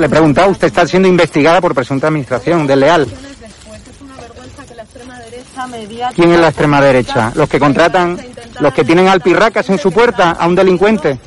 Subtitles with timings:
[0.00, 3.06] Le he preguntado, usted está siendo investigada por presunta administración desleal.
[6.14, 7.32] ¿Quién es la extrema derecha?
[7.34, 8.18] ¿Los que contratan,
[8.60, 11.18] los que tienen alpirracas en su puerta a un delincuente?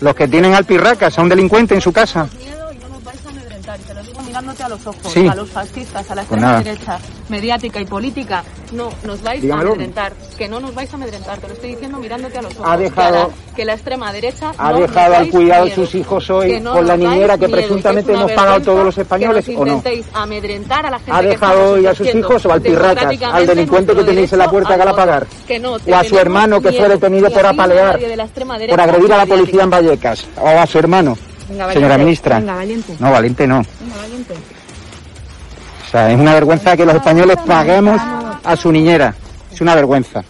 [0.00, 2.28] ¿Los que tienen alpirracas a un delincuente en su casa?
[4.26, 5.26] mirándote a los ojos, Sí.
[5.26, 6.58] a los fascistas, a la extrema nada.
[6.62, 6.98] derecha
[7.30, 8.44] mediática y política.
[8.72, 9.70] No, nos vais Dígamelo.
[9.70, 10.12] a amedrentar.
[10.36, 11.38] Que no nos vais a amedrentar.
[11.38, 12.66] Te lo estoy diciendo mirándote a los ojos.
[12.68, 16.60] Ha dejado- que la extrema derecha ¿Ha no dejado al cuidado de sus hijos hoy
[16.60, 19.64] no con la niñera que miedo, presuntamente que hemos pagado todos los españoles que o
[19.64, 19.82] no?
[20.12, 22.52] amedrentar a la gente ¿Ha dejado hoy a sus hijos o?
[22.52, 25.26] Al democráticamente delincuente que tenéis en la puerta al que la pagar.
[25.46, 29.12] Que no, O a su hermano que fue detenido Ni por apalear, de por agredir
[29.14, 30.26] a la policía en Vallecas.
[30.38, 31.16] O a su hermano.
[31.48, 32.04] Venga, Señora valiente.
[32.04, 32.38] ministra.
[32.40, 32.96] Venga, valiente.
[32.98, 33.62] No, valiente no.
[33.80, 34.34] Venga, valiente.
[35.86, 38.00] O sea, es una vergüenza que los españoles paguemos
[38.44, 39.14] a su niñera.
[39.56, 40.22] Es una vergüenza.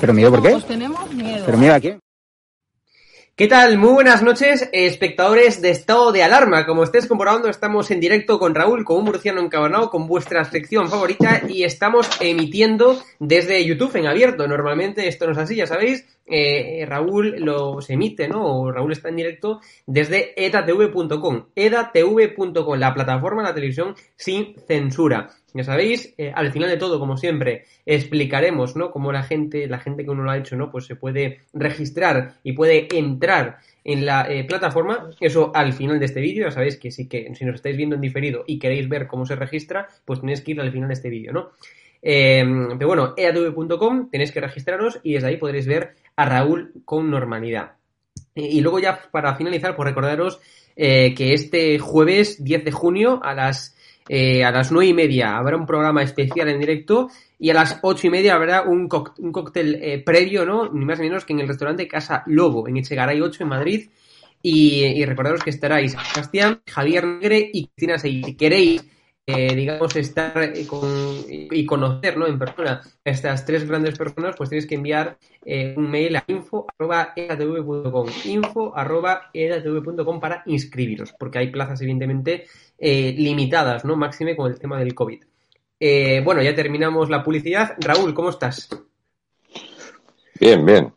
[0.00, 0.50] ¿Pero miedo por qué?
[0.52, 1.42] Pues tenemos miedo.
[1.44, 2.03] ¿Pero miedo a quién?
[3.36, 3.78] ¿Qué tal?
[3.78, 6.66] Muy buenas noches, espectadores de estado de alarma.
[6.66, 10.88] Como estáis comprobando, estamos en directo con Raúl, con un murciano encabonado, con vuestra sección
[10.88, 14.46] favorita y estamos emitiendo desde YouTube en abierto.
[14.46, 16.06] Normalmente esto no es así, ya sabéis.
[16.26, 18.44] Eh, Raúl los emite, ¿no?
[18.46, 21.46] O Raúl está en directo desde edatv.com.
[21.56, 25.28] edatv.com, la plataforma de la televisión sin censura.
[25.54, 28.90] Ya sabéis, eh, al final de todo, como siempre, explicaremos, ¿no?
[28.90, 30.70] Cómo la gente, la gente que uno lo ha hecho, ¿no?
[30.70, 35.10] Pues se puede registrar y puede entrar en la eh, plataforma.
[35.20, 37.94] Eso al final de este vídeo, ya sabéis que sí que si nos estáis viendo
[37.94, 40.94] en diferido y queréis ver cómo se registra, pues tenéis que ir al final de
[40.94, 41.50] este vídeo, ¿no?
[42.02, 42.44] Eh,
[42.76, 47.72] pero bueno, eatv.com, tenéis que registraros y desde ahí podréis ver a Raúl con normalidad.
[48.34, 50.40] Eh, Y luego ya para finalizar, pues recordaros
[50.76, 53.76] eh, que este jueves 10 de junio a las
[54.08, 57.78] eh, a las nueve y media habrá un programa especial en directo y a las
[57.82, 58.88] ocho y media habrá un,
[59.18, 60.70] un cóctel eh, previo, ¿no?
[60.72, 63.90] Ni más ni menos que en el restaurante Casa Lobo, en Echegaray 8, en Madrid.
[64.46, 68.22] Y, y recordaros que estaráis Sebastián, Javier Negre y Cristina Seguí.
[68.24, 68.84] Si queréis,
[69.26, 72.26] eh, digamos, estar eh, con, y conocer, ¿no?
[72.26, 76.24] En persona a estas tres grandes personas, pues tenéis que enviar eh, un mail a
[76.26, 82.46] info.edatv.com info.edatv.com para inscribiros, porque hay plazas, evidentemente,
[82.78, 83.96] eh, limitadas, ¿no?
[83.96, 85.24] Máxime con el tema del COVID.
[85.80, 87.76] Eh, bueno, ya terminamos la publicidad.
[87.78, 88.68] Raúl, ¿cómo estás?
[90.38, 90.92] Bien, bien.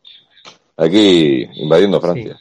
[0.75, 2.37] Aquí invadiendo Francia.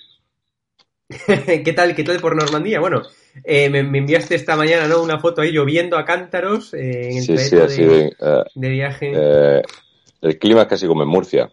[1.27, 2.81] ¿Qué tal, qué tal por Normandía?
[2.81, 3.03] Bueno,
[3.45, 5.03] eh, me, me enviaste esta mañana ¿no?
[5.03, 8.45] una foto ahí lloviendo a cántaros eh, en el Sí, sí, así de, de, eh,
[8.55, 9.13] de viaje.
[9.15, 9.63] eh,
[10.23, 11.51] el clima es casi como en Murcia.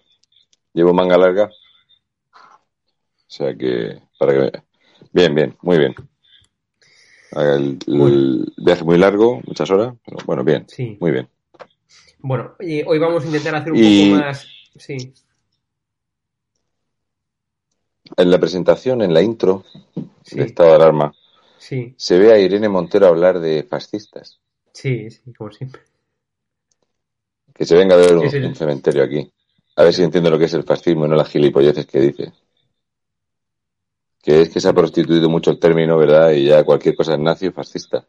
[0.74, 1.46] Llevo manga larga.
[1.46, 4.62] O sea que, para que...
[5.12, 5.94] Bien, bien, muy bien.
[7.36, 10.98] El, el viaje muy largo, muchas horas, pero bueno, bien, Sí.
[11.00, 11.28] muy bien.
[12.20, 14.48] Bueno, hoy vamos a intentar hacer un Y- poco más.
[14.76, 15.14] Sí,
[18.18, 19.64] En la presentación, en la intro
[20.24, 20.38] Sí.
[20.38, 21.14] de estado de alarma,
[21.64, 24.40] sí, se ve a Irene Montero hablar de fascistas.
[24.74, 25.82] sí, sí, como siempre.
[27.56, 29.34] Que se venga a ver un, el- un cementerio aquí.
[29.78, 32.32] A ver si entiendo lo que es el fascismo y no las gilipolleces que dice.
[34.22, 36.32] que es que se ha prostituido mucho el término, ¿verdad?
[36.32, 38.06] Y ya cualquier cosa es nazi o fascista.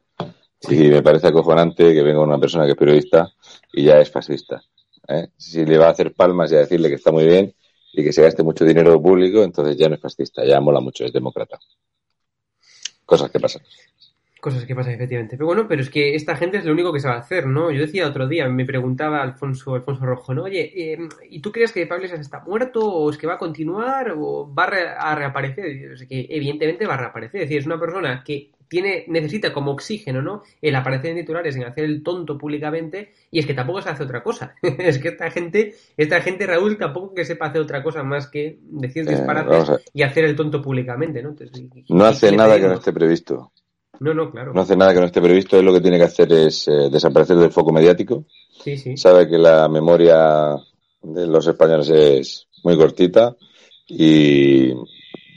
[0.69, 3.33] Y me parece acojonante que venga una persona que es periodista
[3.73, 4.63] y ya es fascista.
[5.09, 5.29] ¿eh?
[5.37, 7.55] Si le va a hacer palmas y a decirle que está muy bien
[7.93, 11.05] y que se gaste mucho dinero público, entonces ya no es fascista, ya mola mucho,
[11.05, 11.59] es demócrata.
[13.07, 13.63] Cosas que pasan.
[14.41, 15.37] Cosas que pasan, efectivamente.
[15.37, 17.71] Pero bueno, pero es que esta gente es lo único que a hacer, ¿no?
[17.71, 20.43] Yo decía otro día, me preguntaba Alfonso, Alfonso Rojo, ¿no?
[20.43, 20.99] Oye, eh,
[21.31, 24.53] ¿y tú crees que Pablo Iglesias está muerto o es que va a continuar o
[24.55, 26.07] va a, re- a reaparecer?
[26.07, 27.41] Que evidentemente va a reaparecer.
[27.43, 30.43] Es decir, es una persona que tiene, necesita como oxígeno, ¿no?
[30.61, 34.03] El aparecer en titulares, en hacer el tonto públicamente, y es que tampoco se hace
[34.03, 34.57] otra cosa.
[34.63, 38.59] es que esta gente, esta gente, Raúl, tampoco que sepa hacer otra cosa más que
[38.63, 41.29] decir Eh, disparates y hacer el tonto públicamente, ¿no?
[41.29, 43.53] Entonces, ¿y- No hace nada que no esté previsto.
[44.01, 44.53] No, no, claro.
[44.53, 45.57] No hace nada que no esté previsto.
[45.57, 48.25] Él lo que tiene que hacer es eh, desaparecer del foco mediático.
[48.65, 48.97] Sí, sí.
[48.97, 50.57] Sabe que la memoria
[51.01, 53.37] de los españoles es muy cortita
[53.87, 54.73] y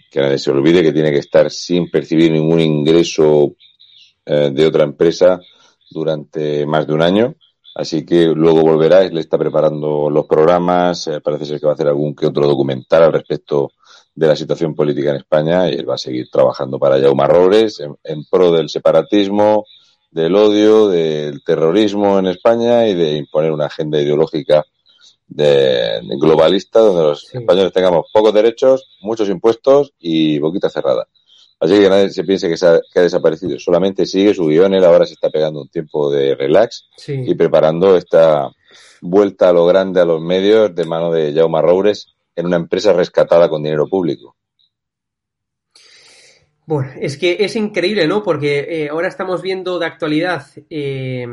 [0.10, 3.56] que nadie se olvide que tiene que estar sin percibir ningún ingreso
[4.26, 5.40] eh, de otra empresa
[5.90, 7.36] durante más de un año.
[7.76, 11.76] Así que luego volverá, él está preparando los programas, eh, parece ser que va a
[11.76, 13.72] hacer algún que otro documental al respecto
[14.16, 17.80] de la situación política en España y él va a seguir trabajando para Jaume Robles
[18.04, 19.66] en pro del separatismo,
[20.10, 24.66] del odio, del terrorismo en España y de imponer una agenda ideológica
[25.28, 27.38] de, de globalista donde los Sí.
[27.38, 31.08] españoles tengamos pocos derechos, muchos impuestos y boquita cerrada.
[31.60, 34.74] Así que nadie se piense que, se ha, que ha desaparecido, solamente sigue su guion,
[34.76, 37.14] él ahora se está pegando un tiempo de relax Sí.
[37.26, 38.50] y preparando esta
[39.02, 42.94] vuelta a lo grande a los medios de mano de Jaume Roures en una empresa
[42.94, 44.36] rescatada con dinero público.
[46.66, 48.24] Bueno, es que es increíble, ¿no?
[48.24, 51.26] Porque eh, ahora estamos viendo de actualidad, eh,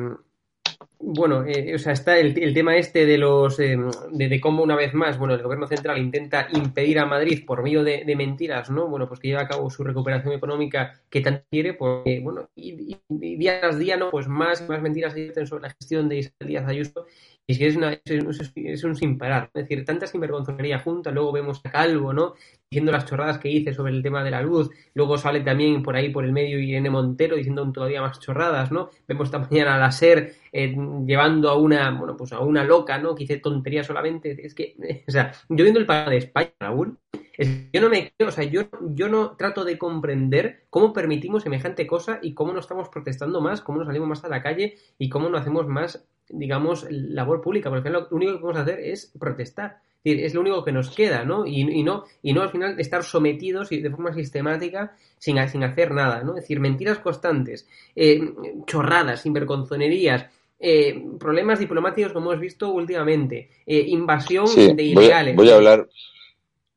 [1.06, 3.76] bueno, eh, o sea, está el, el tema este de los, eh,
[4.10, 7.84] de, cómo una vez más, bueno, el gobierno central intenta impedir a Madrid por medio
[7.84, 8.88] de, de mentiras, ¿no?
[8.88, 12.96] Bueno, pues que lleva a cabo su recuperación económica que tanto quiere, porque, bueno, y,
[13.08, 14.10] día tras día, ¿no?
[14.10, 17.06] Pues más más mentiras se sobre la gestión de Isabel Díaz Ayuso
[17.46, 19.50] es que es, una, es, un sin parar.
[19.52, 22.34] Es decir, tanta sinvergonzonería junta, luego vemos a Calvo, ¿no?
[22.70, 25.94] Diciendo las chorradas que dice sobre el tema de la luz, luego sale también por
[25.94, 28.88] ahí por el medio Irene Montero diciendo todavía más chorradas, ¿no?
[29.06, 30.74] Vemos esta mañana a la SER eh,
[31.06, 33.14] llevando a una, bueno, pues a una loca, ¿no?
[33.14, 34.34] Que dice tonterías solamente.
[34.44, 34.76] Es que,
[35.06, 36.98] o sea, yo viendo el panorama de España, Raúl,
[37.36, 38.62] es que yo no me creo, o sea, yo,
[38.94, 43.60] yo no trato de comprender cómo permitimos semejante cosa y cómo no estamos protestando más,
[43.60, 47.68] cómo no salimos más a la calle y cómo no hacemos más, digamos, labor pública.
[47.70, 49.78] Porque al final lo único que podemos hacer es protestar.
[50.04, 51.46] Es lo único que nos queda, ¿no?
[51.46, 55.64] Y, y no y no al final estar sometidos y de forma sistemática sin, sin
[55.64, 56.36] hacer nada, ¿no?
[56.36, 57.66] Es decir, mentiras constantes,
[57.96, 58.20] eh,
[58.66, 60.26] chorradas, sinvergonzonerías,
[60.60, 65.36] eh, problemas diplomáticos como hemos visto últimamente, eh, invasión Sí, de voy, a- ilegales.
[65.36, 65.88] voy a hablar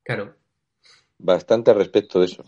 [0.03, 0.33] Claro.
[1.17, 2.45] bastante al respecto de eso.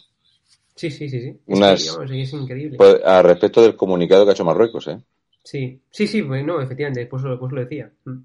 [0.76, 1.28] Sí, sí, sí, sí.
[1.46, 2.78] Es, Unas- que, es increíble.
[2.78, 4.98] Pues, al respecto del comunicado que ha hecho Marruecos, ¿eh?
[5.44, 7.92] Sí, sí, sí, pues no, efectivamente, pues lo, lo decía.
[8.06, 8.18] Mm.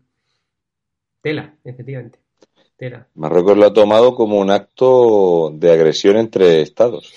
[1.20, 2.19] Tela, efectivamente.
[2.76, 3.06] Tela.
[3.14, 7.14] Marruecos lo ha tomado como un acto de agresión entre estados.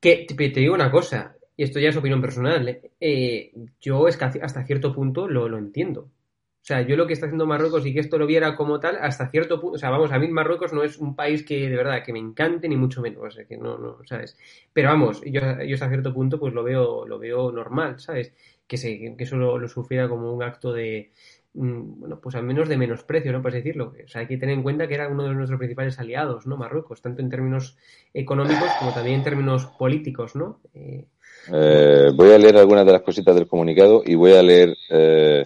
[0.00, 2.80] Que te, te digo una cosa, y esto ya es opinión personal.
[3.00, 6.00] Eh, yo es que hasta cierto punto lo, lo entiendo.
[6.00, 8.96] O sea, yo lo que está haciendo Marruecos y que esto lo viera como tal,
[9.00, 11.76] hasta cierto punto, o sea, vamos, a mí Marruecos no es un país que de
[11.76, 14.36] verdad que me encante ni mucho menos, o sea, que no, no, ¿sabes?
[14.72, 18.32] Pero vamos, yo, yo hasta cierto punto pues lo veo, lo veo normal, ¿sabes?
[18.66, 21.12] Que se, que eso lo, lo sufriera como un acto de,
[21.54, 23.40] mm, bueno, pues al menos de menosprecio, ¿no?
[23.42, 23.92] Por así decirlo.
[24.04, 26.56] O sea, hay que tener en cuenta que era uno de nuestros principales aliados, ¿no?
[26.56, 27.76] Marruecos, tanto en términos
[28.12, 30.60] económicos como también en términos políticos, ¿no?
[30.74, 31.06] Eh,
[31.52, 35.42] Eh, voy a leer algunas de las cositas del comunicado y voy a leer eh,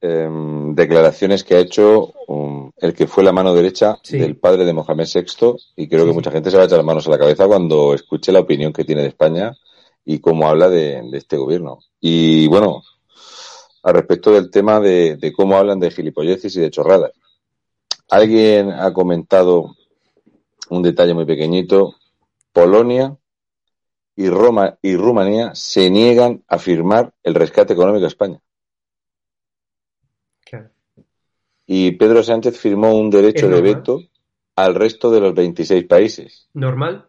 [0.00, 4.18] em, declaraciones que ha hecho um, el que fue la mano derecha Sí.
[4.18, 6.78] del padre de Mohamed VI y creo Sí, que mucha gente se va a echar
[6.78, 9.52] las manos a la cabeza cuando escuche la opinión que tiene de España
[10.04, 11.78] y cómo habla de, de este gobierno.
[12.00, 12.82] Y bueno,
[13.82, 17.12] al respecto del tema de, de cómo hablan de gilipolleces y de chorradas.
[18.08, 19.76] Alguien ha comentado
[20.70, 21.94] un detalle muy pequeñito.
[22.52, 23.16] Polonia
[24.16, 28.40] y Roma y Rumanía se niegan a firmar el rescate económico a España.
[31.72, 33.74] Y Pedro Sánchez firmó un derecho de normal.
[33.76, 34.00] veto
[34.56, 36.48] al resto de los 26 países.
[36.52, 37.06] Normal.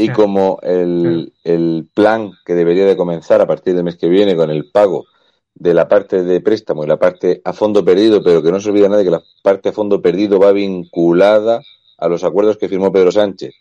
[0.00, 4.36] Y como el, el plan que debería de comenzar a partir del mes que viene
[4.36, 5.06] con el pago
[5.54, 8.70] de la parte de préstamo y la parte a fondo perdido, pero que no se
[8.70, 11.60] olvida nadie que la parte a fondo perdido va vinculada
[11.98, 13.54] a los acuerdos que firmó Pedro Sánchez.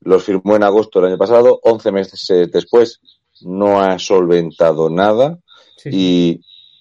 [0.00, 3.00] Los firmó en agosto del año pasado, 11 meses después
[3.42, 5.38] no ha solventado nada
[5.76, 5.90] sí.
[5.92, 6.40] y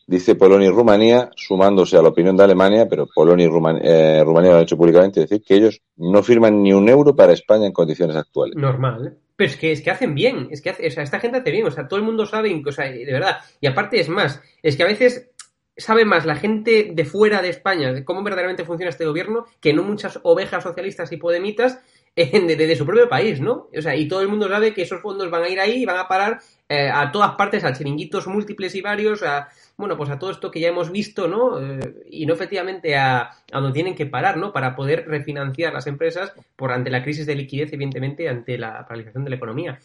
[0.10, 3.50] dice Polonia y Rumanía, sumándose a la opinión de Alemania, pero Polonia y
[3.84, 7.34] eh, Rumanía lo han hecho públicamente, decir que ellos no firman ni un euro para
[7.34, 8.56] España en condiciones actuales.
[8.56, 9.18] Normal.
[9.36, 11.52] Pero es que, es que hacen bien, es que hace- o sea, esta gente hace
[11.52, 13.38] bien, o sea, todo el mundo sabe, o de verdad.
[13.62, 15.30] Y aparte es más, es que a veces
[15.78, 19.74] sabe más la gente de fuera de España de cómo verdaderamente funciona este gobierno que
[19.74, 21.80] no muchas ovejas socialistas y podemitas
[22.26, 23.68] de, de- su propio país, ¿no?
[23.76, 25.86] O sea, y todo el mundo sabe que esos fondos van a ir ahí y
[25.86, 30.10] van a parar eh, a todas partes, a chiringuitos múltiples y varios, a, bueno, pues
[30.10, 31.60] a todo esto que ya hemos visto, ¿no?
[31.60, 33.22] Eh, y no efectivamente a,
[33.52, 34.52] a donde tienen que parar, ¿no?
[34.54, 39.24] Para poder refinanciar las empresas por ante la crisis de liquidez, evidentemente, ante la paralización
[39.24, 39.80] de la economía.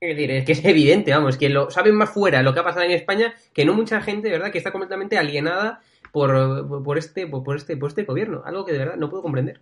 [0.00, 2.64] Es decir, es que es evidente, vamos, que lo saben más fuera lo que ha
[2.64, 7.26] pasado en España que no mucha gente, ¿verdad?, que está completamente alienada por, por este,
[7.26, 8.42] por este, por este gobierno.
[8.46, 9.60] Algo que de verdad no puedo comprender.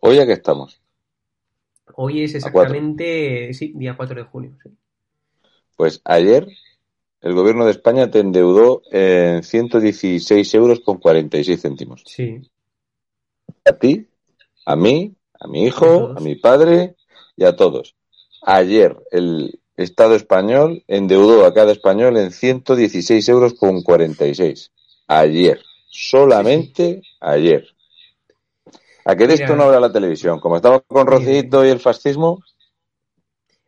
[0.00, 0.80] Hoy ya que estamos.
[1.94, 4.56] Hoy es A exactamente, sí, día 4 de junio.
[4.62, 4.70] sí.
[5.76, 6.48] Pues ayer
[7.20, 12.02] el gobierno de España te endeudó en 116 euros con 46 céntimos.
[12.04, 12.42] Sí.
[13.64, 14.08] A ti,
[14.66, 16.96] a mí, a mi A hijo, a mi padre
[17.36, 17.94] y a todos.
[18.42, 24.72] Ayer el Estado español endeudó a cada español en 116 euros con 46.
[25.06, 25.60] Ayer.
[25.90, 27.68] Solamente ayer.
[29.08, 29.44] ¿A que de Mira.
[29.44, 30.38] esto no habla la televisión?
[30.38, 31.06] Como estamos con.
[31.06, 32.42] Rocito y el fascismo,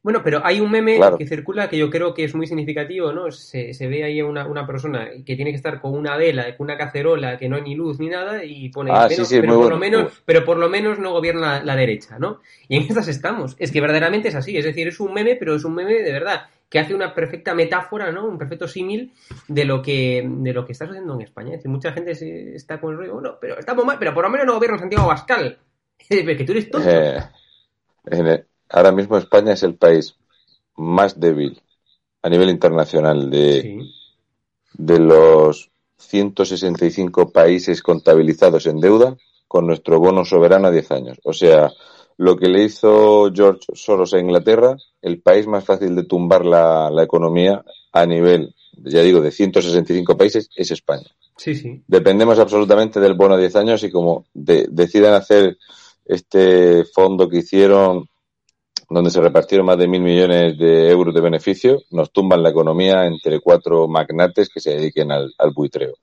[0.02, 1.18] Bueno, pero hay un meme Claro.
[1.18, 3.30] que circula que yo creo que es muy significativo, ¿no?
[3.30, 6.64] Se, se ve ahí una, una persona que tiene que estar con una vela, con
[6.66, 9.40] una cacerola, que no hay ni luz ni nada, y pone, Ah, pero, sí, sí,
[9.40, 12.18] pero muy por bueno, lo menos, pero por lo menos no gobierna la, la derecha,
[12.18, 12.40] ¿no?
[12.68, 13.56] Y en estas estamos.
[13.59, 16.12] Es que verdaderamente es así, es decir, es un meme, pero es un meme de
[16.12, 18.26] verdad, que hace una perfecta metáfora, ¿no?
[18.26, 19.12] Un perfecto símil
[19.48, 21.50] de lo que de lo que está sucediendo en España.
[21.50, 24.22] Es decir, mucha gente se- está con el rollo, bueno, pero estamos mal, pero por
[24.24, 25.58] lo menos no gobierna Santiago Bascal.
[26.08, 26.88] Pero que tú eres tonto.
[26.88, 27.18] eh,
[28.06, 30.14] en el- ahora mismo España es el país
[30.76, 31.60] más débil
[32.22, 33.92] a nivel internacional de, Sí.
[34.74, 39.16] de los 165 países contabilizados en deuda
[39.48, 41.18] con nuestro bono soberano a 10 años.
[41.24, 41.70] O sea,
[42.20, 46.90] lo que le hizo George Soros a Inglaterra, el país más fácil de tumbar la,
[46.90, 51.06] la economía a nivel, ya digo, de 165 países es España.
[51.38, 51.82] Sí, sí.
[51.86, 55.56] Dependemos absolutamente del bono a 10 años y como de- decidan hacer
[56.04, 58.06] este fondo que hicieron
[58.90, 63.06] donde se repartieron más de mil millones de euros de beneficio, nos tumban la economía
[63.06, 65.94] entre cuatro magnates que se dediquen al, al buitreo.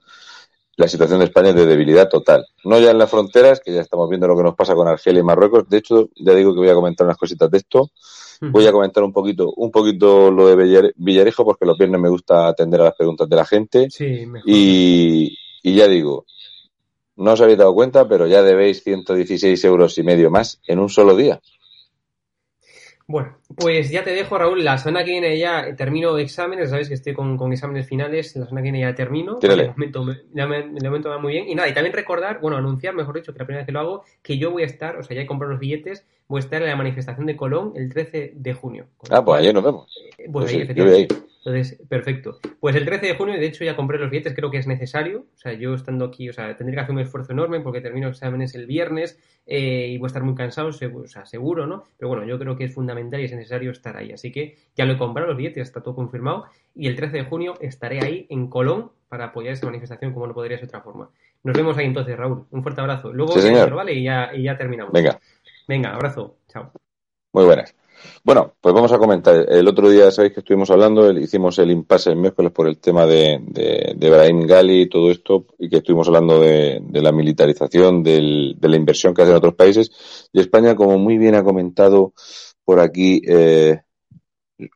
[0.77, 2.45] La situación de España es de debilidad total.
[2.63, 5.19] No ya en las fronteras, que ya estamos viendo lo que nos pasa con Argelia
[5.21, 5.67] y Marruecos.
[5.67, 7.89] De hecho, ya digo que voy a comentar unas cositas de esto.
[8.39, 12.09] Voy a comentar un poquito, un poquito lo de Villar- Villarejo, porque los viernes me
[12.09, 13.87] gusta atender a las preguntas de la gente.
[13.89, 14.47] Sí, mejor.
[14.47, 16.25] Y, y ya digo,
[17.15, 20.89] no os habéis dado cuenta, pero ya debéis 116 euros y medio más en un
[20.89, 21.41] solo día.
[23.09, 24.65] Bueno, pues ya te dejo, Raúl.
[24.65, 26.69] La semana que viene ya termino exámenes.
[26.69, 28.35] Sabes que estoy con, con exámenes finales.
[28.35, 29.37] La semana que viene ya termino.
[29.37, 29.63] Tírale.
[29.63, 31.47] De momento, me- ya me- de momento va muy bien.
[31.47, 33.79] Y nada, y también recordar, bueno, anunciar, mejor dicho, que la primera vez que lo
[33.79, 36.43] hago, que yo voy a estar, o sea, ya he comprado los billetes, voy a
[36.43, 38.87] estar en la manifestación de Colón el 13 de junio.
[39.09, 39.87] Ah, pues ayer nos vemos.
[40.17, 41.01] eh, Pues ahí, sí, yo voy ahí.
[41.03, 41.15] efectivamente.
[41.47, 42.39] Entonces, perfecto.
[42.59, 45.27] Pues el 13 de junio, de hecho, ya compré los billetes, creo que es necesario.
[45.33, 48.09] O sea, yo estando aquí, o sea, tendré que hacer un esfuerzo enorme porque termino
[48.09, 51.85] exámenes el viernes eh, y voy a estar muy cansado, seguro, o sea, seguro, ¿no?
[51.97, 54.11] Pero bueno, yo creo que es fundamental y es necesario estar ahí.
[54.11, 56.47] Así que ya lo he comprado, los billetes, está todo confirmado.
[56.75, 60.33] Y el 13 de junio estaré ahí en Colón para apoyar esa manifestación como no
[60.33, 61.09] podría ser de otra forma.
[61.43, 62.45] Nos vemos ahí entonces, Raúl.
[62.51, 63.13] Un fuerte abrazo.
[63.13, 63.73] Luego, Sí, señor.
[63.73, 63.93] ¿vale?
[63.93, 64.91] Y ya, y ya terminamos.
[64.91, 65.17] Venga,
[65.65, 66.39] Venga, abrazo.
[66.49, 66.73] Chao.
[67.31, 67.73] muy buenas.
[68.23, 69.45] Bueno, pues vamos a comentar.
[69.49, 73.05] El otro día, sabéis que estuvimos hablando, hicimos el impasse el miércoles por el tema
[73.05, 77.11] de, de, de Brahim Gali y todo esto, y que estuvimos hablando de, de la
[77.11, 79.91] militarización, de la inversión que hacen otros países.
[80.33, 82.13] Y España, como muy bien ha comentado
[82.65, 83.81] por aquí eh,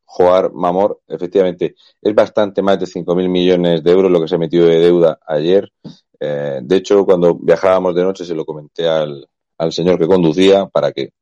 [0.05, 4.39] Joar Mamor, efectivamente, es bastante más de 5.000 millones de euros lo que se ha
[4.39, 5.71] metido de deuda ayer.
[6.19, 10.67] Eh, de hecho, cuando viajábamos de noche se lo comenté al, al señor que conducía
[10.67, 11.13] para que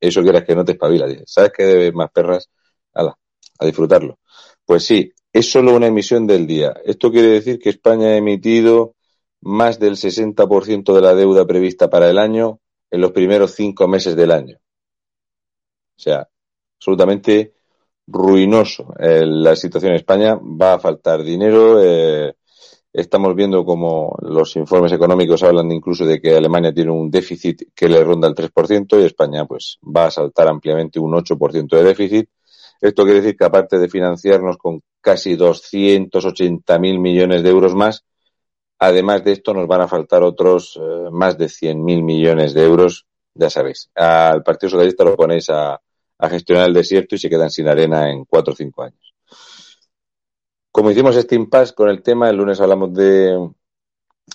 [0.00, 1.06] eso quieras que no te espabila.
[1.26, 2.48] ¿sabes que debes más perras?
[2.94, 3.16] Ala,
[3.58, 4.18] a disfrutarlo.
[4.64, 6.74] Pues sí, es solo una emisión del día.
[6.84, 8.94] Esto quiere decir que España ha emitido
[9.40, 14.16] más del 60% de la deuda prevista para el año en los primeros cinco meses
[14.16, 14.58] del año.
[15.96, 16.28] O sea,
[16.78, 17.54] absolutamente
[18.06, 20.36] ruinoso eh, la situación en España.
[20.36, 21.82] Va a faltar dinero.
[21.82, 22.34] eh,
[22.92, 27.88] estamos viendo como los informes económicos hablan incluso de que Alemania tiene un déficit que
[27.88, 32.30] le ronda el 3% y España pues va a saltar ampliamente un 8% de déficit.
[32.80, 38.04] Esto quiere decir que aparte de financiarnos con casi 280.000 millones de euros más,
[38.78, 43.06] además de esto nos van a faltar otros eh, más de 100.000 millones de euros,
[43.34, 43.90] ya sabéis.
[43.94, 45.80] Al Partido Socialista lo ponéis a,
[46.18, 49.07] a gestionar el desierto y se quedan sin arena en cuatro o cinco años.
[50.70, 53.50] Como hicimos este impasse con el tema, el lunes hablamos de,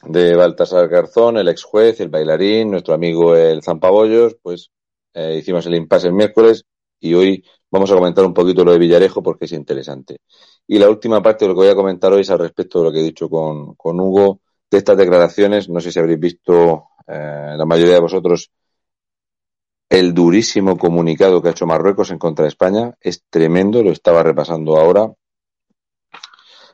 [0.06, 4.72] de Baltasar Garzón, el ex juez, el bailarín, nuestro amigo el Zampabollos, pues
[5.14, 6.66] eh, hicimos el impasse el miércoles
[7.00, 10.18] y hoy vamos a comentar un poquito lo de Villarejo porque es interesante.
[10.68, 12.86] Y la última parte de lo que voy a comentar hoy es al respecto de
[12.86, 16.88] lo que he dicho con, con Hugo, de estas declaraciones, no sé si habréis visto
[17.08, 18.52] eh, la mayoría de vosotros
[19.90, 24.24] el durísimo comunicado que ha hecho Marruecos en contra de España, es tremendo, lo estaba
[24.24, 25.14] repasando ahora.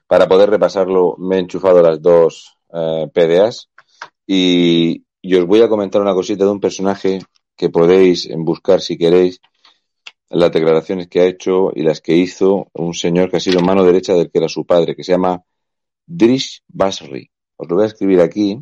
[0.09, 3.69] Para poder repasarlo me he enchufado las dos eh, PDAs
[4.25, 7.19] y, y os voy a comentar una cosita de un personaje
[7.55, 9.39] que podéis buscar si queréis
[10.31, 13.83] las declaraciones que ha hecho y las que hizo un señor que ha sido mano
[13.83, 15.43] derecha del que era su padre, que se llama
[16.07, 17.29] Drish Basri.
[17.55, 18.59] Os lo voy a escribir aquí.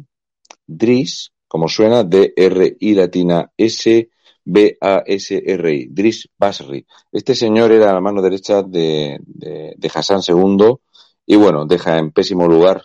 [0.65, 4.09] Drish, como suena, D-R-I latina S
[4.43, 6.85] B-A-S-R-I, Drish Basri.
[7.09, 10.75] Este señor era la mano derecha de, de, de Hassan II
[11.27, 12.83] y bueno, deja en pésimo lugar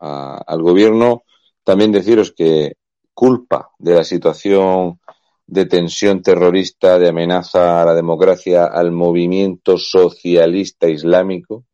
[0.00, 1.22] al gobierno.
[1.62, 2.72] También deciros que
[3.14, 4.98] culpa de la situación
[5.46, 11.64] de tensión terrorista, de amenaza a la democracia, al movimiento socialista islámico,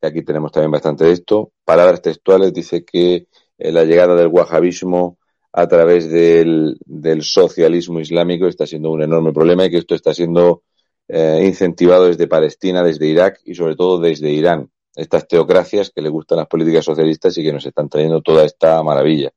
[0.00, 1.52] que aquí tenemos también bastante de esto.
[1.64, 3.26] Palabras textuales, dice que
[3.56, 5.16] eh, la llegada del wahabismo
[5.50, 10.12] a través del, del, socialismo islámico está siendo un enorme problema y que esto está
[10.12, 10.62] siendo
[11.08, 14.70] eh, incentivado desde Palestina, desde Irak y sobre todo desde Irán.
[14.94, 18.82] Estas teocracias que le gustan las políticas socialistas y que nos están trayendo toda esta
[18.82, 19.32] maravilla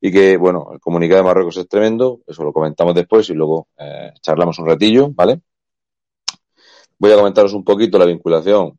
[0.00, 3.68] y que, bueno, el comunicado de Marruecos es tremendo, eso lo comentamos después y luego
[3.76, 5.40] eh, charlamos un ratillo, ¿vale?
[6.98, 8.78] Voy a comentaros un poquito la vinculación.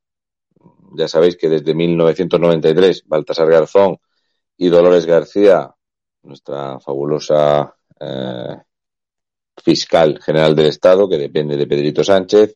[0.96, 3.98] Ya sabéis que desde 1993 Baltasar Garzón
[4.58, 5.74] y Dolores García,
[6.24, 8.58] nuestra fabulosa eh,
[9.58, 12.56] fiscal general del Estado, que depende de Pedrito Sánchez,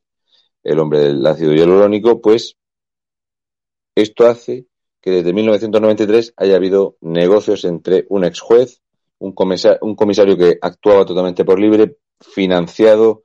[0.63, 2.56] el hombre del ácido hialurónico, pues
[3.95, 4.65] esto hace
[5.01, 8.82] que desde 1993 haya habido negocios entre un ex juez,
[9.19, 13.23] un comisario, un comisario que actuaba totalmente por libre, financiado.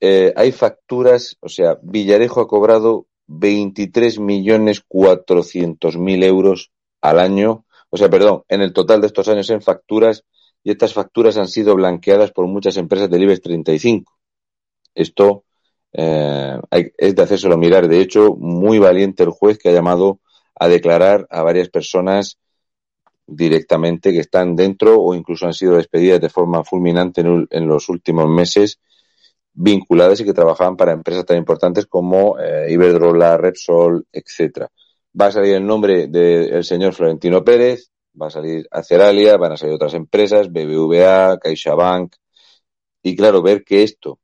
[0.00, 7.64] Eh, hay facturas, o sea, Villarejo ha cobrado 23 millones 400 mil euros al año,
[7.90, 10.24] o sea, perdón, en el total de estos años en facturas,
[10.64, 14.12] y estas facturas han sido blanqueadas por muchas empresas del IBEX 35.
[14.94, 15.44] Esto
[15.94, 16.58] eh,
[16.98, 17.88] es de hacérselo mirar.
[17.88, 20.18] De hecho, muy valiente el juez que ha llamado
[20.56, 22.38] a declarar a varias personas
[23.26, 27.88] directamente que están dentro o incluso han sido despedidas de forma fulminante en, en los
[27.88, 28.80] últimos meses
[29.54, 34.68] vinculadas y que trabajaban para empresas tan importantes como eh, Iberdrola, Repsol, etcétera.
[35.18, 39.56] Va a salir el nombre del señor Florentino Pérez, va a salir Aceralia, van a
[39.56, 42.16] salir otras empresas, BBVA, CaixaBank,
[43.02, 44.18] y claro, ver que esto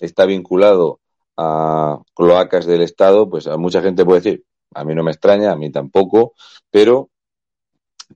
[0.00, 1.00] está vinculado
[1.36, 5.52] a cloacas del Estado, pues a mucha gente puede decir, a mí no me extraña,
[5.52, 6.34] a mí tampoco,
[6.70, 7.10] pero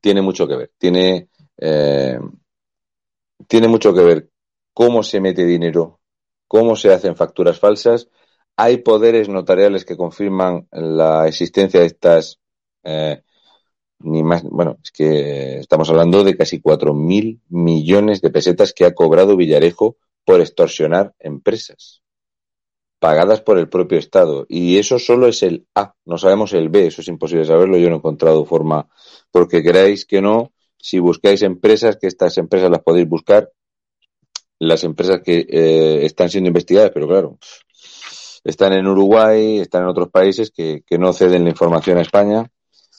[0.00, 0.72] tiene mucho que ver.
[0.78, 2.18] Tiene, eh,
[3.46, 4.30] tiene mucho que ver
[4.72, 6.00] cómo se mete dinero,
[6.48, 8.08] cómo se hacen facturas falsas.
[8.56, 12.40] Hay poderes notariales que confirman la existencia de estas,
[12.84, 13.22] eh,
[14.00, 18.84] ni más, bueno, es que estamos hablando de casi cuatro mil millones de pesetas que
[18.84, 22.02] ha cobrado Villarejo por extorsionar empresas
[23.06, 24.46] pagadas por el propio Estado.
[24.48, 27.88] Y eso solo es el A, no sabemos el B, eso es imposible saberlo, yo
[27.88, 28.88] no he encontrado forma,
[29.30, 33.48] porque queráis que no, si buscáis empresas, que estas empresas las podéis buscar,
[34.58, 37.38] las empresas que eh, están siendo investigadas, pero claro,
[38.42, 42.50] están en Uruguay, están en otros países que, que no ceden la información a España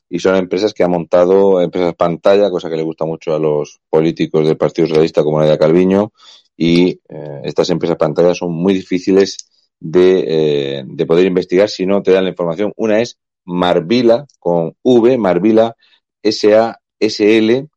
[0.07, 3.81] y son empresas que ha montado empresas pantalla, cosa que le gusta mucho a los
[3.89, 6.13] políticos del Partido Socialista como de Calviño,
[6.55, 9.35] y eh, estas empresas pantalla son muy difíciles
[9.79, 12.73] de, eh, de poder investigar si no te dan la información.
[12.75, 15.75] Una es Marvila con V, Marvila
[16.21, 17.67] S-A-S-L,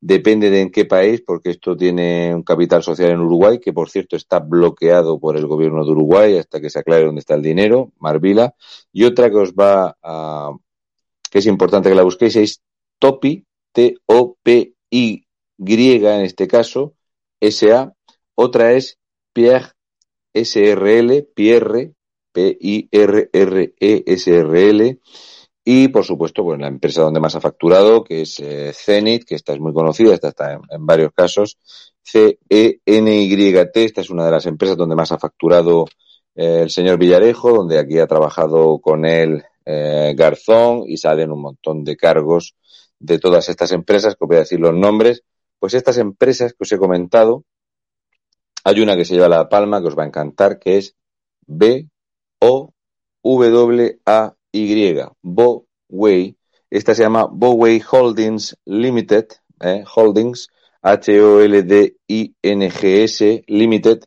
[0.00, 3.90] depende de en qué país, porque esto tiene un capital social en Uruguay, que por
[3.90, 7.42] cierto está bloqueado por el gobierno de Uruguay hasta que se aclare dónde está el
[7.42, 8.54] dinero, Marvila.
[8.92, 10.52] Y otra que os va a,
[11.30, 12.62] que es importante que la busquéis, es
[12.98, 15.26] Topi, T-O-P-Y
[15.58, 16.94] en este caso,
[17.40, 17.92] S-A.
[18.34, 18.98] Otra es
[19.32, 19.75] Pierre
[20.44, 21.92] SRL, Pierre,
[22.32, 22.90] P-I-R-R-E-S-R-L,
[25.68, 29.34] y por supuesto, pues la empresa donde más ha facturado, que es eh, Zenit, que
[29.34, 31.58] esta es muy conocida, esta está en, en varios casos,
[32.02, 35.86] C-E-N-Y-T, esta es una de las empresas donde más ha facturado
[36.36, 41.40] eh, el señor Villarejo, donde aquí ha trabajado con él eh, Garzón y salen un
[41.40, 42.54] montón de cargos
[43.00, 45.24] de todas estas empresas, que voy a decir los nombres,
[45.58, 47.44] pues estas empresas que os he comentado,
[48.66, 50.96] hay una que se lleva la palma que os va a encantar, que es
[51.46, 51.88] B
[52.40, 52.74] O
[53.22, 56.36] W A Y, Boway.
[56.68, 59.28] Esta se llama Boway Holdings Limited,
[59.60, 59.84] ¿eh?
[59.94, 60.48] Holdings,
[60.82, 61.84] H-O-L-D-I-N-G-S
[63.46, 64.00] Limited,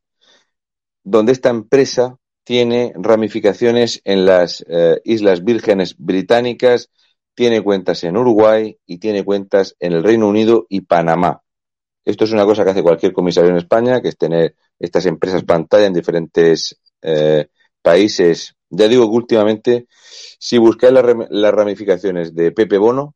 [1.06, 6.90] donde esta empresa tiene ramificaciones en las eh, Islas Vírgenes Británicas,
[7.34, 11.44] tiene cuentas en Uruguay y tiene cuentas en el Reino Unido y Panamá.
[12.10, 15.44] Esto es una cosa que hace cualquier comisario en España, que es tener estas empresas
[15.44, 17.50] pantalla en diferentes eh,
[17.84, 18.56] países.
[18.68, 19.88] Ya digo que últimamente,
[20.40, 23.14] si buscáis las ramificaciones de Pepe Bono,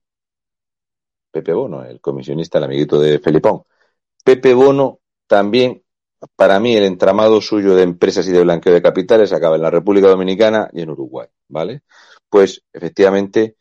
[1.31, 3.63] Pepe Bono, el comisionista, el amiguito de Felipón,
[4.23, 5.81] Pepe Bono también,
[6.35, 9.71] para mí, el entramado suyo de empresas y de blanqueo de capitales acaba en la
[9.71, 11.81] República Dominicana y en Uruguay, ¿vale?
[12.29, 13.55] Pues efectivamente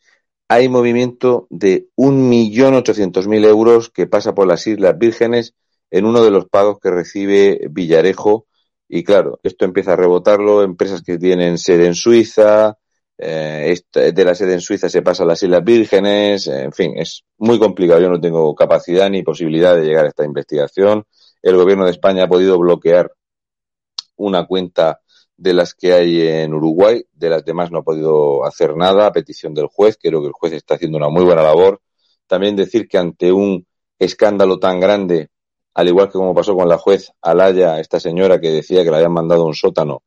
[0.47, 5.53] hay movimiento de 1.800.000 euros que pasa por las Islas Vírgenes
[5.89, 8.47] en uno de los pagos que recibe Villarejo.
[8.87, 12.77] Y claro, esto empieza a rebotarlo, empresas que tienen sede en Suiza,
[13.17, 17.23] eh, de la sede en Suiza se pasa a las Islas Vírgenes, en fin, es
[17.37, 18.01] muy complicado.
[18.01, 21.05] Yo no tengo capacidad ni posibilidad de llegar a esta investigación.
[21.41, 23.11] El gobierno de España ha podido bloquear
[24.17, 24.99] una cuenta
[25.37, 29.11] de las que hay en Uruguay, de las demás no ha podido hacer nada a
[29.11, 31.81] petición del juez, creo que el juez está haciendo una muy buena labor.
[32.27, 33.65] También decir que ante un
[33.99, 35.29] escándalo tan grande,
[35.73, 38.97] al igual que como pasó con la juez Alaya, esta señora que decía que le
[38.97, 40.03] habían mandado un sótano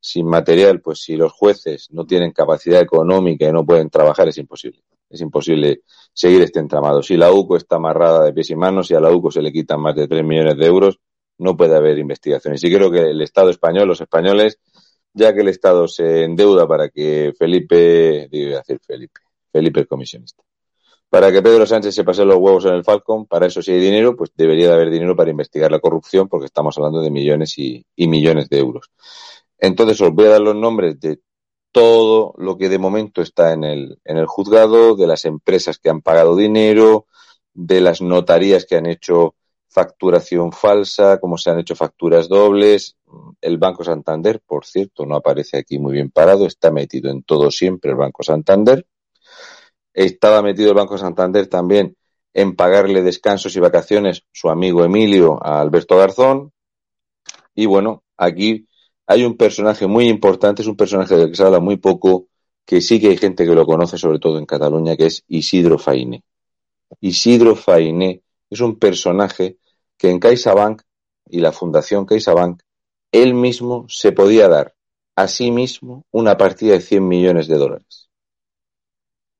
[0.00, 4.38] sin material, pues si los jueces no tienen capacidad económica y no pueden trabajar, es
[4.38, 4.82] imposible.
[5.10, 7.02] Es imposible seguir este entramado.
[7.02, 9.52] Si la UCO está amarrada de pies y manos y a la UCO se le
[9.52, 11.00] quitan más de 3 millones de euros,
[11.38, 12.62] no puede haber investigaciones.
[12.62, 14.58] Y creo que el Estado español, los españoles,
[15.12, 19.20] ya que el Estado se endeuda para que Felipe, digo decir Felipe,
[19.52, 20.42] Felipe el comisionista,
[21.08, 23.80] para que Pedro Sánchez se pase los huevos en el Falcon, para eso si hay
[23.80, 27.58] dinero, pues debería de haber dinero para investigar la corrupción, porque estamos hablando de millones
[27.58, 28.90] y, y millones de euros.
[29.58, 31.20] Entonces os voy a dar los nombres de
[31.72, 35.90] todo lo que de momento está en el, en el juzgado, de las empresas que
[35.90, 37.06] han pagado dinero,
[37.52, 39.34] de las notarías que han hecho
[39.70, 42.96] facturación falsa, cómo se han hecho facturas dobles.
[43.40, 47.50] El Banco Santander, por cierto, no aparece aquí muy bien parado, está metido en todo
[47.50, 48.84] siempre el Banco Santander.
[49.94, 51.96] Estaba metido el Banco Santander también
[52.34, 56.52] en pagarle descansos y vacaciones su amigo Emilio a Alberto Garzón.
[57.54, 58.66] Y bueno, aquí
[59.06, 62.26] hay un personaje muy importante, es un personaje del que se habla muy poco,
[62.64, 65.78] que sí que hay gente que lo conoce, sobre todo en Cataluña, que es Isidro
[65.78, 66.22] Fainé.
[67.00, 69.58] Isidro Fainé es un personaje
[70.00, 70.80] que en CaixaBank
[71.26, 72.62] y la Fundación CaixaBank,
[73.12, 74.74] él mismo se podía dar
[75.14, 78.08] a sí mismo una partida de 100 millones de dólares.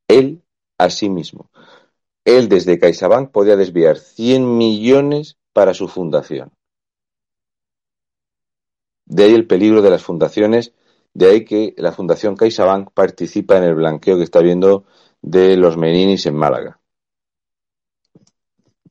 [0.07, 0.43] Él
[0.77, 1.51] a sí mismo.
[2.27, 6.53] Él desde CaixaBank podía desviar 100 millones para su fundación.
[9.07, 10.75] De ahí el peligro de las fundaciones,
[11.15, 14.85] de ahí que la Fundación CaixaBank participa en el blanqueo que está viendo
[15.23, 16.80] de los Meninis en Málaga.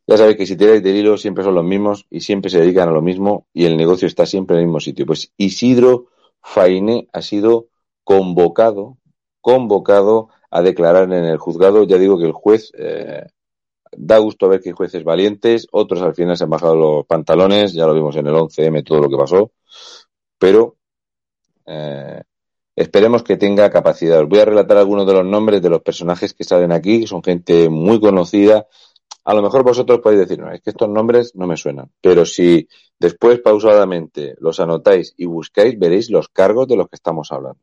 [0.09, 2.89] Ya sabéis que si tiráis del hilo siempre son los mismos y siempre se dedican
[2.89, 5.05] a lo mismo y el negocio está siempre en el mismo sitio.
[5.05, 6.07] Pues Isidro
[6.41, 7.67] Fainé ha sido
[8.03, 8.97] convocado,
[9.39, 11.83] convocado a declarar en el juzgado.
[11.83, 13.27] Ya digo que el juez, eh,
[13.91, 17.73] da gusto ver que hay jueces valientes, otros al final se han bajado los pantalones,
[17.73, 19.51] ya lo vimos en el 11M todo lo que pasó,
[20.39, 20.77] pero
[21.67, 22.23] eh,
[22.75, 24.21] esperemos que tenga capacidad.
[24.21, 27.07] Os voy a relatar algunos de los nombres de los personajes que salen aquí, que
[27.07, 28.65] son gente muy conocida
[29.29, 32.25] a lo mejor vosotros podéis decir, no, es que estos nombres no me suenan, pero
[32.25, 37.61] si después pausadamente los anotáis y buscáis, veréis los cargos de los que estamos hablando.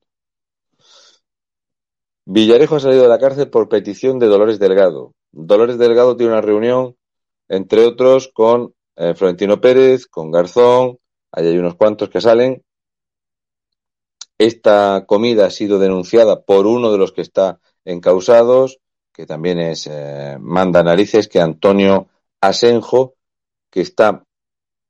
[2.24, 5.14] Villarejo ha salido de la cárcel por petición de Dolores Delgado.
[5.33, 6.94] Dolores Delgado tiene una reunión,
[7.48, 11.00] entre otros, con eh, Florentino Pérez, con Garzón,
[11.33, 12.62] ahí hay unos cuantos que salen.
[14.38, 18.79] Esta comida ha sido denunciada por uno de los que está encausados
[19.16, 23.14] que también es eh, manda narices, que Antonio Asenjo,
[23.70, 24.22] que está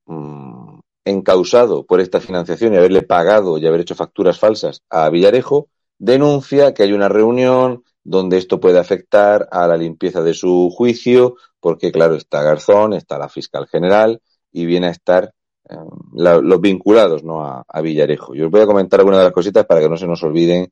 [0.06, 5.68] mm, encausado por esta financiación y haberle pagado y haber hecho facturas falsas a Villarejo,
[5.96, 11.36] denuncia que hay una reunión donde esto puede afectar a la limpieza de su juicio,
[11.60, 15.32] porque claro, está Garzón, está la fiscal general y viene a estar
[15.68, 15.76] eh,
[16.12, 17.44] los vinculados ¿no?
[17.44, 18.34] a, a, Villarejo.
[18.34, 20.68] Yo os voy a comentar algunas de las cositas para que no se nos olviden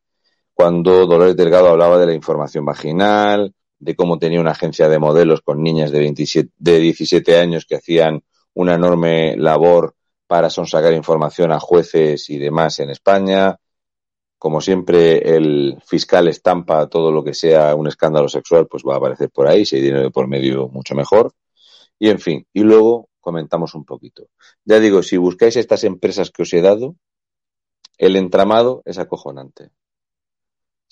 [0.54, 5.42] cuando Dolores Delgado hablaba de la información vaginal, de cómo tenía una agencia de modelos
[5.42, 8.22] con niñas de, 27, de 17 años que hacían
[8.54, 9.94] una enorme labor
[10.26, 13.58] para sonsacar información a jueces y demás en España.
[14.38, 18.98] Como siempre, el fiscal estampa todo lo que sea un escándalo sexual, pues va a
[18.98, 21.32] aparecer por ahí, si hay dinero por medio, mucho mejor.
[21.98, 24.28] Y en fin, y luego comentamos un poquito.
[24.64, 26.96] Ya digo, si buscáis estas empresas que os he dado,
[27.98, 29.70] el entramado es acojonante.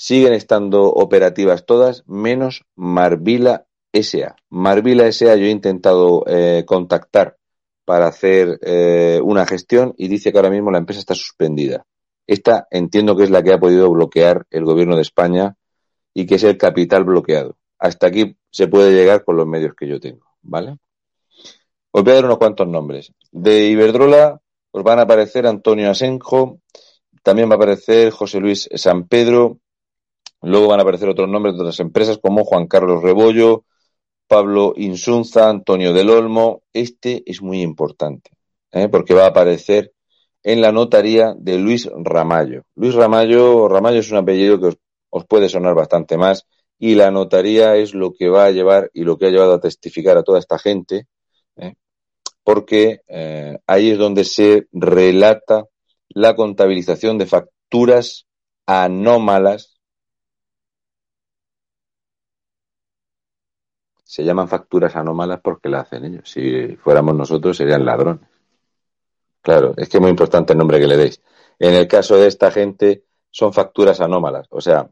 [0.02, 4.34] Siguen estando operativas todas, menos Marvila SA.
[4.50, 7.36] Marvila SA yo he intentado eh, contactar
[7.84, 11.86] para hacer eh, una gestión y dice que ahora mismo la empresa está suspendida.
[12.26, 15.54] Esta entiendo que es la que ha podido bloquear el gobierno de España
[16.12, 17.56] y que es el capital bloqueado.
[17.78, 20.78] Hasta aquí se puede llegar con los medios que yo tengo, ¿vale?
[21.92, 23.12] Os voy a dar unos cuantos nombres.
[23.30, 24.40] De Iberdrola
[24.72, 26.58] os van a aparecer Antonio Asenjo,
[27.22, 29.60] también va a aparecer José Luis San Pedro,
[30.42, 33.64] luego van a aparecer otros nombres de otras empresas como Juan Carlos Rebollo,
[34.26, 36.62] Pablo Insunza, Antonio del Olmo.
[36.72, 38.30] Este es muy importante,
[38.72, 38.88] ¿eh?
[38.88, 39.92] porque va a aparecer
[40.42, 42.64] en la notaría de Luis Ramallo.
[42.74, 44.76] Luis Ramallo, Ramallo es un apellido que
[45.10, 46.46] os, puede sonar bastante más
[46.78, 49.60] y la notaría es lo que va a llevar y lo que ha llevado a
[49.60, 51.06] testificar a toda esta gente,
[51.56, 51.74] ¿eh?
[52.42, 55.66] porque eh, ahí es donde se relata
[56.08, 58.26] la contabilización de facturas
[58.66, 59.71] anómalas.
[64.12, 66.30] Se llaman facturas anómalas porque la hacen ellos.
[66.30, 68.20] Si fuéramos nosotros serían ladrones.
[69.40, 71.22] Claro, es que es muy importante el nombre que le deis.
[71.58, 74.48] En el caso de esta gente son facturas anómalas.
[74.50, 74.86] O sea,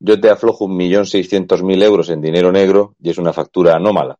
[0.00, 3.76] yo te aflojo un millón seiscientos mil euros en dinero negro y es una factura
[3.76, 4.18] anómala.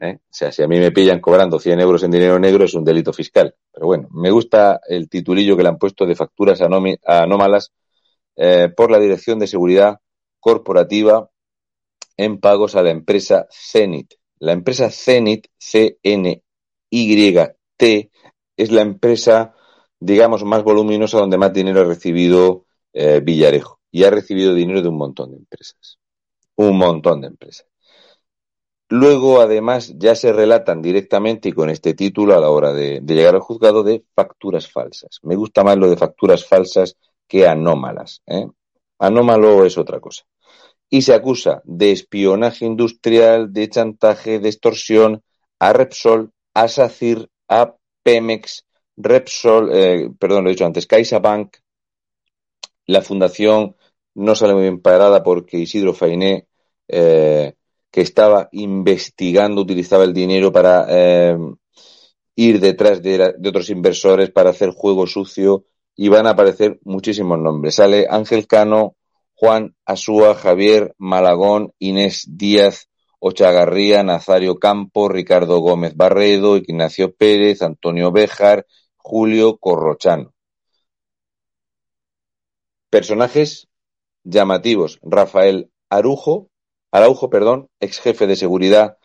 [0.00, 0.18] ¿eh?
[0.20, 2.84] O sea, si a mí me pillan cobrando 100 euros en dinero negro es un
[2.84, 3.56] delito fiscal.
[3.72, 7.72] Pero bueno, me gusta el titulillo que le han puesto de facturas anómalas
[8.36, 9.98] eh, por la Dirección de Seguridad
[10.38, 11.28] Corporativa
[12.16, 14.14] en pagos a la empresa Zenit.
[14.38, 16.40] La empresa Zenit, C-N-Y-T,
[18.56, 19.54] es la empresa,
[19.98, 23.80] digamos, más voluminosa donde más dinero ha recibido eh, Villarejo.
[23.90, 25.98] Y ha recibido dinero de un montón de empresas.
[26.56, 27.66] Un montón de empresas.
[28.88, 33.34] Luego, además, ya se relatan directamente y con este título a la hora de, llegar
[33.34, 35.18] al juzgado de facturas falsas.
[35.22, 38.22] Me gusta más lo de facturas falsas que anómalas.
[38.26, 38.46] ¿eh?
[39.00, 40.24] Anómalo es otra cosa.
[40.88, 45.22] Y se acusa de espionaje industrial, de chantaje, de extorsión
[45.58, 48.64] a Repsol, a SACIR, a Pemex,
[48.96, 51.56] Repsol, eh, perdón, lo he dicho antes, CaixaBank.
[52.86, 53.76] La fundación
[54.14, 56.46] no sale muy bien parada porque Isidro Fainé
[56.88, 57.54] eh,
[57.90, 61.36] que estaba investigando, utilizaba el dinero para eh,
[62.34, 65.64] ir detrás de, otros inversores, para hacer juego sucio,
[65.96, 67.76] y van a aparecer muchísimos nombres.
[67.76, 68.96] Sale Ángel Cano,
[69.38, 78.12] Juan Asúa, Javier Malagón, Inés Díaz, Ochagarría, Nazario Campo, Ricardo Gómez Barredo, Ignacio Pérez, Antonio
[78.12, 80.32] Béjar, Julio Corrochano.
[82.88, 83.68] Personajes
[84.24, 84.98] llamativos.
[85.02, 86.48] Rafael Arujo,
[86.90, 88.96] Araujo, perdón, ex jefe de seguridad,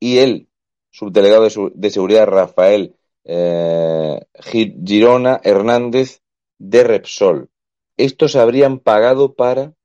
[0.00, 0.48] y el
[0.90, 1.44] subdelegado
[1.74, 6.22] de, seguridad Rafael eh, Girona Hernández
[6.58, 7.50] de Repsol.
[7.96, 9.75] Estos habrían pagado para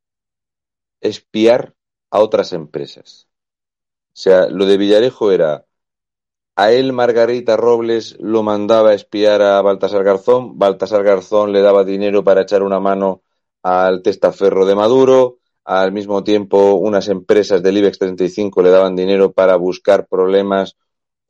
[1.02, 1.76] espiar
[2.10, 3.28] a otras empresas.
[4.14, 5.66] O sea, lo de Villarejo era
[6.56, 11.84] a él Margarita Robles lo mandaba a espiar a Baltasar Garzón, Baltasar Garzón le daba
[11.84, 13.24] dinero para echar una mano
[13.64, 19.32] al testaferro de Maduro, al mismo tiempo unas empresas del IBEX 35 le daban dinero
[19.32, 20.76] para buscar problemas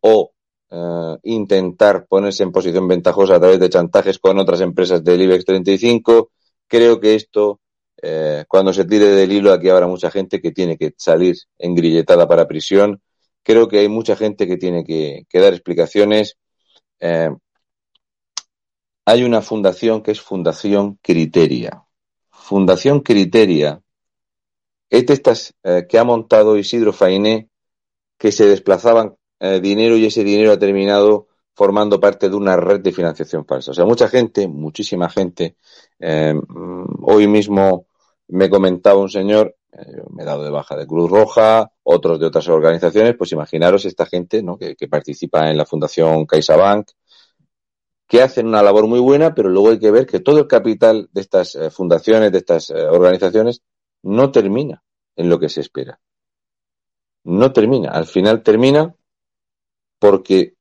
[0.02, 0.34] o
[0.70, 5.46] eh, intentar ponerse en posición ventajosa a través de chantajes con otras empresas del IBEX
[5.46, 6.32] 35.
[6.68, 7.60] Creo que esto,
[8.02, 12.28] eh, cuando se tire del hilo, aquí habrá mucha gente que tiene que salir engrilletada
[12.28, 13.02] para prisión.
[13.44, 16.38] Creo que hay mucha gente que tiene que, dar explicaciones.
[17.00, 17.30] Eh,
[19.06, 21.84] hay una fundación que es Fundación Criteria.
[22.30, 23.82] Fundación Criteria
[24.90, 27.50] es de estas eh, que ha montado Isidro Fainé,
[28.18, 29.16] que se desplazaban
[29.60, 33.72] dinero y ese dinero ha terminado formando parte de una red de financiación falsa.
[33.72, 35.58] O sea, mucha gente, muchísima gente,
[36.00, 36.34] eh,
[37.02, 37.88] hoy mismo
[38.32, 39.58] me comentaba un señor,
[40.10, 44.06] me he dado de baja de Cruz Roja, otros de otras organizaciones, pues imaginaros esta
[44.06, 44.58] gente ¿no?
[44.58, 46.90] que, participa en la Fundación CaixaBank,
[48.08, 51.10] que hacen una labor muy buena, pero luego hay que ver que todo el capital
[51.12, 53.62] de estas fundaciones, de estas organizaciones,
[54.04, 54.84] no termina
[55.16, 56.00] en lo que se espera.
[57.24, 57.92] No termina.
[57.92, 58.96] Al final termina
[60.00, 60.56] porque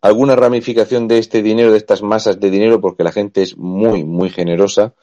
[0.00, 4.04] alguna ramificación de este dinero, de estas masas de dinero, porque la gente es muy,
[4.04, 4.94] muy generosa.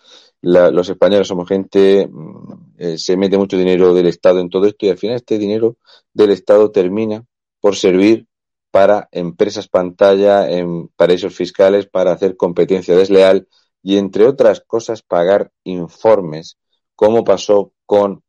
[0.41, 4.85] Los españoles somos gente, mm, eh, se mete mucho dinero del Estado en todo esto
[4.85, 5.77] y al final este dinero
[6.13, 7.25] del Estado termina
[7.59, 8.27] por servir
[8.71, 13.47] para empresas pantalla, en paraísos fiscales, para hacer competencia desleal
[13.81, 16.57] y, entre otras cosas, pagar informes
[16.95, 18.23] como pasó con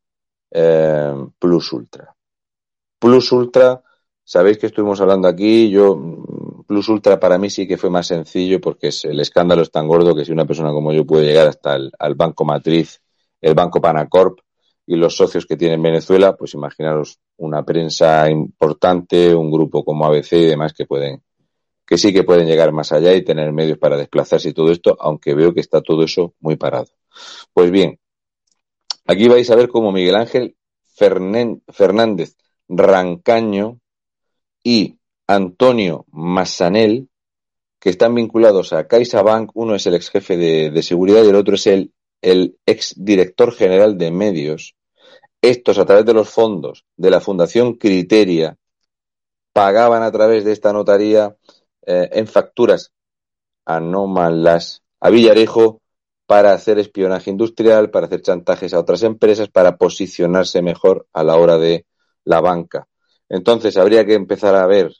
[0.50, 2.16] eh, Plus Ultra.
[2.98, 3.82] Plus Ultra,
[4.24, 6.24] sabéis que estuvimos hablando aquí, yo mm,
[6.70, 9.88] Plus Ultra para mí sí que fue más sencillo porque es, el escándalo es tan
[9.88, 13.02] gordo que si una persona como yo puede llegar hasta el banco matriz,
[13.40, 14.38] el banco Panacorp,
[14.86, 20.06] y los socios que tiene en Venezuela, pues imaginaros una prensa importante, un grupo como
[20.06, 21.24] ABC y demás que pueden,
[21.84, 24.96] que sí que pueden llegar más allá y tener medios para desplazarse y todo esto,
[25.00, 26.86] aunque veo que está todo eso muy parado.
[27.52, 27.98] Pues bien,
[29.06, 30.54] aquí vais a ver cómo Miguel Ángel
[30.94, 32.36] Fernández
[32.68, 33.80] Rancaño
[34.62, 34.99] y
[35.30, 37.08] Antonio Massanel,
[37.78, 41.54] que están vinculados a CaixaBank, uno es el ex jefe de, seguridad y el otro
[41.54, 44.74] es el el ex director general de medios,
[45.40, 48.56] estos a través de los fondos de la Fundación Criteria
[49.52, 51.34] pagaban a través de esta notaría
[51.86, 52.92] eh, en facturas
[53.64, 55.80] anómalas a Villarejo
[56.26, 61.36] para hacer espionaje industrial, para hacer chantajes a otras empresas, para posicionarse mejor a la
[61.36, 61.86] hora de
[62.24, 62.86] la banca.
[63.28, 64.92] Entonces habría que empezar a ver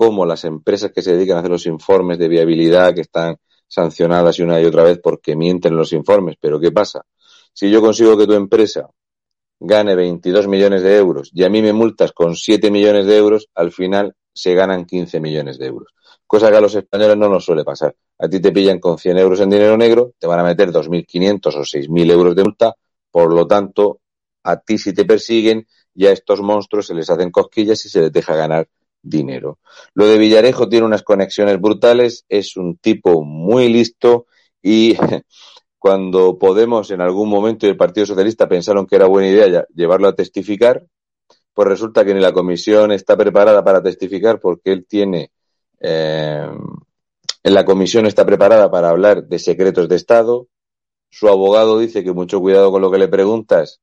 [0.00, 3.36] cómo las empresas que se dedican a hacer los informes de viabilidad, que están
[3.68, 6.36] sancionadas y una y otra vez porque mienten los informes.
[6.40, 7.04] Pero ¿qué pasa?
[7.52, 8.88] Si yo consigo que tu empresa
[9.58, 13.48] gane 22 millones de euros y a mí me multas con 7 millones de euros,
[13.54, 15.92] al final se ganan 15 millones de euros.
[16.26, 17.94] Cosa que a los españoles no nos suele pasar.
[18.20, 21.56] A ti te pillan con 100 euros en dinero negro, te van a meter 2.500
[21.56, 22.74] o 6.000 euros de multa,
[23.10, 24.00] por lo tanto,
[24.44, 28.00] a ti si te persiguen y a estos monstruos se les hacen cosquillas y se
[28.00, 28.66] les deja ganar
[29.02, 29.58] dinero.
[29.94, 34.26] Lo de Villarejo tiene unas conexiones brutales, es un tipo muy listo
[34.62, 34.96] y
[35.78, 40.08] cuando Podemos en algún momento y el Partido Socialista pensaron que era buena idea llevarlo
[40.08, 40.84] a testificar,
[41.54, 45.30] pues resulta que ni la comisión está preparada para testificar porque él tiene,
[45.80, 46.46] eh,
[47.42, 50.48] la comisión está preparada para hablar de secretos de Estado.
[51.08, 53.80] Su abogado dice que mucho cuidado con lo que le preguntas,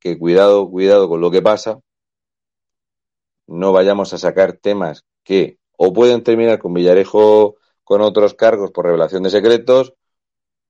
[0.00, 1.80] que cuidado, cuidado con lo que pasa
[3.50, 8.84] no vayamos a sacar temas que o pueden terminar con Villarejo con otros cargos por
[8.84, 9.94] revelación de secretos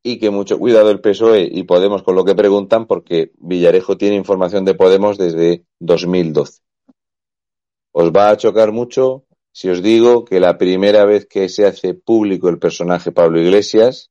[0.02, 4.16] y que mucho cuidado el PSOE y Podemos con lo que preguntan porque Villarejo tiene
[4.16, 6.62] información de Podemos desde 2012.
[7.92, 11.92] Os va a chocar mucho si os digo que la primera vez que se hace
[11.92, 14.10] público el personaje Pablo Iglesias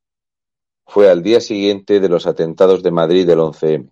[0.85, 3.89] fue al día siguiente de los atentados de Madrid del 11M.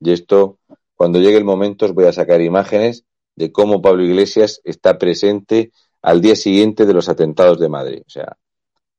[0.00, 0.58] Y esto,
[0.96, 3.04] cuando llegue el momento, os voy a sacar imágenes
[3.36, 8.02] de cómo Pablo Iglesias está presente al día siguiente de los atentados de Madrid.
[8.06, 8.36] O sea,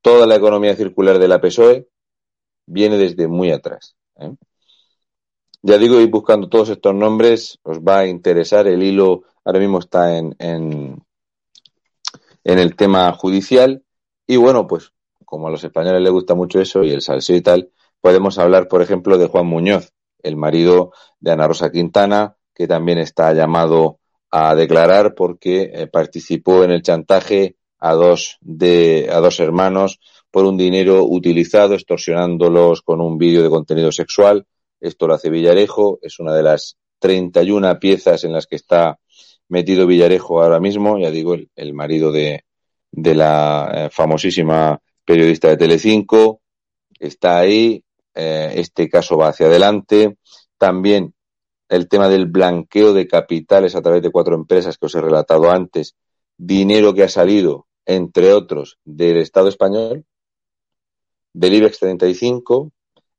[0.01, 1.87] toda la economía circular de la PSOE
[2.65, 3.95] viene desde muy atrás.
[4.19, 4.33] ¿eh?
[5.63, 8.67] Ya digo, ir buscando todos estos nombres, os va a interesar.
[8.67, 11.03] El hilo ahora mismo está en, en,
[12.43, 13.83] en el tema judicial.
[14.25, 14.91] Y bueno, pues
[15.31, 18.67] como a los españoles les gusta mucho eso y el salseo y tal, podemos hablar,
[18.67, 20.91] por ejemplo, de Juan Muñoz, el marido
[21.21, 24.00] de Ana Rosa Quintana, que también está llamado
[24.31, 29.99] a declarar porque eh, participó en el chantaje a dos de a dos hermanos
[30.31, 34.47] por un dinero utilizado extorsionándolos con un vídeo de contenido sexual.
[34.79, 38.99] Esto lo hace Villarejo, es una de las 31 piezas en las que está
[39.49, 42.45] metido Villarejo ahora mismo, ya digo, el, marido de,
[42.91, 46.41] de la eh, famosísima periodista de Telecinco,
[46.97, 50.17] está ahí, eh, este caso va hacia adelante.
[50.57, 51.13] También
[51.71, 55.49] el tema del blanqueo de capitales a través de cuatro empresas que os he relatado
[55.49, 55.95] antes,
[56.37, 60.03] dinero que ha salido, entre otros, del Estado español,
[61.31, 62.73] del IBEX 35,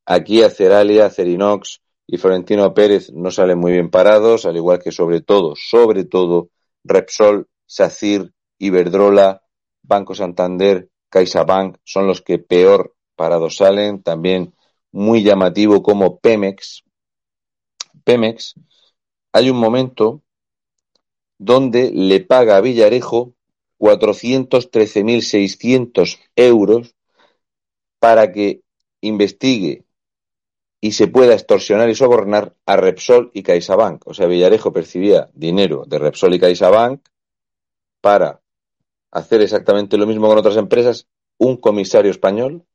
[0.05, 5.21] aquí Aceralia, Cerinox y Florentino Pérez no salen muy bien parados, al igual que sobre
[5.21, 6.49] todo, sobre todo,
[6.83, 9.41] Repsol, SACIR, Iberdrola,
[9.81, 14.53] Banco Santander, CaixaBank son los que peor parados salen, también
[14.91, 16.82] muy llamativo como Pemex,
[18.03, 18.55] Pemex,
[19.31, 20.21] hay un momento
[21.37, 23.35] donde le paga a Villarejo
[23.79, 26.95] 413.600 euros
[27.99, 28.61] para que
[29.01, 29.83] investigue
[30.79, 34.05] y se pueda extorsionar y sobornar a Repsol y CaixaBank.
[34.05, 37.01] O sea, Villarejo percibía dinero de Repsol y CaixaBank
[38.01, 38.41] para
[39.11, 42.65] hacer exactamente lo mismo con otras empresas, un comisario español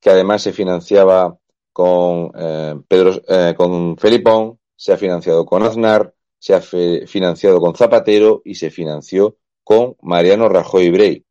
[0.00, 1.38] que además se financiaba
[1.72, 7.74] con eh, Pedro, eh, con Felipón, se ha financiado con Aznar, se ha financiado con
[7.74, 11.24] Zapatero y se financió con Mariano Rajoy Brey.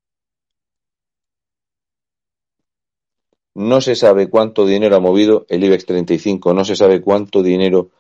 [3.56, 7.91] No se sabe cuánto dinero ha movido el IBEX 35, no se sabe cuánto dinero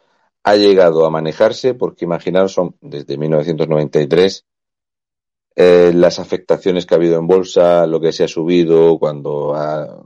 [0.43, 4.45] ha llegado a manejarse, porque imaginaros, son desde 1993
[5.55, 10.03] eh, las afectaciones que ha habido en bolsa, lo que se ha subido, cuando ha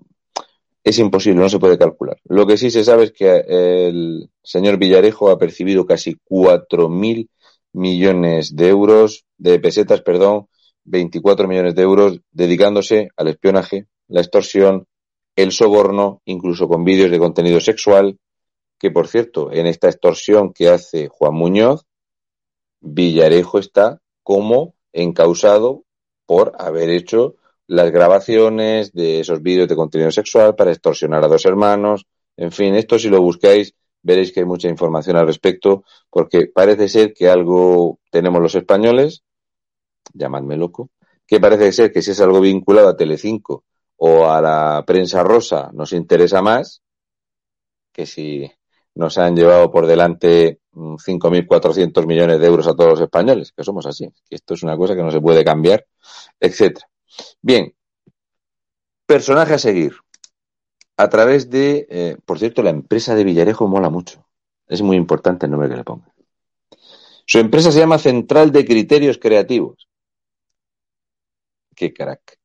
[0.89, 2.17] es imposible, no se puede calcular.
[2.25, 7.29] Lo que sí se sabe es que el señor Villarejo ha percibido casi 4.000
[7.73, 10.47] millones de euros, de pesetas, perdón,
[10.85, 14.87] 24 millones de euros dedicándose al espionaje, la extorsión,
[15.35, 18.17] el soborno, incluso con vídeos de contenido sexual
[18.79, 21.85] que por cierto, en esta extorsión que hace Juan Muñoz,
[22.79, 25.83] Villarejo está como encausado
[26.25, 27.35] por haber hecho
[27.67, 32.05] las grabaciones de esos vídeos de contenido sexual para extorsionar a dos hermanos.
[32.37, 36.87] En fin, esto si lo buscáis veréis que hay mucha información al respecto, porque parece
[36.87, 39.23] ser que algo tenemos los españoles,
[40.13, 40.89] llamadme loco,
[41.25, 43.65] que parece ser que si es algo vinculado a Telecinco
[43.97, 46.81] o a la prensa rosa nos interesa más
[47.91, 48.49] que si
[48.95, 53.63] nos han llevado por delante 5.400 mm, millones de euros a todos los españoles, que
[53.63, 55.85] somos así, que esto es una cosa que no se puede cambiar,
[56.39, 56.87] etcétera.
[57.41, 57.73] Bien,
[59.05, 59.93] personaje a seguir
[60.97, 64.25] a través de, eh, por cierto, la empresa de Villarejo mola mucho.
[64.67, 66.11] Es muy importante el nombre que le ponga.
[67.25, 69.87] Su empresa se llama Central de Criterios Creativos.
[71.75, 72.39] Qué crack.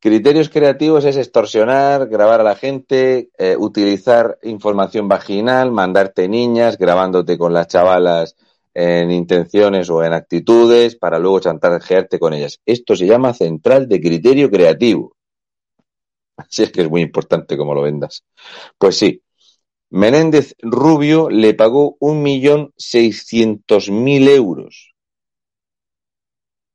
[0.00, 7.36] Criterios creativos es extorsionar, grabar a la gente, eh, utilizar información vaginal, mandarte niñas, grabándote
[7.36, 8.36] con las chavalas
[8.80, 12.60] en intenciones o en actitudes para luego chantajearte con ellas.
[12.64, 15.16] Esto se llama central de criterio creativo.
[16.36, 18.22] Así es que es muy importante cómo lo vendas.
[18.78, 19.20] Pues sí,
[19.90, 24.94] Menéndez Rubio le pagó un millón seiscientos mil euros.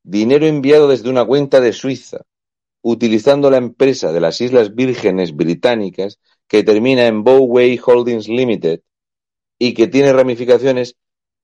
[0.03, 2.25] Dinero enviado desde una cuenta de Suiza,
[2.81, 8.81] utilizando la empresa de las Islas Vírgenes Británicas que termina en Bowway Holdings Limited
[9.57, 10.97] y que tiene ramificaciones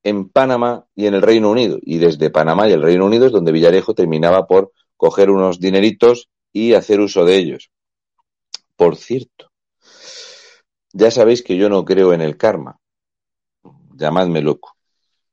[0.03, 1.77] en Panamá y en el Reino Unido.
[1.81, 6.29] Y desde Panamá y el Reino Unido es donde Villarejo terminaba por coger unos dineritos
[6.51, 7.71] y hacer uso de ellos.
[8.75, 9.51] Por cierto,
[10.93, 12.79] ya sabéis que yo no creo en el karma.
[13.95, 14.75] Llamadme loco.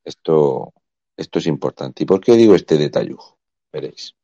[0.05, 0.73] Esto,
[1.17, 2.03] esto es importante.
[2.03, 3.39] ¿Y por qué digo este detallujo?
[3.73, 4.15] Veréis.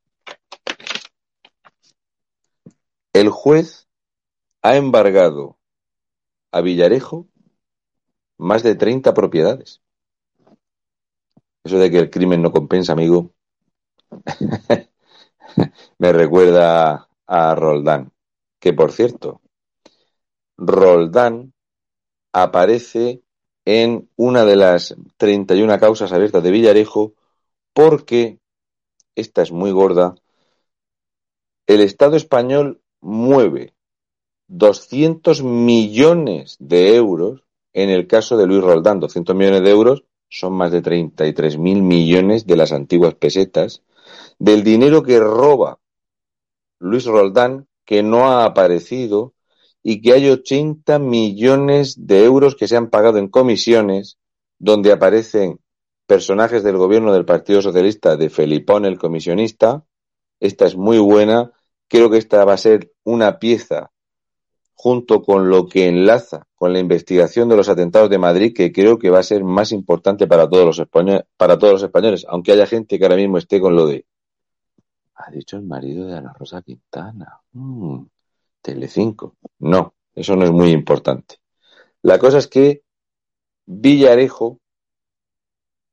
[3.13, 3.89] El juez
[4.63, 5.59] ha embargado
[6.51, 7.27] a Villarejo
[8.39, 9.81] más de 30 propiedades.
[11.65, 13.33] Eso de que el crimen no compensa, amigo,
[15.99, 18.13] me recuerda a Roldán
[18.63, 19.41] que por cierto,
[20.57, 21.53] Roldán
[22.33, 23.23] aparece
[23.65, 27.15] en una de las 31 causas abiertas de Villarejo
[27.75, 28.39] porque,
[29.17, 30.15] esta es muy gorda,
[31.67, 33.75] el Estado español mueve
[34.47, 37.43] 200 millones de euros
[37.73, 39.01] en el caso de Luis Roldán.
[39.01, 43.83] 200 millones de euros son más de 33 mil millones de las antiguas pesetas
[44.39, 45.79] del dinero que roba
[46.79, 49.35] Luis Roldán que no ha aparecido
[49.83, 54.17] y que hay 80 millones de euros que se han pagado en comisiones
[54.59, 55.61] donde aparecen
[56.07, 59.85] personajes del gobierno del Partido Socialista de Felipón el comisionista.
[60.41, 61.53] Esta es muy buena.
[61.89, 63.92] Creo que esta va a ser una pieza
[64.75, 68.99] junto con lo que enlaza con la investigación de los atentados de Madrid, que creo
[68.99, 72.53] que va a ser más importante para todos los españoles, para todos los españoles, aunque
[72.53, 74.07] haya gente que ahora mismo esté con lo de
[75.27, 77.41] ha dicho el marido de Ana Rosa Quintana.
[77.53, 78.05] Mm,
[78.61, 79.37] Telecinco.
[79.61, 81.37] No, eso no es muy importante.
[82.03, 82.83] La cosa es que
[83.67, 84.61] Villarejo,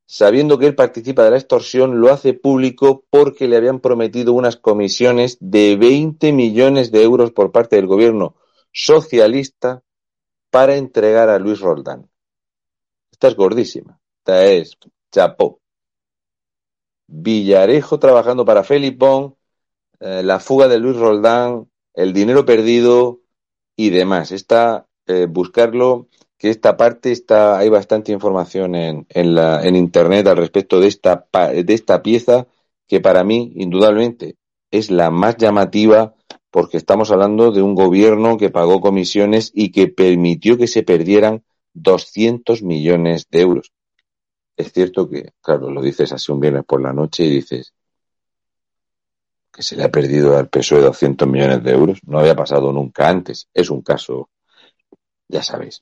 [0.05, 4.57] sabiendo que él participa de la extorsión, lo hace público porque le habían prometido unas
[4.57, 8.35] comisiones de 20 millones de euros por parte del gobierno
[8.71, 9.83] socialista
[10.49, 12.09] para entregar a Luis Roldán.
[13.11, 13.99] Esta es gordísima.
[14.19, 14.77] Esta es
[15.11, 15.59] chapó.
[17.07, 19.35] Villarejo trabajando para Felipón,
[19.99, 23.21] eh, la fuga de Luis Roldán, el dinero perdido
[23.75, 24.31] y demás.
[24.31, 26.07] Está eh, buscarlo,
[26.37, 30.87] que esta parte está, hay bastante información en, en, la, en internet al respecto de
[30.87, 32.47] esta, de esta pieza
[32.87, 34.37] que para mí, indudablemente,
[34.71, 36.15] es la más llamativa
[36.51, 41.43] porque estamos hablando de un gobierno que pagó comisiones y que permitió que se perdieran
[41.73, 43.71] 200 millones de euros.
[44.57, 47.73] Es cierto que, claro, lo dices así un viernes por la noche y dices
[49.51, 51.99] que se le ha perdido al PSOE 200 millones de euros.
[52.05, 53.47] No había pasado nunca antes.
[53.53, 54.29] Es un caso,
[55.27, 55.81] ya sabéis,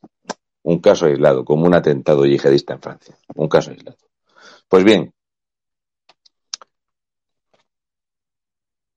[0.64, 3.18] un caso aislado, como un atentado yihadista en Francia.
[3.36, 3.98] Un caso aislado.
[4.68, 5.14] Pues bien,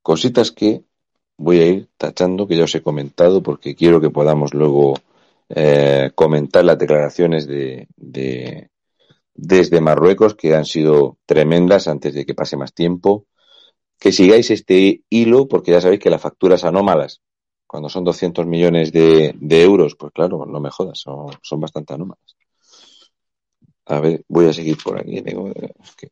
[0.02, 0.84] cositas que
[1.40, 4.94] voy a ir tachando, que ya os he comentado, porque quiero que podamos luego
[5.48, 7.88] eh, comentar las declaraciones de,
[9.34, 13.26] desde Marruecos, que han sido tremendas antes de que pase más tiempo.
[13.98, 17.22] Que sigáis este hilo, porque ya sabéis que las facturas anómalas,
[17.66, 22.36] cuando son 200 millones de, euros, pues claro, no me jodas, son, bastante anómalas.
[23.86, 25.22] A ver, voy a seguir por aquí.
[25.22, 25.50] Tengo,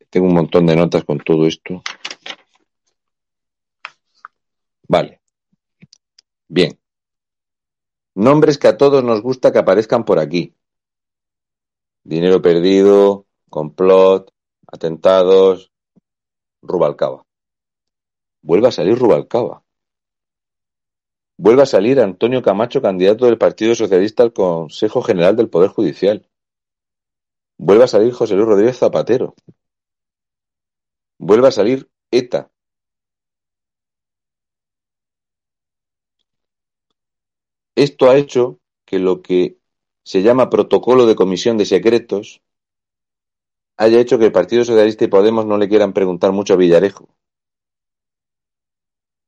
[0.09, 1.83] tengo un montón de notas con todo esto.
[4.87, 5.18] Vale.
[6.49, 6.79] Bien.
[8.15, 10.55] Nombres que a todos nos gusta que aparezcan por aquí.
[12.03, 14.33] Dinero perdido, complot,
[14.67, 15.71] atentados,
[16.61, 17.25] Rubalcaba.
[18.41, 19.63] Vuelve a salir Rubalcaba.
[21.37, 26.27] Vuelve a salir Antonio Camacho, candidato del Partido Socialista al Consejo General del Poder Judicial.
[27.57, 29.35] Vuelve a salir José Luis Rodríguez Zapatero.
[31.17, 32.51] Vuelve a salir ETA.
[37.79, 39.57] Esto ha hecho que lo que
[40.03, 42.41] se llama protocolo de comisión de secretos
[43.77, 47.07] haya hecho que el Partido Socialista y Podemos no le quieran preguntar mucho a Villarejo.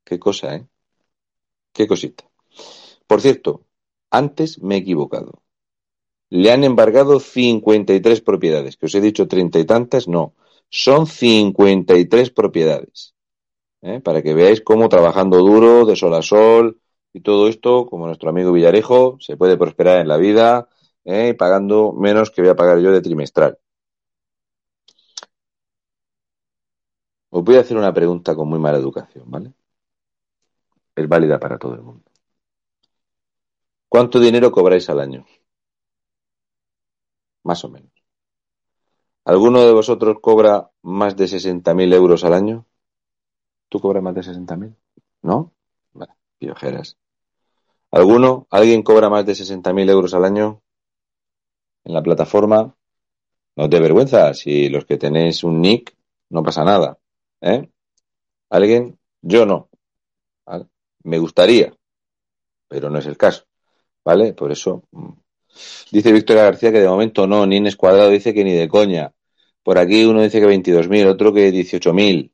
[0.03, 0.67] Qué cosa, ¿eh?
[1.71, 2.25] Qué cosita.
[3.07, 3.63] Por cierto,
[4.09, 5.41] antes me he equivocado.
[6.29, 10.35] Le han embargado 53 propiedades, que os he dicho treinta y tantas, no.
[10.69, 13.15] Son 53 propiedades.
[13.81, 14.01] ¿eh?
[14.01, 16.80] Para que veáis cómo trabajando duro, de sol a sol,
[17.13, 20.67] y todo esto, como nuestro amigo Villarejo, se puede prosperar en la vida,
[21.05, 21.33] ¿eh?
[21.33, 23.57] pagando menos que voy a pagar yo de trimestral.
[27.29, 29.53] Os voy a hacer una pregunta con muy mala educación, ¿vale?
[30.95, 32.09] Es válida para todo el mundo.
[33.89, 35.25] ¿Cuánto dinero cobráis al año?
[37.43, 37.91] Más o menos.
[39.25, 42.65] ¿Alguno de vosotros cobra más de 60.000 euros al año?
[43.69, 44.75] ¿Tú cobras más de 60.000?
[45.23, 45.53] ¿No?
[46.41, 46.97] Piojeras.
[47.91, 48.47] ¿Alguno?
[48.49, 50.63] ¿Alguien cobra más de 60.000 euros al año?
[51.83, 52.75] En la plataforma.
[53.55, 54.33] No te vergüenza.
[54.33, 55.95] Si los que tenéis un nick,
[56.31, 56.97] no pasa nada.
[57.41, 57.69] ¿Eh?
[58.49, 58.97] ¿Alguien?
[59.21, 59.69] Yo no.
[61.03, 61.73] Me gustaría,
[62.67, 63.45] pero no es el caso.
[64.03, 64.33] ¿Vale?
[64.33, 64.83] Por eso.
[64.91, 65.09] mm.
[65.91, 69.13] Dice Victoria García que de momento no, ni en Escuadrado dice que ni de coña.
[69.61, 72.31] Por aquí uno dice que 22.000, otro que 18.000.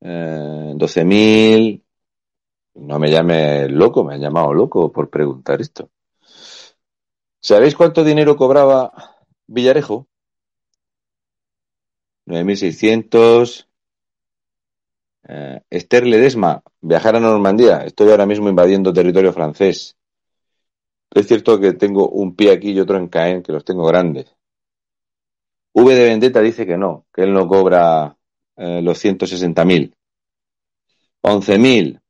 [0.00, 1.82] Eh, 12.000.
[2.78, 5.90] No me llame loco, me han llamado loco por preguntar esto.
[7.40, 9.16] ¿Sabéis cuánto dinero cobraba
[9.46, 10.06] Villarejo?
[12.26, 13.66] 9.600.
[15.28, 17.84] Eh, Esther Ledesma, viajar a Normandía.
[17.84, 19.96] Estoy ahora mismo invadiendo territorio francés.
[21.10, 24.34] Es cierto que tengo un pie aquí y otro en Caen, que los tengo grandes.
[25.72, 28.16] V de Vendetta dice que no, que él no cobra
[28.56, 29.94] eh, los 160.000.
[31.22, 32.00] 11.000.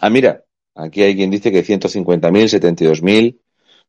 [0.00, 0.44] Ah, mira,
[0.74, 3.40] aquí hay quien dice que 150.000, 72.000.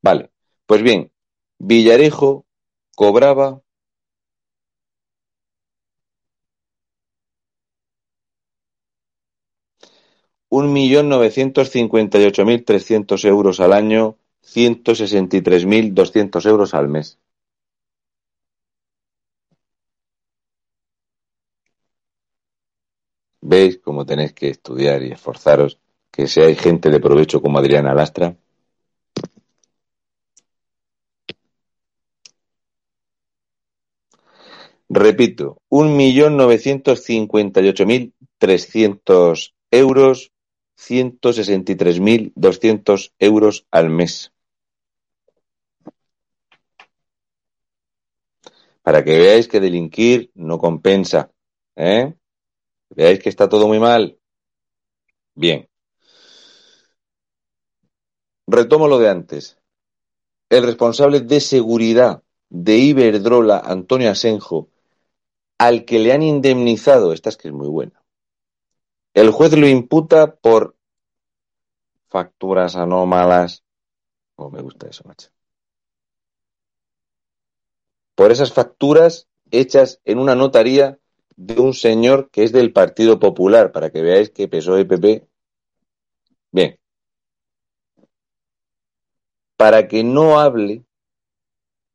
[0.01, 0.31] Vale,
[0.65, 1.11] pues bien,
[1.59, 2.45] Villarejo
[2.95, 3.61] cobraba
[10.49, 15.65] un millón novecientos cincuenta y ocho mil trescientos euros al año, ciento sesenta y tres
[15.65, 17.17] mil doscientos euros al mes.
[23.51, 25.79] ¿Veis cómo tenéis que estudiar y esforzaros?
[26.17, 28.35] Que seáis gente de provecho como Adriana Lastra.
[34.89, 40.31] Repito, un millón novecientos cincuenta y ocho mil trescientos euros,
[40.75, 44.33] ciento sesenta y tres mil doscientos euros al mes.
[48.81, 51.29] Para que veáis que delinquir no compensa,
[51.75, 52.15] ¿eh?
[52.89, 54.17] Veáis que está todo muy mal.
[55.35, 55.67] Bien.
[58.47, 59.57] Retomo lo de antes.
[60.49, 64.69] El responsable de seguridad de Iberdrola, Antonio Asenjo,
[65.57, 68.03] al que le han indemnizado, esta es que es muy buena.
[69.13, 70.75] El juez lo imputa por
[72.07, 73.63] facturas anómalas.
[74.35, 75.29] Oh, me gusta eso, macho.
[78.15, 80.99] Por esas facturas hechas en una notaría
[81.35, 85.27] de un señor que es del Partido Popular, para que veáis que PSOE y PP.
[86.51, 86.79] Bien.
[89.57, 90.85] Para que no hable,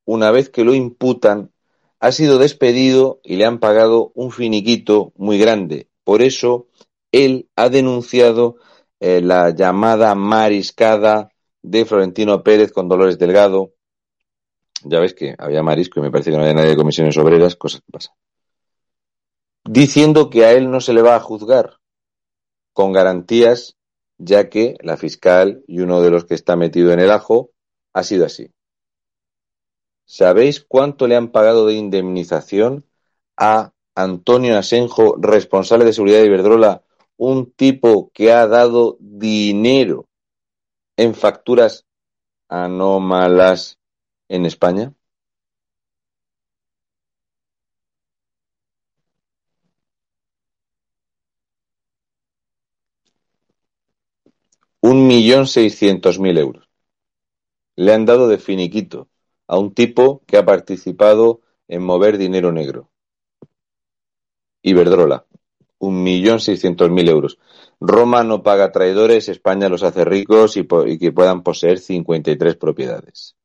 [0.04, 1.52] una vez que lo imputan,
[2.00, 5.88] ha sido despedido y le han pagado un finiquito muy grande.
[6.04, 6.66] Por eso,
[7.12, 8.56] él ha denunciado
[9.00, 11.30] eh, la llamada mariscada
[11.62, 13.72] de Florentino Pérez con Dolores Delgado.
[14.84, 17.54] Ya ves que había marisco y me parece que no había nadie de comisiones obreras,
[17.54, 18.14] cosas que pasan
[19.64, 21.78] diciendo que a él no se le va a juzgar
[22.72, 23.76] con garantías,
[24.18, 27.50] ya que la fiscal y uno de los que está metido en el ajo
[27.94, 28.50] ha sido así.
[30.04, 32.84] ¿Sabéis cuánto le han pagado de indemnización
[33.36, 36.82] a Antonio Asenjo, responsable de seguridad de Iberdrola,
[37.16, 40.08] un tipo que ha dado dinero
[40.96, 41.86] en facturas
[42.48, 43.78] anómalas
[44.28, 44.94] en España?
[54.82, 56.71] Un millón seiscientos mil euros.
[57.76, 59.08] Le han dado de finiquito
[59.46, 62.90] a un tipo que ha participado en mover dinero negro.
[64.62, 65.26] Iberdrola.
[65.78, 67.38] Un millón seiscientos mil euros.
[67.80, 73.36] Roma no paga traidores, España los hace ricos y, y que puedan poseer 53 propiedades.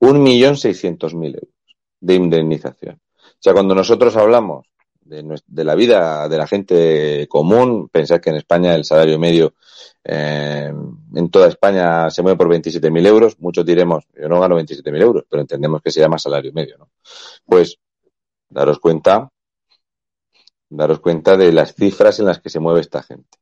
[0.00, 1.54] Un millón seiscientos mil euros
[2.00, 3.00] de indemnización.
[3.22, 4.66] O sea, cuando nosotros hablamos
[5.08, 9.54] de, de la vida de la gente común, pensad que en España el salario medio
[10.04, 10.72] eh,
[11.14, 13.38] en toda España se mueve por 27.000 euros.
[13.40, 16.90] Muchos diremos, yo no gano 27.000 euros, pero entendemos que se llama salario medio, ¿no?
[17.44, 17.78] Pues
[18.48, 19.30] daros cuenta,
[20.68, 23.38] daros cuenta de las cifras en las que se mueve esta gente.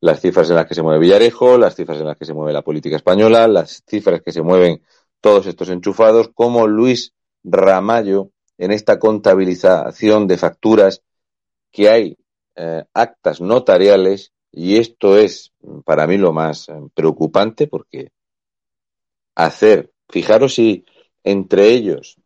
[0.00, 2.52] Las cifras en las que se mueve Villarejo, las cifras en las que se mueve
[2.52, 4.82] la política española, las cifras que se mueven
[5.20, 11.02] todos estos enchufados, como Luis Ramallo en esta contabilización de facturas
[11.70, 12.16] que hay
[12.54, 18.10] eh, actas notariales y esto es mm, para mí lo más eh, preocupante porque
[19.34, 20.84] hacer, fijaros si
[21.24, 22.16] entre ellos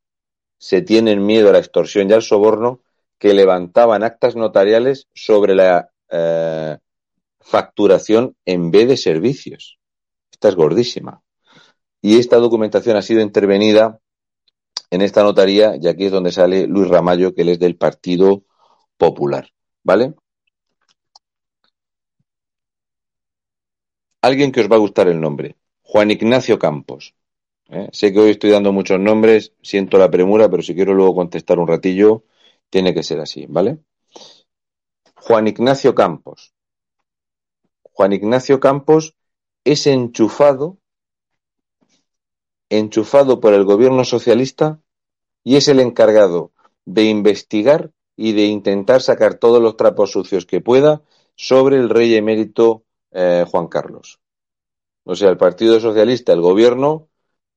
[0.58, 2.80] se tienen miedo a la extorsión y al soborno,
[3.18, 6.78] que levantaban actas notariales sobre la eh,
[7.40, 9.78] facturación en vez de servicios.
[10.30, 11.22] Esta es gordísima.
[12.02, 14.00] Y esta documentación ha sido intervenida
[14.90, 18.44] en esta notaría y aquí es donde sale Luis Ramallo, que él es del Partido
[18.96, 19.50] Popular.
[19.82, 20.14] ¿Vale?
[24.22, 25.56] Alguien que os va a gustar el nombre.
[25.82, 27.14] Juan Ignacio Campos.
[27.68, 27.88] ¿eh?
[27.92, 31.58] Sé que hoy estoy dando muchos nombres, siento la premura, pero si quiero luego contestar
[31.58, 32.24] un ratillo,
[32.68, 33.78] tiene que ser así, ¿vale?
[35.14, 36.52] Juan Ignacio Campos.
[37.82, 39.14] Juan Ignacio Campos
[39.64, 40.78] es enchufado,
[42.68, 44.80] enchufado por el gobierno socialista
[45.44, 46.52] y es el encargado
[46.84, 51.02] de investigar y de intentar sacar todos los trapos sucios que pueda
[51.34, 54.20] sobre el rey emérito eh, Juan Carlos.
[55.04, 57.08] O sea, el Partido Socialista, el gobierno,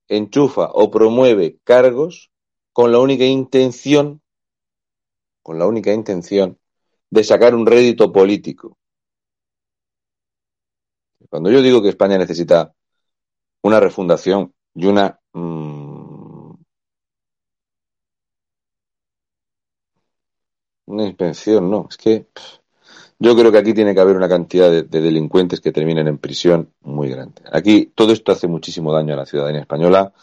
[0.07, 2.32] enchufa o promueve cargos
[2.74, 4.22] con la única intención,
[5.41, 6.60] con la única intención
[7.10, 8.78] de sacar un rédito político.
[11.30, 12.74] Cuando yo digo que España necesita
[13.62, 16.53] una refundación y una mmm,
[20.86, 22.27] una inspección, no, es que
[23.19, 26.17] yo creo que aquí tiene que haber una cantidad de, de, delincuentes que terminen en
[26.17, 27.41] prisión muy grande.
[27.51, 30.13] Aquí todo esto hace muchísimo daño a la ciudadanía española.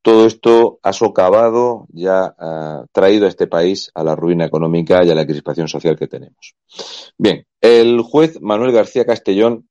[0.00, 2.34] Todo esto ha socavado y ha
[2.90, 6.56] traído a este país a la ruina económica y a la crispación social que tenemos.
[7.18, 9.68] Bien, el juez Manuel García Castellón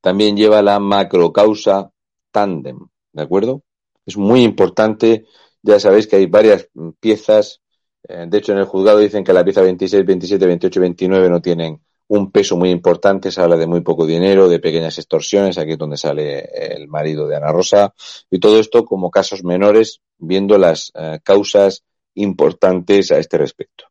[0.00, 1.90] también lleva la macrocausa
[2.30, 3.62] tándem, ¿de acuerdo?
[4.06, 5.26] Es muy importante,
[5.62, 6.68] ya sabéis que hay varias
[7.00, 7.60] piezas,
[8.08, 11.30] eh, de hecho en el juzgado dicen que la pieza 26, 27, 28 y 29
[11.30, 15.56] no tienen un peso muy importante, se habla de muy poco dinero, de pequeñas extorsiones,
[15.56, 16.40] aquí es donde sale
[16.74, 17.94] el marido de Ana Rosa,
[18.30, 21.84] y todo esto como casos menores, viendo las eh, causas
[22.14, 23.86] importantes a este respecto.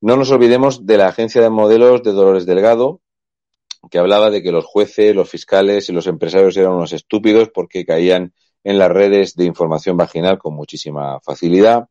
[0.00, 3.02] No nos olvidemos de la agencia de modelos de Dolores Delgado,
[3.90, 7.84] que hablaba de que los jueces, los fiscales y los empresarios eran unos estúpidos porque
[7.84, 8.32] caían
[8.64, 11.88] en las redes de información vaginal con muchísima facilidad.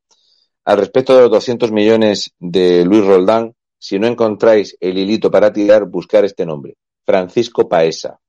[0.66, 5.54] Al respecto de los 200 millones de Luis Roldán, si no encontráis el hilito para
[5.54, 6.76] tirar, buscar este nombre.
[7.06, 8.20] Francisco Paesa.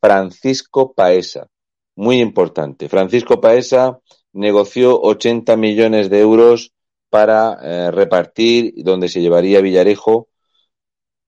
[0.00, 1.48] Francisco Paesa.
[1.96, 2.88] Muy importante.
[2.88, 3.98] Francisco Paesa
[4.32, 6.72] negoció 80 millones de euros
[7.10, 10.28] para eh, repartir donde se llevaría Villarejo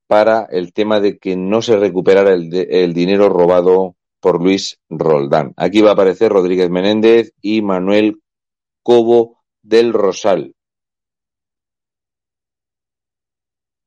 [0.07, 5.55] para el tema de que no se recuperara el, dinero robado por Luis Roldán.
[5.57, 8.21] Aquí va a aparecer Rodríguez Menéndez y Manuel
[8.83, 10.55] Cobo del Rosal.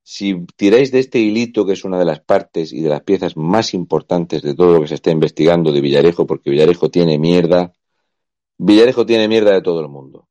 [0.06, 3.38] Si tiráis de este hilito, que es una de las partes y de las piezas
[3.38, 7.72] más importantes de todo lo que se está investigando de Villarejo, porque Villarejo tiene mierda,
[8.58, 10.28] Villarejo tiene mierda de todo el mundo.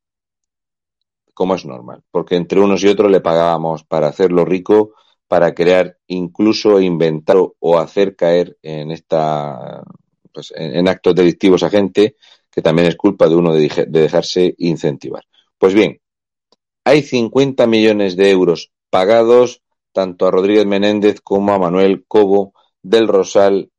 [1.34, 4.92] Como es normal, porque entre unos y otros le pagábamos para hacerlo rico
[5.32, 9.82] para crear incluso inventar o hacer caer en esta
[10.30, 12.16] pues, en, actos delictivos a gente
[12.50, 15.24] que también es culpa de uno de, de dejarse incentivar.
[15.56, 16.02] Pues bien,
[16.84, 19.62] hay 50 millones de euros pagados
[19.92, 22.52] tanto a Rodríguez Menéndez como a Manuel Cobo
[22.82, 23.70] del Rosal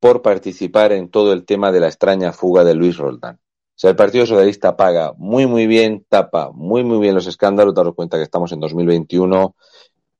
[0.00, 3.36] por participar en todo el tema de la extraña fuga de Luis Roldán.
[3.36, 7.74] O sea, el Partido Socialista paga muy, muy bien, tapa muy, muy bien los escándalos.
[7.74, 9.56] Daros cuenta que estamos en 2021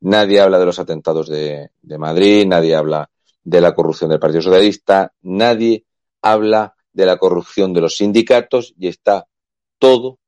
[0.00, 3.10] Nadie habla de los atentados de, Madrid, nadie habla
[3.42, 5.84] de la corrupción del Partido Socialista, nadie
[6.22, 9.26] habla de la corrupción de los sindicatos y está
[9.78, 10.18] todo,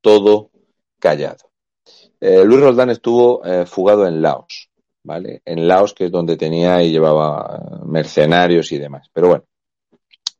[0.00, 0.50] todo
[0.98, 1.50] callado.
[2.20, 4.70] Eh, Luis Roldán estuvo eh, fugado en Laos.
[5.02, 5.42] ¿vale?
[5.44, 9.08] En Laos, que es donde tenía y llevaba eh, mercenarios y demás.
[9.12, 9.44] Pero bueno,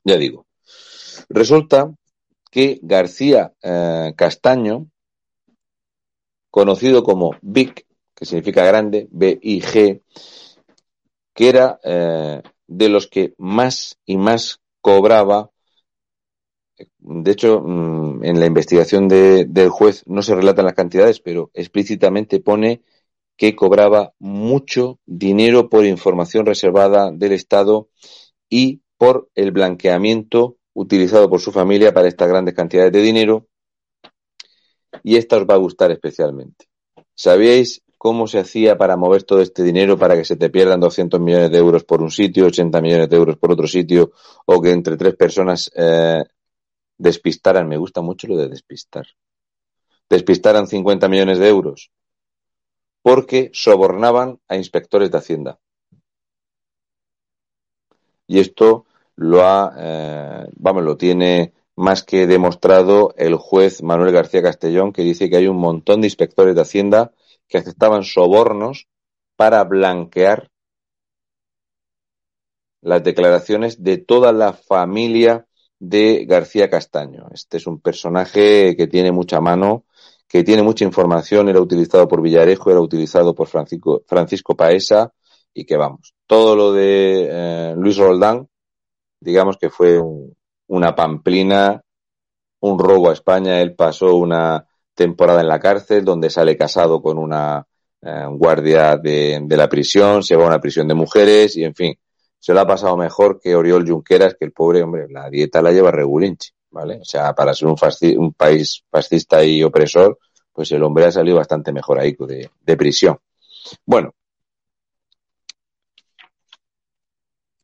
[0.02, 0.46] ya digo.
[1.28, 1.94] Resulta
[2.50, 3.52] que García
[4.16, 4.86] Castaño,
[6.50, 7.84] conocido como Big,
[8.24, 10.02] significa grande, B-I-G,
[11.34, 15.50] que era eh, de los que más y más cobraba.
[16.98, 21.50] De hecho, mm, en la investigación de- del juez no se relatan las cantidades, pero
[21.54, 22.82] explícitamente pone
[23.36, 27.88] que cobraba mucho dinero por información reservada del Estado
[28.48, 33.46] y por el blanqueamiento utilizado por su familia para estas grandes cantidades de dinero.
[35.02, 36.66] Y esta os va a gustar especialmente.
[37.14, 41.18] ¿Sabíais cómo se hacía para mover todo este dinero para que se te pierdan 200
[41.18, 44.12] millones de euros por un sitio, 80 millones de euros por otro sitio,
[44.44, 46.22] o que entre tres personas eh,
[46.98, 47.66] despistaran?
[47.66, 49.06] Me gusta mucho lo de despistar.
[50.10, 51.90] Despistaran 50 millones de euros
[53.00, 55.58] porque sobornaban a inspectores de Hacienda.
[58.26, 58.84] Y esto
[59.16, 65.00] lo ha, eh, vamos, lo tiene más que demostrado el juez Manuel García Castellón, que
[65.00, 67.10] dice que hay un montón de inspectores de Hacienda
[67.48, 68.86] que aceptaban sobornos
[69.36, 70.48] para blanquear
[72.82, 75.46] las declaraciones de toda la familia
[75.78, 77.26] de García Castaño.
[77.32, 79.84] Este es un personaje que tiene mucha mano,
[80.28, 85.12] que tiene mucha información, era utilizado por Villarejo, era utilizado por Francisco, Francisco Paesa
[85.52, 86.14] y que vamos.
[86.26, 88.48] Todo lo de eh, Luis Roldán,
[89.20, 90.34] digamos que fue un-
[90.68, 91.82] una pamplina,
[92.60, 93.60] un robo a España.
[93.60, 97.66] Él pasó una temporada en la cárcel donde sale casado con una
[98.02, 101.74] eh, guardia de, de la prisión, se va a una prisión de mujeres y en
[101.74, 101.94] fin,
[102.38, 105.72] se lo ha pasado mejor que Oriol Junqueras, que el pobre hombre, la dieta la
[105.72, 107.00] lleva regulinchi, ¿vale?
[107.00, 110.18] O sea, para ser un, fasci- un país fascista y opresor,
[110.52, 113.18] pues el hombre ha salido bastante mejor ahí de, de prisión.
[113.86, 114.14] Bueno,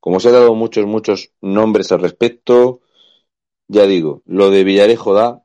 [0.01, 2.81] como se ha dado muchos, muchos nombres al respecto,
[3.69, 5.43] ya digo, lo de Villarejo da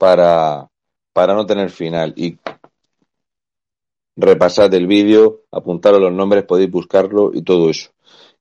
[0.00, 0.66] para,
[1.12, 2.38] para no tener final y
[4.16, 7.90] repasad el vídeo, apuntaros los nombres, podéis buscarlo y todo eso.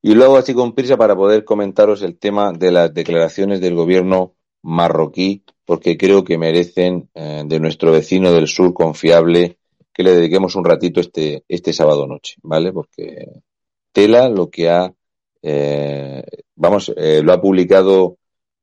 [0.02, 4.36] Y luego así con prisa para poder comentaros el tema de las declaraciones del gobierno
[4.62, 9.58] marroquí, porque creo que merecen eh, de nuestro vecino del sur confiable
[9.94, 12.72] que le dediquemos un ratito este, este sábado noche, ¿vale?
[12.72, 13.42] Porque
[13.92, 14.94] tela lo que ha,
[15.42, 16.24] eh,
[16.56, 18.19] vamos, eh, lo ha publicado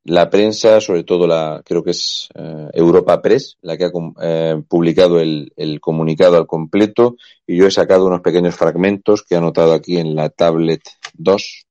[0.07, 3.91] la prensa, sobre todo la, creo que es eh, Europa Press, la que ha
[4.21, 9.35] eh, publicado el, el comunicado al completo, y yo he sacado unos pequeños fragmentos que
[9.35, 10.81] he anotado aquí en la tablet
[11.13, 11.65] 2,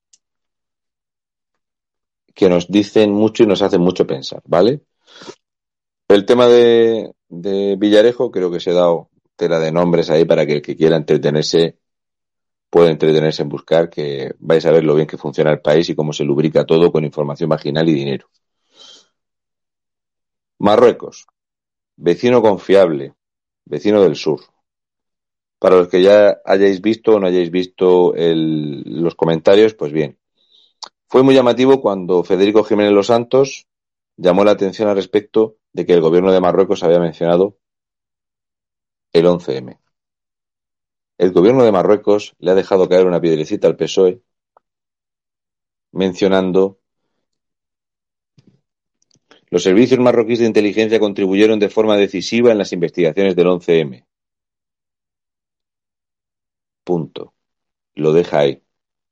[2.35, 4.81] que nos dicen mucho y nos hacen mucho pensar, ¿vale?
[6.07, 10.45] El tema de, de Villarejo creo que se ha dado tela de nombres ahí para
[10.45, 11.79] que el que quiera entretenerse
[12.69, 15.95] pueda entretenerse en buscar, que vais a ver lo bien que funciona el país y
[15.95, 18.29] cómo se lubrica todo con información marginal y dinero.
[20.59, 21.27] Marruecos,
[21.95, 23.13] vecino confiable,
[23.65, 24.41] vecino del sur.
[25.59, 30.17] Para los que ya hayáis visto o no hayáis visto los comentarios, pues bien.
[31.07, 33.67] Fue muy llamativo cuando Federico Jiménez Los Santos
[34.17, 37.57] llamó la atención al respecto de que el gobierno de Marruecos había mencionado
[39.13, 39.79] el 11M.
[41.17, 44.21] El gobierno de Marruecos le ha dejado caer una piedrecita al PSOE
[45.91, 46.79] mencionando
[49.49, 54.05] los servicios marroquíes de inteligencia contribuyeron de forma decisiva en las investigaciones del 11M.
[56.83, 57.33] Punto.
[57.95, 58.61] Lo deja ahí.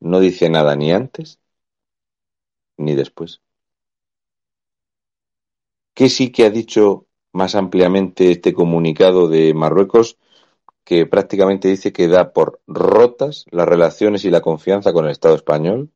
[0.02, 1.40] No dice nada ni antes
[2.78, 3.42] ni después.
[5.94, 10.18] ¿Qué sí que ha dicho más ampliamente este comunicado de Marruecos?
[10.86, 15.36] Que prácticamente dice que da por rotas las relaciones y la confianza con el Estado
[15.36, 15.92] español,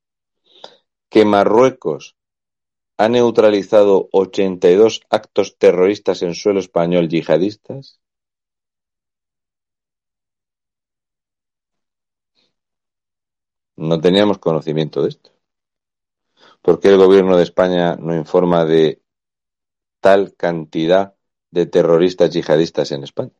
[1.10, 2.16] que Marruecos
[2.98, 8.02] ha neutralizado 82 actos terroristas en suelo español yihadistas,
[13.78, 15.32] no teníamos conocimiento de esto.
[16.62, 19.02] ¿Por qué el gobierno de España no informa de
[20.02, 21.16] tal cantidad
[21.52, 23.39] de terroristas yihadistas en España?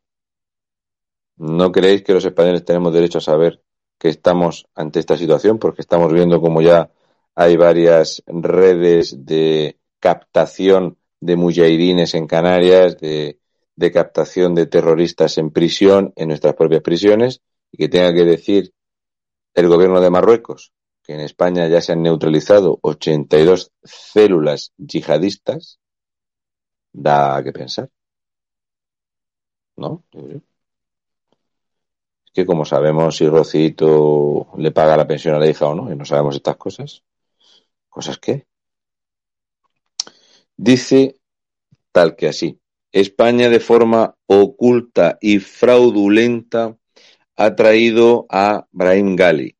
[1.40, 3.62] ¿No creéis que los españoles tenemos derecho a saber
[3.98, 5.58] que estamos ante esta situación?
[5.58, 6.90] Porque estamos viendo como ya
[7.34, 13.38] hay varias redes de captación de mujahidines en Canarias, de,
[13.90, 17.40] captación de terroristas en prisión, en nuestras propias prisiones,
[17.72, 18.74] y que tenga que decir
[19.54, 25.78] el gobierno de Marruecos que en España ya se han neutralizado 82 células yihadistas,
[26.92, 27.88] da que pensar.
[29.76, 30.04] ¿No?
[32.32, 35.96] Que como sabemos si Rocito le paga la pensión a la hija o no, y
[35.96, 37.02] no sabemos estas cosas.
[37.88, 38.46] ¿Cosas qué?
[40.56, 41.16] Dice
[41.92, 42.60] tal que así.
[42.92, 46.76] España de forma oculta y fraudulenta
[47.36, 49.56] ha traído a Brahim Gali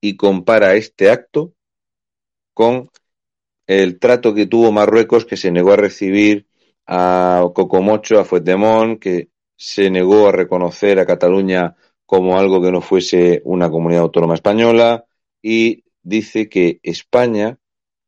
[0.00, 1.52] y compara este acto
[2.54, 2.88] con
[3.66, 6.46] el trato que tuvo Marruecos que se negó a recibir
[6.86, 11.76] a Cocomocho, a Fuetdemont, que se negó a reconocer a Cataluña
[12.08, 15.04] como algo que no fuese una comunidad autónoma española
[15.42, 17.58] y dice que España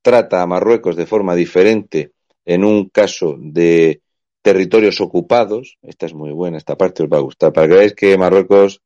[0.00, 2.12] trata a Marruecos de forma diferente
[2.46, 4.00] en un caso de
[4.40, 5.76] territorios ocupados.
[5.82, 7.52] Esta es muy buena, esta parte os va a gustar.
[7.52, 8.80] Para que veáis que Marruecos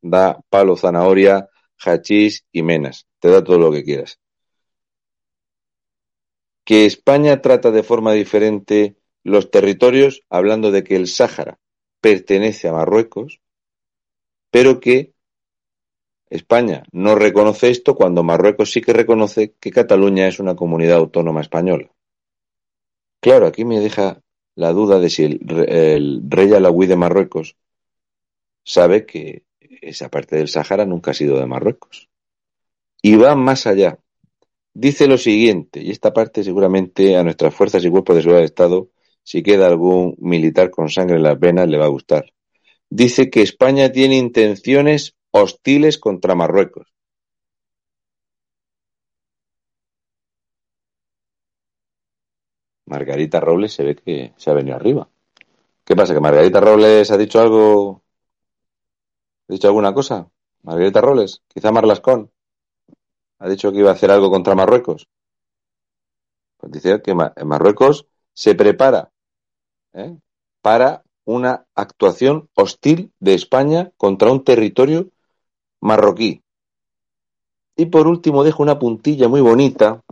[0.00, 1.48] da palo, zanahoria,
[1.84, 3.08] hachís y menas.
[3.18, 4.20] Te da todo lo que quieras.
[6.64, 8.94] Que España trata de forma diferente
[9.24, 11.58] los territorios, hablando de que el Sáhara
[12.00, 13.41] pertenece a Marruecos,
[14.52, 15.14] pero que
[16.28, 21.40] España no reconoce esto cuando Marruecos sí que reconoce que Cataluña es una comunidad autónoma
[21.40, 21.90] española.
[23.20, 24.20] Claro, aquí me deja
[24.54, 27.56] la duda de si el, el rey Alawí de Marruecos
[28.62, 29.44] sabe que
[29.80, 32.10] esa parte del Sahara nunca ha sido de Marruecos.
[33.00, 33.98] Y va más allá.
[34.74, 38.46] Dice lo siguiente, y esta parte seguramente a nuestras fuerzas y cuerpos de seguridad del
[38.46, 38.90] Estado,
[39.22, 42.32] si queda algún militar con sangre en las venas, le va a gustar.
[42.94, 46.92] Dice que España tiene intenciones hostiles contra Marruecos.
[52.84, 55.08] Margarita Robles se ve que se ha venido arriba.
[55.86, 56.12] ¿Qué pasa?
[56.12, 58.02] ¿Que Margarita Robles ha dicho algo?
[59.48, 60.28] ¿Ha dicho alguna cosa?
[60.60, 62.30] Margarita Robles, quizá Marlascón.
[63.38, 65.08] Ha dicho que iba a hacer algo contra Marruecos.
[66.58, 69.10] Pues dice que Marruecos se prepara
[69.94, 70.14] ¿eh?
[70.60, 75.08] para una actuación hostil de España contra un territorio
[75.80, 76.42] marroquí.
[77.76, 80.02] Y por último dejo una puntilla muy bonita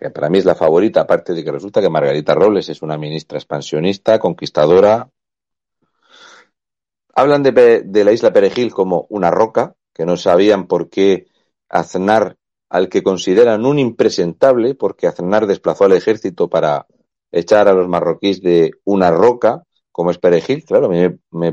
[0.00, 2.96] que para mí es la favorita, aparte de que resulta que Margarita Robles es una
[2.96, 5.10] ministra expansionista, conquistadora.
[7.14, 11.26] Hablan de, de la isla Perejil como una roca, que no sabían por qué
[11.68, 12.38] Aznar,
[12.70, 16.86] al que consideran un impresentable, porque Aznar desplazó al ejército para
[17.30, 21.52] echar a los marroquíes de una roca, como es Perejil, claro, a me, me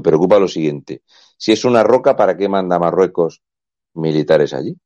[0.00, 1.02] preocupa lo siguiente.
[1.36, 3.42] Si es una roca, ¿para qué manda Marruecos
[3.94, 4.76] militares allí?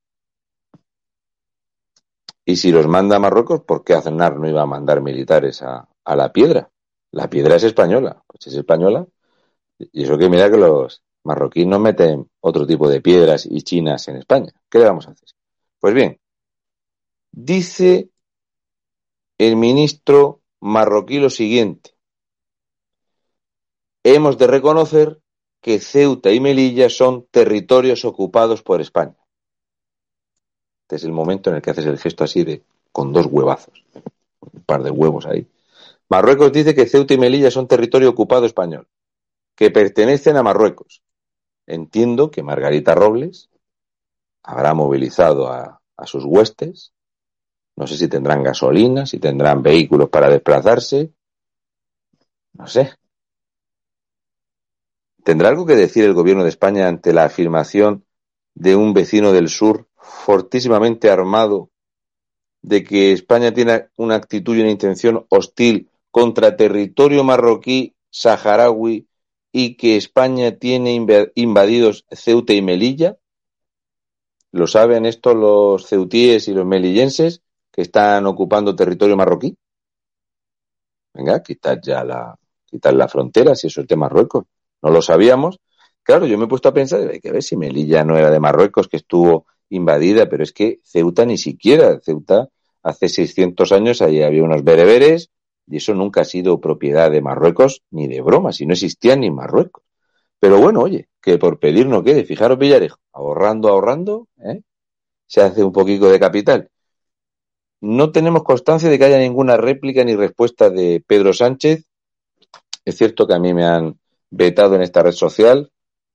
[2.44, 6.16] Y si los manda Marruecos, ¿por qué Aznar no iba a mandar militares a, a
[6.16, 6.70] la piedra?
[7.12, 8.22] La piedra es española.
[8.26, 9.06] Pues es española.
[9.78, 14.08] Y eso que mira que los marroquíes no meten otro tipo de piedras y chinas
[14.08, 14.52] en España.
[14.70, 15.28] ¿Qué le vamos a hacer?
[15.80, 16.18] Pues bien,
[17.32, 18.08] dice
[19.38, 21.91] el ministro marroquí lo siguiente.
[24.04, 25.20] Hemos de reconocer
[25.60, 29.16] que Ceuta y Melilla son territorios ocupados por España.
[30.82, 33.84] Este es el momento en el que haces el gesto así de con dos huevazos,
[34.40, 35.46] un par de huevos ahí.
[36.08, 38.88] Marruecos dice que Ceuta y Melilla son territorio ocupado español,
[39.54, 41.02] que pertenecen a Marruecos.
[41.66, 43.48] Entiendo que Margarita Robles
[44.42, 46.92] habrá movilizado a, a sus huestes.
[47.76, 51.12] No sé si tendrán gasolina, si tendrán vehículos para desplazarse.
[52.52, 52.90] No sé.
[55.24, 58.04] ¿Tendrá algo que decir el gobierno de España ante la afirmación
[58.54, 61.70] de un vecino del sur fortísimamente armado
[62.62, 69.08] de que España tiene una actitud y una intención hostil contra territorio marroquí, saharaui
[69.52, 70.94] y que España tiene
[71.34, 73.16] invadidos Ceuta y Melilla?
[74.50, 79.56] ¿Lo saben esto los ceutíes y los melillenses que están ocupando territorio marroquí?
[81.14, 84.44] Venga, quitad ya la, quitad la frontera si eso es de Marruecos.
[84.82, 85.60] No lo sabíamos.
[86.02, 88.40] Claro, yo me he puesto a pensar, hay que ver si Melilla no era de
[88.40, 92.48] Marruecos, que estuvo invadida, pero es que Ceuta ni siquiera, Ceuta
[92.82, 95.30] hace 600 años allí había unos bereberes
[95.68, 99.30] y eso nunca ha sido propiedad de Marruecos ni de broma, si no existía ni
[99.30, 99.84] Marruecos.
[100.40, 104.60] Pero bueno, oye, que por pedir no quede, fijaros Villarejo, ahorrando, ahorrando, ¿eh?
[105.26, 106.68] se hace un poquito de capital.
[107.80, 111.84] No tenemos constancia de que haya ninguna réplica ni respuesta de Pedro Sánchez.
[112.84, 113.98] Es cierto que a mí me han
[114.32, 115.70] vetado en esta red social.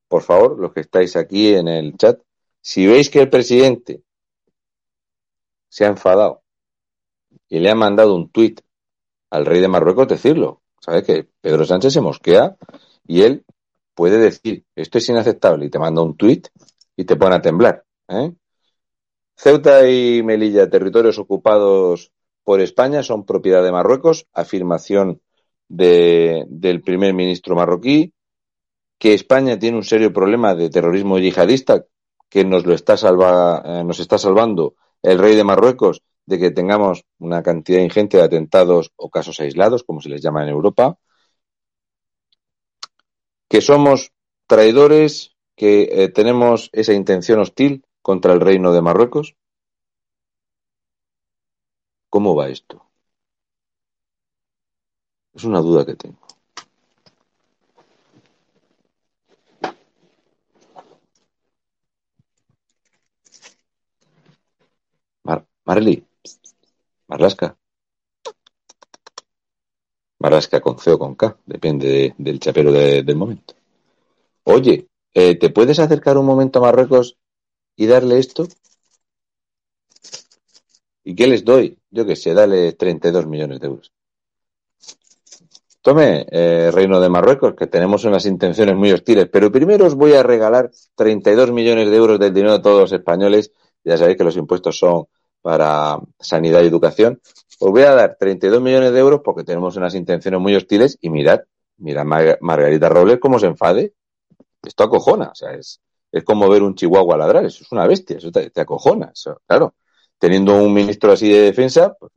[0.09, 2.19] Por favor, los que estáis aquí en el chat,
[2.61, 4.01] si veis que el presidente
[5.69, 6.41] se ha enfadado
[7.47, 8.61] y le ha mandado un tuit
[9.29, 10.61] al rey de Marruecos, decirlo.
[10.79, 12.57] ¿Sabes que Pedro Sánchez se mosquea
[13.05, 13.45] y él
[13.93, 16.47] puede decir esto es inaceptable y te manda un tuit
[16.95, 17.83] y te pone a temblar.
[18.07, 18.33] ¿eh?
[19.35, 22.11] Ceuta y Melilla, territorios ocupados
[22.43, 25.21] por España, son propiedad de Marruecos, afirmación
[25.67, 28.13] de, del primer ministro marroquí.
[28.99, 31.85] que España tiene un serio problema de terrorismo yihadista
[32.29, 36.51] que nos lo está salva, eh, nos está salvando el rey de Marruecos de que
[36.51, 40.97] tengamos una cantidad ingente de atentados o casos aislados, como se les llama en Europa,
[43.49, 44.11] que somos
[44.45, 49.35] traidores, que eh, tenemos esa intención hostil contra el reino de Marruecos.
[52.09, 52.86] ¿Cómo va esto?
[55.37, 56.19] Es una duda que tengo.
[65.23, 66.03] Mar Marley,
[67.09, 67.57] Marlasca.
[70.23, 71.21] Marlasca con C o con K,
[71.53, 73.55] depende de- del chapero de- del momento.
[74.45, 77.17] Oye, eh, ¿te puedes acercar un momento a Marruecos
[77.77, 78.47] y darle esto?
[81.03, 81.79] ¿Y qué les doy?
[81.89, 83.91] Yo que sé, dale 32 millones de euros.
[85.87, 90.13] Tome, eh, Reino de Marruecos, que tenemos unas intenciones muy hostiles, pero primero os voy
[90.13, 93.53] a regalar 32 millones de euros del dinero de todos los españoles.
[93.85, 95.05] Ya sabéis que los impuestos son
[95.41, 97.21] para sanidad y educación.
[97.59, 101.09] Os voy a dar 32 millones de euros porque tenemos unas intenciones muy hostiles y
[101.09, 101.39] mirad,
[101.77, 103.93] mira Mar- Margarita Robles cómo se enfade.
[104.63, 105.81] Esto acojona, o sea, es,
[106.11, 109.13] es como ver un chihuahua ladrar, eso es una bestia, eso te, acojona,
[109.47, 109.75] claro.
[110.19, 112.11] Teniendo un ministro así de defensa, pues,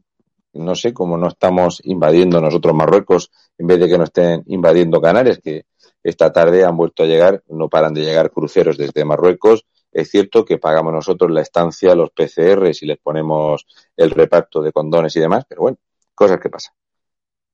[0.52, 5.00] no sé cómo no estamos invadiendo nosotros Marruecos en vez de que nos estén invadiendo
[5.00, 5.66] Canarias, que
[6.02, 9.66] esta tarde han vuelto a llegar, no paran de llegar cruceros desde Marruecos.
[9.92, 14.72] Es cierto que pagamos nosotros la estancia, los PCRs y les ponemos el reparto de
[14.72, 15.78] condones y demás, pero bueno,
[16.14, 16.74] cosas que pasan.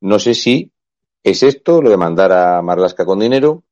[0.01, 0.71] No sé si
[1.23, 3.65] es esto lo de mandar a Marlasca con dinero.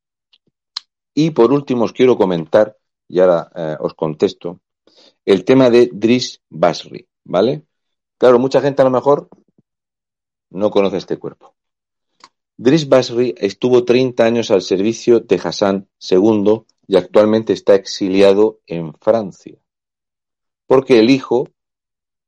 [1.15, 4.61] Y por último os quiero comentar, y ahora eh, os contesto,
[5.25, 7.63] el tema de Driss Basri, ¿vale?
[8.19, 9.29] Claro, mucha gente a lo mejor
[10.51, 11.55] no conoce este cuerpo.
[12.57, 18.95] Driss Basri estuvo 30 años al servicio de Hassan II y actualmente está exiliado en
[18.95, 19.59] Francia.
[20.67, 21.49] Porque el hijo,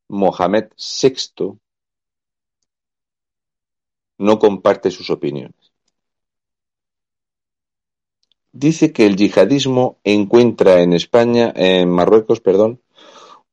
[0.08, 1.58] Mohamed VI,
[4.18, 5.72] no comparte sus opiniones.
[8.52, 12.80] Dice que el yihadismo encuentra en España, en Marruecos, perdón,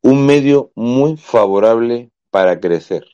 [0.02, 3.06] un medio muy favorable para crecer.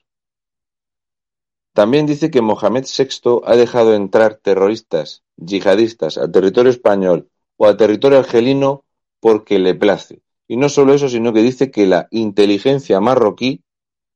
[1.73, 7.75] También dice que Mohamed VI ha dejado entrar terroristas yihadistas al territorio español o al
[7.75, 8.85] territorio argelino
[9.19, 10.21] porque le place.
[10.47, 13.61] Y no solo eso, sino que dice que la inteligencia marroquí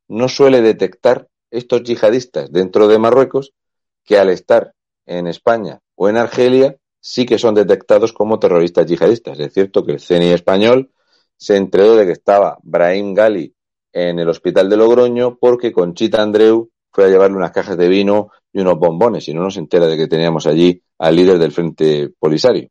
[0.07, 3.53] no suele detectar estos yihadistas dentro de Marruecos
[4.05, 4.73] que al estar
[5.05, 9.37] en España o en Argelia sí que son detectados como terroristas yihadistas.
[9.37, 10.91] Es cierto que el CNI español
[11.35, 13.53] se enteró de que estaba Brahim Gali
[13.93, 18.31] en el hospital de Logroño porque Conchita Andreu fue a llevarle unas cajas de vino
[18.51, 22.09] y unos bombones y no nos entera de que teníamos allí al líder del Frente
[22.19, 22.69] Polisario.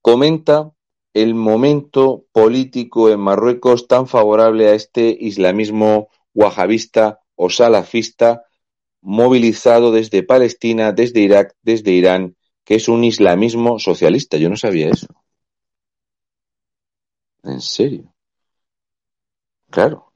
[0.00, 0.72] Comenta
[1.12, 8.44] el momento político en Marruecos tan favorable a este islamismo wahabista o salafista
[9.00, 14.36] movilizado desde Palestina, desde Irak, desde Irán, que es un islamismo socialista.
[14.38, 15.06] Yo no sabía eso.
[17.42, 18.13] En serio.
[19.74, 20.12] Claro.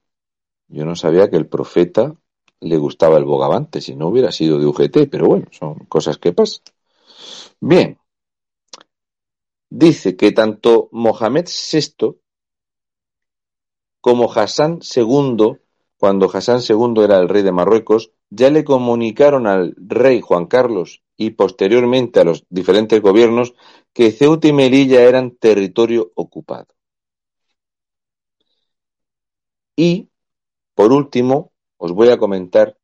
[0.69, 2.15] Yo no sabía que el profeta
[2.61, 6.31] le gustaba el bogavante, si no hubiera sido de UGT, pero bueno, son cosas que
[6.31, 6.63] pasan.
[7.59, 7.99] Bien.
[9.69, 12.21] Dice que tanto Mohamed VI
[13.99, 15.57] como Hassan II,
[15.97, 21.03] cuando Hassan II era el rey de Marruecos, ya le comunicaron al rey Juan Carlos
[21.17, 23.55] y posteriormente a los diferentes gobiernos
[23.91, 26.78] que Ceuta y Melilla eran territorio ocupado.
[29.79, 30.09] Y,
[30.75, 32.77] por último, os voy a comentar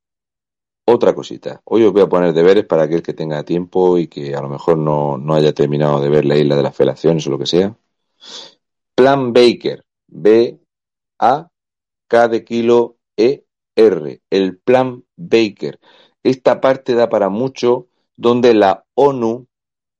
[0.85, 1.61] otra cosita.
[1.65, 4.47] Hoy os voy a poner deberes para aquel que tenga tiempo y que a lo
[4.47, 7.47] mejor no, no haya terminado de ver la isla de las felaciones o lo que
[7.47, 7.75] sea.
[8.95, 9.83] Plan Baker.
[10.07, 10.57] B,
[11.19, 11.49] A,
[12.07, 13.43] K de kilo, E,
[13.75, 14.21] R.
[14.29, 15.81] El plan Baker.
[16.23, 19.47] Esta parte da para mucho donde la ONU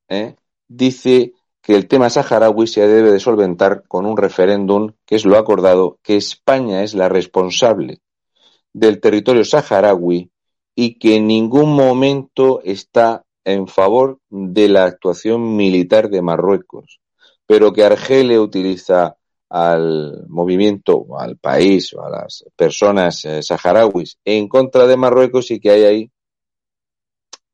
[0.08, 0.38] ¿eh?
[0.70, 1.34] dice
[1.66, 5.97] que el tema saharaui se debe de solventar con un referéndum, que es lo acordado,
[6.03, 8.01] que España es la responsable
[8.72, 10.30] del territorio saharaui
[10.76, 16.99] y que en ningún momento está en favor de la actuación militar de Marruecos,
[17.47, 19.18] pero que Argelia utiliza
[19.49, 25.59] al movimiento, al país o a las personas eh, saharauis en contra de Marruecos y
[25.59, 26.11] que hay ahí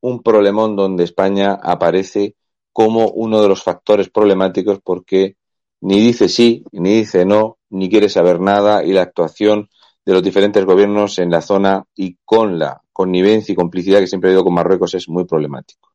[0.02, 2.34] un problemón donde España aparece
[2.72, 5.36] como uno de los factores problemáticos porque
[5.80, 9.68] ni dice sí, ni dice no, ni quiere saber nada y la actuación
[10.04, 14.28] de los diferentes gobiernos en la zona y con la connivencia y complicidad que siempre
[14.28, 15.92] ha habido con Marruecos es muy problemático.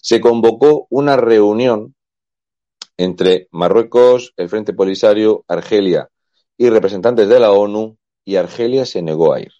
[0.00, 1.94] Se convocó una reunión
[2.96, 6.10] entre Marruecos, el Frente Polisario, Argelia
[6.56, 9.52] y representantes de la ONU y Argelia se negó a ir.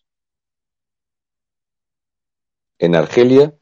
[2.78, 3.54] En Argelia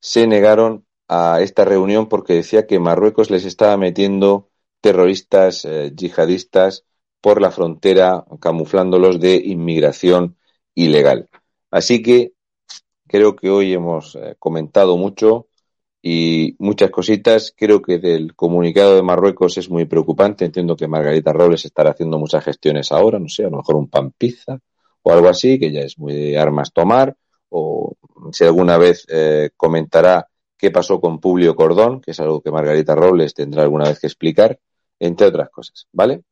[0.00, 4.48] se negaron a esta reunión porque decía que Marruecos les estaba metiendo
[4.80, 6.86] terroristas eh, yihadistas
[7.20, 10.38] por la frontera, camuflándolos de inmigración
[10.74, 11.28] ilegal.
[11.70, 12.32] Así que
[13.06, 15.48] creo que hoy hemos eh, comentado mucho
[16.00, 17.54] y muchas cositas.
[17.54, 20.46] Creo que del comunicado de Marruecos es muy preocupante.
[20.46, 23.88] Entiendo que Margarita Robles estará haciendo muchas gestiones ahora, no sé, a lo mejor un
[23.90, 24.58] pan pizza
[25.02, 27.16] o algo así, que ya es muy de armas tomar,
[27.50, 27.96] o
[28.32, 30.28] si alguna vez eh, comentará
[30.62, 34.06] qué pasó con Publio Cordón, que es algo que Margarita Robles tendrá alguna vez que
[34.06, 34.60] explicar,
[35.00, 36.22] entre otras cosas, ¿vale?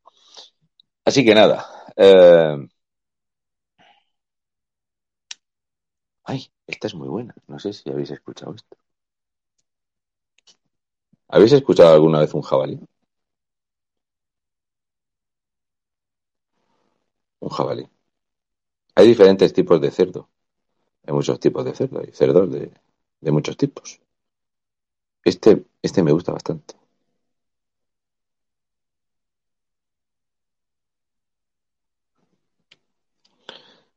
[1.04, 1.66] Así que nada.
[1.96, 2.56] Eh...
[6.24, 7.34] Ay, esta es muy buena.
[7.46, 8.78] No sé si habéis escuchado esto.
[11.28, 12.78] ¿Habéis escuchado alguna vez un jabalí?
[17.40, 17.86] Un jabalí.
[18.94, 20.28] Hay diferentes tipos de cerdo.
[21.06, 22.00] Hay muchos tipos de cerdo.
[22.00, 22.72] Hay cerdos de,
[23.20, 24.00] de muchos tipos.
[25.24, 26.74] Este, este me gusta bastante.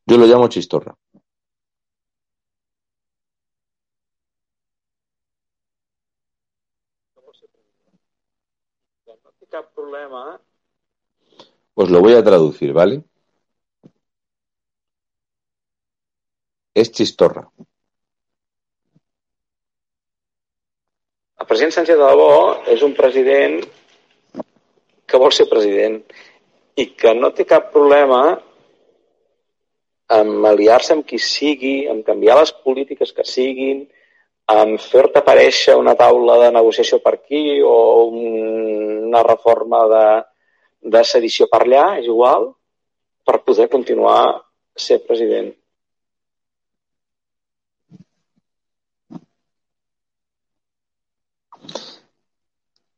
[0.06, 0.96] Yo lo llamo chistorra.
[9.76, 10.42] problema.
[11.76, 13.04] Os lo voy a traducir, ¿vale?
[16.76, 17.50] Es chistorra.
[21.44, 22.36] El president Sánchez de debò
[22.72, 23.58] és un president
[25.12, 25.98] que vol ser president
[26.80, 28.20] i que no té cap problema
[30.18, 33.82] en aliar-se amb qui sigui, en canviar les polítiques que siguin,
[34.56, 37.76] en fer-te aparèixer una taula de negociació per aquí o
[38.08, 40.08] una reforma de,
[40.96, 42.54] de sedició per allà, és igual,
[43.28, 44.22] per poder continuar
[44.88, 45.52] ser president.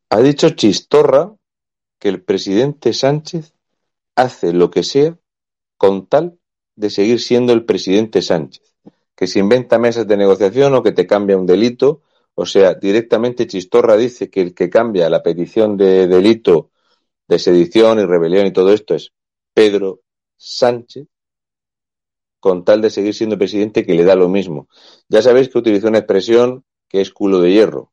[0.10, 1.36] Ha dicho Chistorra
[2.00, 3.54] que el presidente Sánchez
[4.16, 5.18] hace lo que sea
[5.78, 6.40] con tal
[6.76, 8.74] de seguir siendo el presidente Sánchez,
[9.16, 12.02] que se inventa mesas de negociación o que te cambia un delito.
[12.36, 16.70] O sea, directamente Chistorra dice que el que cambia la petición de delito
[17.28, 19.14] de sedición y rebelión y todo esto es
[19.54, 20.02] Pedro
[20.38, 21.08] Sánchez,
[22.40, 24.68] con tal de seguir siendo presidente que le da lo mismo.
[25.10, 27.92] Ya sabéis que utilizó una expresión que es culo de hierro.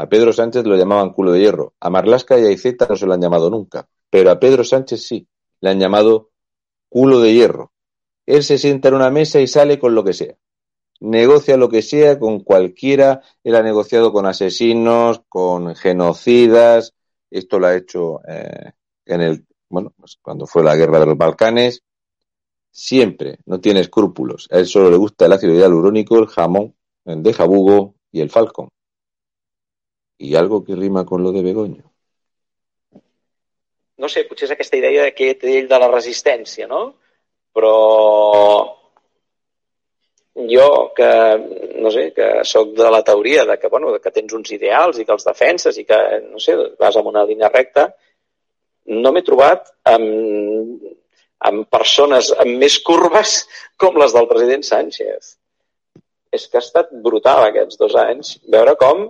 [0.00, 1.74] A Pedro Sánchez lo llamaban culo de hierro.
[1.80, 3.88] A Marlasca y a Iceta no se lo han llamado nunca.
[4.08, 5.26] Pero a Pedro Sánchez sí.
[5.60, 6.30] Le han llamado
[6.88, 7.72] culo de hierro.
[8.24, 10.36] Él se sienta en una mesa y sale con lo que sea.
[11.00, 13.22] Negocia lo que sea con cualquiera.
[13.42, 16.94] Él ha negociado con asesinos, con genocidas.
[17.28, 18.70] Esto lo ha hecho eh,
[19.04, 21.82] en el, bueno, pues cuando fue la guerra de los Balcanes.
[22.70, 24.46] Siempre, no tiene escrúpulos.
[24.52, 28.30] A él solo le gusta el ácido hialurónico, el jamón, el de jabugo y el
[28.30, 28.68] falcón.
[30.18, 31.84] I algo que rima con lo de Begoño.
[33.98, 36.82] No sé, potser és aquesta idea de que té ell de la resistència, no?
[37.54, 37.74] Però
[40.46, 41.10] jo que,
[41.82, 45.06] no sé, que sóc de la teoria de que, bueno, que tens uns ideals i
[45.06, 45.98] que els defenses i que,
[46.28, 47.88] no sé, vas amb una línia recta,
[48.86, 50.86] no m'he trobat amb,
[51.50, 53.42] amb persones amb més curves
[53.76, 55.34] com les del president Sánchez.
[56.30, 59.08] És que ha estat brutal aquests dos anys veure com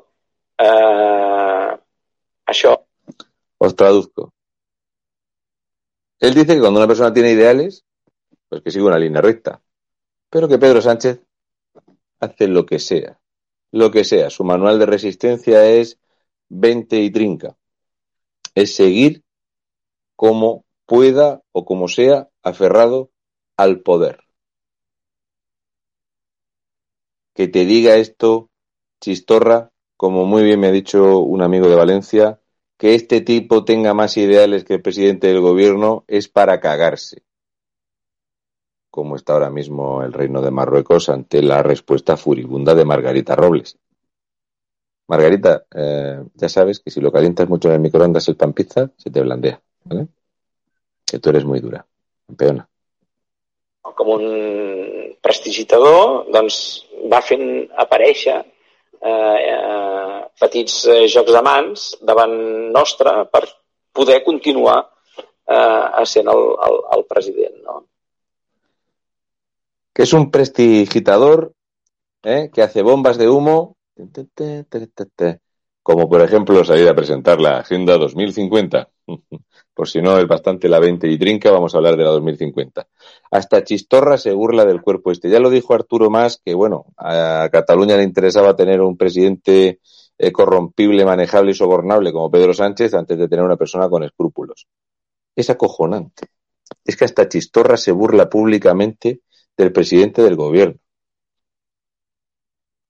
[0.58, 1.78] eh,
[2.46, 2.74] això.
[3.58, 4.32] Os traduzco.
[6.20, 7.84] Él dice que cuando una persona tiene ideales,
[8.48, 9.62] pues que sigue una línea recta.
[10.30, 11.20] Pero que Pedro Sánchez
[12.20, 13.20] hace lo que sea.
[13.70, 14.30] Lo que sea.
[14.30, 15.98] Su manual de resistencia es
[16.48, 17.56] 20 y trinca.
[18.54, 19.22] Es seguir
[20.16, 23.10] como pueda o como sea aferrado
[23.56, 24.24] al poder.
[27.34, 28.50] Que te diga esto,
[29.00, 32.38] chistorra, como muy bien me ha dicho un amigo de Valencia,
[32.78, 37.24] que este tipo tenga más ideales que el presidente del gobierno es para cagarse.
[38.90, 43.76] Como está ahora mismo el reino de Marruecos ante la respuesta furibunda de Margarita Robles.
[45.08, 48.88] Margarita, eh, ya sabes que si lo calientas mucho en el microondas el pan pizza,
[48.96, 50.06] se te blandea, ¿vale?
[51.04, 51.84] Que tú eres muy dura,
[52.24, 52.68] campeona.
[53.82, 57.66] Com un prestidigitador, doncs va fent
[59.00, 62.34] eh, eh, petits eh, jocs de mans davant
[62.74, 63.44] nostre per
[63.92, 64.78] poder continuar
[65.48, 67.62] eh, sent el, el, el president.
[67.64, 67.84] No?
[69.92, 71.52] Que es un prestigitador
[72.22, 72.50] ¿eh?
[72.52, 73.76] que hace bombas de humo
[75.88, 78.90] Como por ejemplo salir a presentar la Agenda 2050.
[79.74, 82.86] Por si no es bastante la 20 y trinca, vamos a hablar de la 2050.
[83.30, 85.30] Hasta Chistorra se burla del cuerpo este.
[85.30, 89.80] Ya lo dijo Arturo Más que, bueno, a Cataluña le interesaba tener un presidente
[90.18, 94.66] eh, corrompible, manejable y sobornable como Pedro Sánchez antes de tener una persona con escrúpulos.
[95.34, 96.26] Es acojonante.
[96.84, 99.22] Es que hasta Chistorra se burla públicamente
[99.56, 100.80] del presidente del gobierno.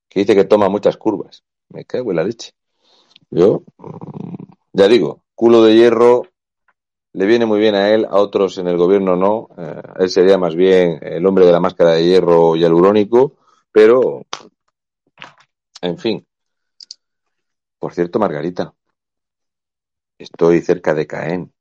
[0.09, 1.45] Que dice que toma muchas curvas.
[1.69, 2.58] Me cago en la leche.
[3.31, 4.43] Yo, mm,
[4.73, 6.23] ya digo, culo de hierro
[7.13, 9.49] le viene muy bien a él, a otros en el gobierno no.
[9.57, 13.35] Eh, él sería más bien el hombre de la máscara de hierro hialurónico,
[13.71, 14.25] pero,
[15.81, 16.25] en fin.
[17.79, 18.73] Por cierto, Margarita,
[20.17, 21.51] estoy cerca de Caen.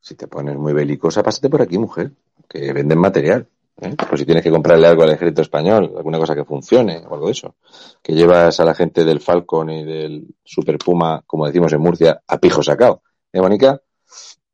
[0.00, 2.12] Si te pones muy belicosa, pásate por aquí, mujer,
[2.48, 3.48] que venden material.
[3.80, 3.94] ¿Eh?
[4.08, 7.26] Pues si tienes que comprarle algo al ejército español, alguna cosa que funcione o algo
[7.26, 7.56] de eso.
[8.02, 12.22] Que llevas a la gente del Falcon y del Super Puma, como decimos en Murcia,
[12.26, 13.02] a pijo sacado.
[13.32, 13.80] ¿Eh, Mónica?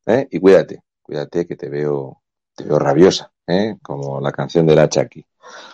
[0.06, 0.28] ¿Eh?
[0.30, 2.22] Y cuídate, cuídate que te veo,
[2.54, 3.76] te veo rabiosa, ¿eh?
[3.82, 5.24] Como la canción del hacha aquí.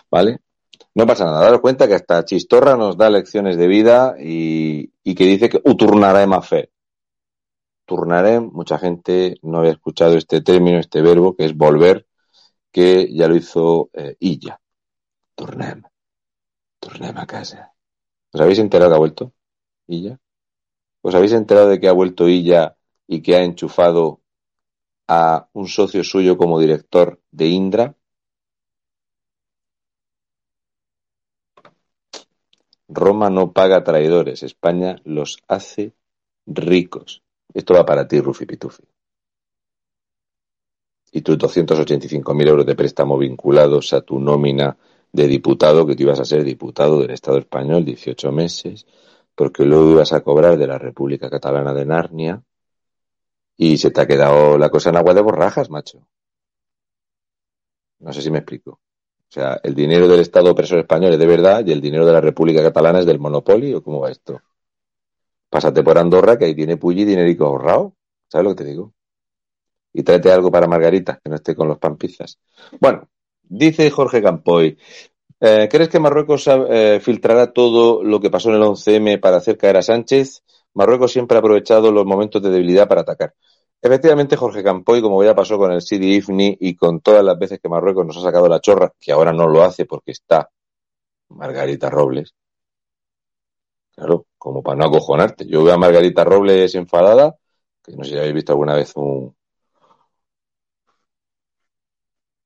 [0.09, 0.39] ¿Vale?
[0.93, 5.15] No pasa nada, daros cuenta que hasta Chistorra nos da lecciones de vida y, y
[5.15, 6.71] que dice que uturnarem a fe.
[7.85, 12.07] Turnarem, mucha gente no había escuchado este término, este verbo, que es volver,
[12.71, 14.59] que ya lo hizo eh, Illa.
[15.35, 15.83] Turnem.
[16.79, 17.73] Turnem a casa.
[18.33, 19.33] ¿Os habéis enterado que ha vuelto
[19.87, 20.19] Illa?
[21.01, 22.77] ¿Os habéis enterado de que ha vuelto Illa
[23.07, 24.21] y que ha enchufado
[25.07, 27.95] a un socio suyo como director de Indra?
[32.87, 35.93] Roma no paga traidores, España los hace
[36.45, 37.23] ricos.
[37.53, 38.83] Esto va para ti, Rufi Pitufi.
[41.11, 44.77] Y tus 285.000 euros de préstamo vinculados a tu nómina
[45.11, 48.85] de diputado, que tú ibas a ser diputado del Estado español 18 meses,
[49.35, 52.43] porque luego ibas a cobrar de la República Catalana de Narnia
[53.57, 56.07] y se te ha quedado la cosa en agua de borrajas, macho.
[57.99, 58.71] No sé si me explico.
[58.71, 62.13] O sea, el dinero del Estado opresor español es de verdad y el dinero de
[62.13, 63.77] la República Catalana es del monopolio.
[63.77, 64.41] ¿O cómo va esto?
[65.49, 67.93] Pásate por Andorra, que ahí tiene Pulli dinerico ahorrado.
[68.27, 68.93] ¿Sabes lo que te digo?
[69.93, 72.39] Y tráete algo para Margarita, que no esté con los pampizas.
[72.79, 73.09] Bueno,
[73.43, 74.77] dice Jorge Campoy,
[75.39, 79.57] eh, ¿crees que Marruecos eh, filtrará todo lo que pasó en el 11M para hacer
[79.57, 80.43] caer a Sánchez?
[80.73, 83.33] Marruecos siempre ha aprovechado los momentos de debilidad para atacar.
[83.81, 87.59] Efectivamente, Jorge Campoy, como ya pasó con el Sidi Ifni y con todas las veces
[87.59, 90.49] que Marruecos nos ha sacado la chorra, que ahora no lo hace porque está
[91.29, 92.35] Margarita Robles.
[93.95, 95.47] Claro, como para no acojonarte.
[95.47, 97.35] Yo veo a Margarita Robles enfadada,
[97.83, 99.35] que no sé si habéis visto alguna vez un,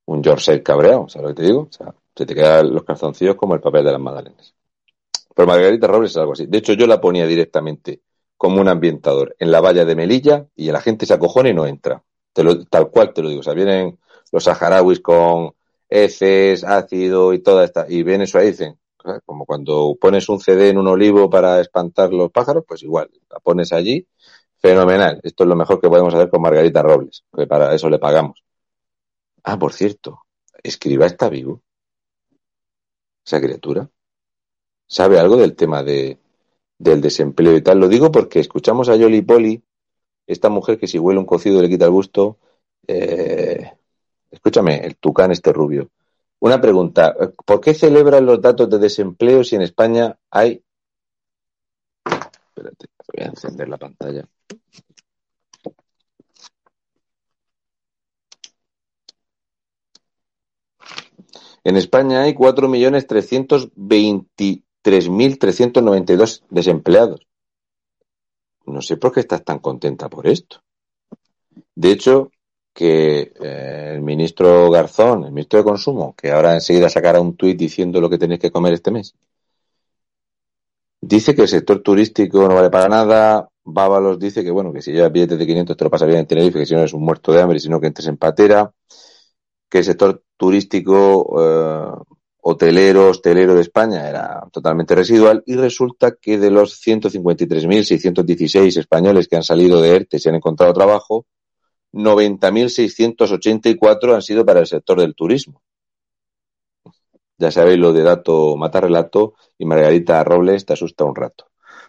[0.06, 1.68] un George cabreado, ¿sabes lo que te digo?
[1.70, 4.54] O sea, se te quedan los calzoncillos como el papel de las magdalenas.
[5.34, 6.46] Pero Margarita Robles es algo así.
[6.46, 8.02] De hecho, yo la ponía directamente
[8.38, 11.66] como un ambientador en la valla de Melilla y la gente se acojona y no
[11.66, 12.02] entra.
[12.34, 13.42] Te lo, tal cual te lo digo.
[13.42, 13.98] O sea, vienen
[14.32, 15.52] los saharauis con
[15.90, 18.78] heces, ácido y toda esta, y ven eso ahí dicen,
[19.26, 23.40] como cuando pones un CD en un olivo para espantar los pájaros, pues igual, la
[23.40, 24.08] pones allí,
[24.58, 25.20] fenomenal.
[25.24, 28.45] Esto es lo mejor que podemos hacer con Margarita Robles, porque para eso le pagamos.
[29.46, 30.26] Ah, por cierto,
[30.64, 31.62] Escriba está vivo.
[33.26, 33.90] Esa criatura.
[34.88, 36.20] ¿Sabe algo del tema de,
[36.78, 37.80] del desempleo y tal.
[37.80, 39.64] Lo digo porque escuchamos a Yoli Poli,
[40.28, 42.40] esta mujer que si huele un cocido le quita el gusto.
[42.88, 43.72] Eh,
[44.32, 45.90] escúchame, el tucán este rubio.
[46.40, 47.16] Una pregunta,
[47.46, 50.64] ¿por qué celebran los datos de desempleo si en España hay...
[52.06, 54.28] Espérate, voy a encender la pantalla.
[61.66, 67.28] En España hay 4.320.000 3.392 desempleados.
[68.68, 70.62] No sé por qué estás tan contenta por esto.
[71.74, 72.30] De hecho,
[72.72, 77.58] que eh, el ministro Garzón, el ministro de Consumo, que ahora enseguida sacará un tuit
[77.58, 79.16] diciendo lo que tenéis que comer este mes,
[81.02, 83.50] dice que el sector turístico no vale para nada.
[83.64, 86.28] Bábalos dice que, bueno, que si llevas billetes de 500 te lo pasa bien en
[86.28, 88.72] Tenerife, que si no eres un muerto de hambre, sino que entres en patera.
[89.76, 91.92] Que el sector turístico eh,
[92.40, 99.36] hotelero, hostelero de España era totalmente residual y resulta que de los 153.616 españoles que
[99.36, 101.26] han salido de ERTE y se han encontrado trabajo,
[101.92, 105.62] 90.684 han sido para el sector del turismo.
[107.38, 111.48] Ya sabéis lo de dato mata relato y Margarita Robles te asusta un rato.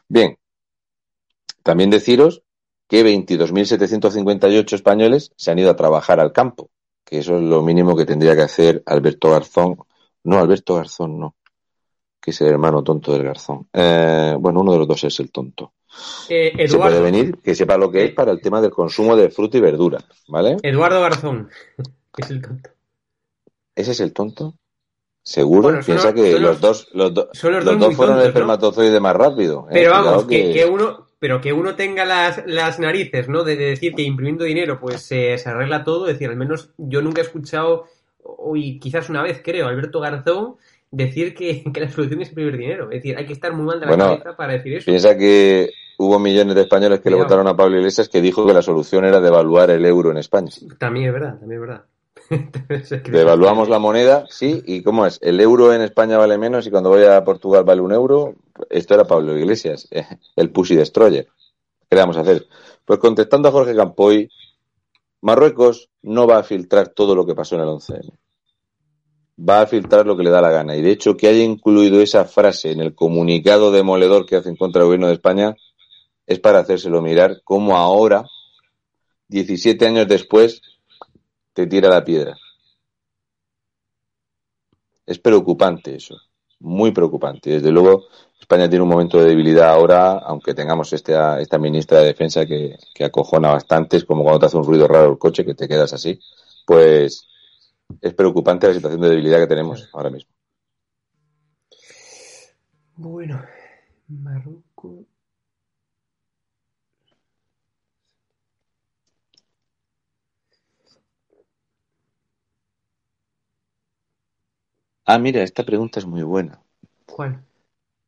[0.09, 0.37] Bien,
[1.63, 2.43] también deciros
[2.89, 6.73] que 22.758 españoles se han ido a trabajar al campo,
[7.07, 9.79] que eso es lo mínimo que tendría que hacer Alberto Garzón
[10.25, 11.37] no, Alberto Garzón no.
[12.21, 13.69] que es el hermano tonto del Garzón.
[13.73, 15.73] Eh, bueno, uno de los dos es el tonto.
[16.29, 19.15] Eh, Se puede Eduardo, venir, que sepa lo que es para el tema del consumo
[19.15, 20.57] de fruta y verdura, ¿vale?
[20.63, 21.49] Eduardo Garzón,
[22.19, 22.71] es el tonto.
[23.77, 24.55] ¿Ese es el tonto?
[25.23, 25.63] ¿Seguro?
[25.63, 29.67] Bueno, Piensa los- que los los- dos, los, do- dos fueron el espermatozoide más rápido.
[29.71, 29.75] ¿eh?
[29.75, 33.43] Pero vamos, que, que uno, pero que uno tenga las, las narices, ¿no?
[33.43, 36.07] De, de decir que imprimiendo dinero, pues se se arregla todo.
[36.07, 37.87] Es decir, al menos yo nunca he escuchado,
[38.23, 40.57] hoy quizás una vez creo, Alberto Garzón
[40.91, 42.85] decir que, que la solución es imprimir dinero.
[42.85, 44.87] Es decir, hay que estar muy mal de la Bueno, cabeza para decir eso.
[44.87, 48.53] Piensa que hubo millones de españoles que le votaron a Pablo Iglesias que dijo que
[48.53, 50.51] la solución era devaluar el euro en España.
[50.79, 51.85] También es verdad, también es verdad.
[53.11, 55.19] Devaluamos la moneda, sí, y ¿cómo es?
[55.23, 58.35] El euro en España vale menos y cuando voy a Portugal vale un euro.
[58.71, 59.89] Esto era Pablo Iglesias,
[60.37, 61.29] el Pussy Destroyer.
[61.89, 62.47] ¿Qué le vamos a hacer?
[62.85, 64.29] Pues contestando a Jorge Campoy,
[65.21, 68.19] Marruecos no va a filtrar todo lo que pasó en el 11M.
[69.49, 70.77] Va a filtrar lo que le da la gana.
[70.77, 74.83] Y de hecho, que haya incluido esa frase en el comunicado demoledor que hacen contra
[74.83, 75.57] el gobierno de España
[76.27, 78.25] es para hacérselo mirar cómo ahora,
[79.29, 80.61] 17 años después,
[81.53, 82.37] te tira la piedra.
[85.07, 86.17] Es preocupante eso,
[86.59, 87.51] muy preocupante.
[87.51, 88.07] Desde luego,
[88.39, 92.79] España tiene un momento de debilidad ahora, aunque tengamos esta, esta ministra de Defensa que,
[92.95, 95.69] que acojona bastante, es como cuando te hace un ruido raro el coche, que te
[95.69, 96.21] quedas así.
[96.67, 97.27] Pues
[98.01, 100.31] es preocupante la situación de debilidad que tenemos ahora mismo.
[102.97, 103.43] Bueno,
[104.09, 105.07] Marruecos.
[115.07, 116.61] Ah, mira, esta pregunta es muy buena.
[117.07, 117.46] ¿Cuál?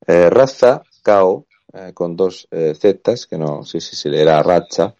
[0.08, 4.94] Eh, Raza, Cao, eh, con dos eh, zetas, que no sé si se leerá Racha,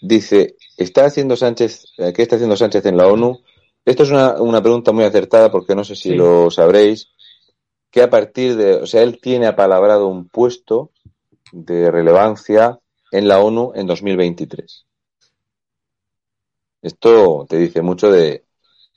[0.00, 3.40] dice, ¿está haciendo Sánchez, ¿qué está haciendo Sánchez en la ONU?
[3.84, 6.14] Esto es una, una pregunta muy acertada porque no sé si Sí.
[6.14, 7.08] lo sabréis,
[7.90, 10.90] que a partir de, o sea, él tiene apalabrado un puesto
[11.52, 12.78] de relevancia
[13.10, 14.86] en la ONU en 2023.
[16.82, 18.44] Esto te dice mucho de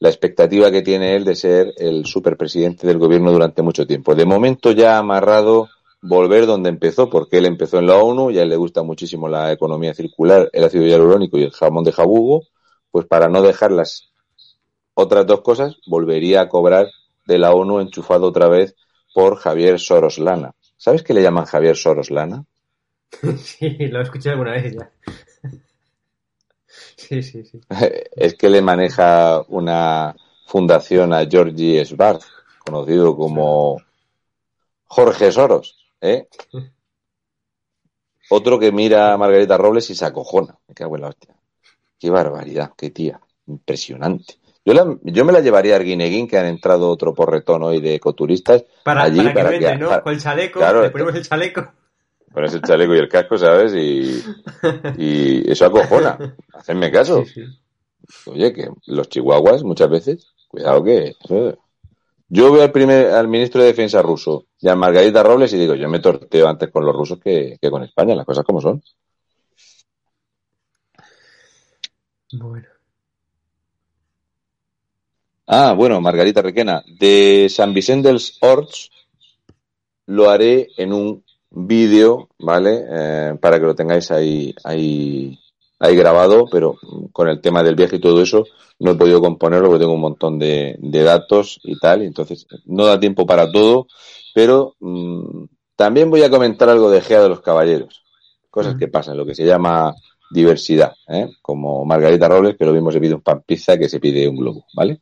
[0.02, 4.16] la expectativa que tiene él de ser el superpresidente del gobierno durante mucho tiempo.
[4.16, 5.70] De momento ya ha amarrado
[6.02, 9.30] volver donde empezó, porque él empezó en la ONU y a él le gusta muchísimo
[9.30, 12.48] la economía circular, el ácido hialurónico y el jamón de jabugo,
[12.90, 14.10] pues para no dejar las
[14.96, 16.88] otras dos cosas, volvería a cobrar
[17.28, 18.76] de la ONU enchufado otra vez
[19.14, 20.56] por Javier Soros Lana.
[20.78, 22.44] ¿Sabes qué le llaman Javier Soros Lana?
[23.38, 24.92] Sí, lo escuché alguna vez ya.
[27.08, 27.60] Sí, sí, sí.
[28.16, 30.16] es que le maneja una
[30.46, 32.24] fundación a Georgie Svarth,
[32.60, 33.78] conocido como
[34.86, 36.28] Jorge Soros, ¿eh?
[38.30, 40.58] Otro que mira a Margarita Robles y se acojona.
[40.68, 41.36] Me cago en la hostia.
[42.00, 43.20] Qué barbaridad, qué tía.
[43.48, 44.36] Impresionante.
[44.64, 47.96] Yo, la- yo me la llevaría a Arguineguín, que han entrado otro porretón hoy de
[47.96, 48.64] ecoturistas.
[48.84, 49.90] Para, allí para que para no entre, que- ¿no?
[49.90, 51.74] para- Con el chaleco, Claro, le ponemos el chaleco.
[52.34, 53.74] Pones el chaleco y el casco, ¿sabes?
[53.74, 54.24] Y,
[54.98, 56.36] y eso acojona.
[56.54, 57.26] Hacedme caso.
[57.26, 58.30] Sí, sí.
[58.30, 61.14] Oye, que los chihuahuas muchas veces, cuidado que...
[62.34, 65.76] Yo veo al, primer, al ministro de Defensa ruso y a Margarita Robles y digo,
[65.76, 68.82] yo me torteo antes con los rusos que, que con España, las cosas como son.
[72.32, 72.68] Bueno.
[75.46, 78.90] Ah, bueno, Margarita Requena, de San Vicente dels Horts
[80.06, 82.86] lo haré en un vídeo, ¿vale?
[82.90, 85.38] Eh, para que lo tengáis ahí, ahí,
[85.80, 86.76] ahí grabado, pero
[87.12, 88.46] con el tema del viaje y todo eso
[88.80, 92.48] no he podido componerlo porque tengo un montón de, de datos y tal, y entonces
[92.66, 93.88] no da tiempo para todo,
[94.34, 95.44] pero mm,
[95.76, 98.04] también voy a comentar algo de Gea de los Caballeros,
[98.50, 99.94] cosas que pasan, lo que se llama
[100.32, 101.30] diversidad, ¿eh?
[101.42, 104.38] como Margarita Robles, que lo mismo se pide un pan pizza que se pide un
[104.38, 105.02] globo, ¿vale?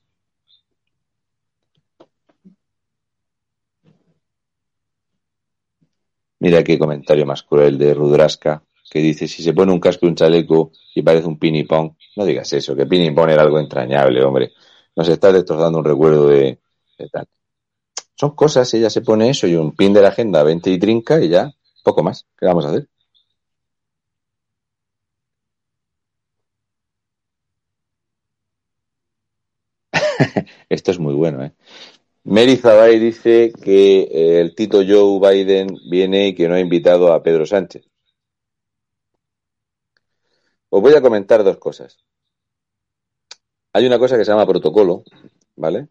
[6.39, 10.09] Mira qué comentario más cruel de Rudrasca, que dice, si se pone un casco y
[10.09, 14.51] un chaleco y parece un pinipón, no digas eso, que pinipón era algo entrañable, hombre.
[14.95, 16.59] Nos está destrozando un recuerdo de,
[16.97, 17.27] de tal.
[18.15, 21.21] Son cosas, ella se pone eso y un pin de la agenda 20 y trinca
[21.21, 21.51] y ya,
[21.83, 22.27] poco más.
[22.37, 22.87] ¿Qué vamos a hacer?
[30.69, 31.53] Esto es muy bueno, ¿eh?
[32.29, 37.11] Mary Zabay dice que eh, el Tito Joe Biden viene y que no ha invitado
[37.11, 37.89] a Pedro Sánchez.
[40.69, 41.97] Os voy a comentar dos cosas.
[43.73, 45.03] Hay una cosa que se llama protocolo,
[45.55, 45.87] ¿vale?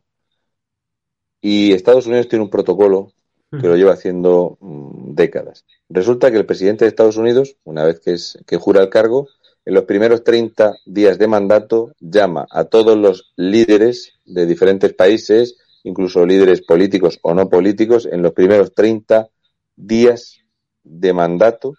[1.41, 3.13] Y Estados Unidos tiene un protocolo
[3.51, 5.65] que lo lleva haciendo mm, décadas.
[5.89, 9.27] Resulta que el presidente de Estados Unidos, una vez que, es, que jura el cargo,
[9.65, 15.57] en los primeros 30 días de mandato llama a todos los líderes de diferentes países,
[15.89, 19.29] incluso líderes políticos o no políticos, en los primeros 30
[19.75, 20.39] días
[20.83, 21.75] de mandato.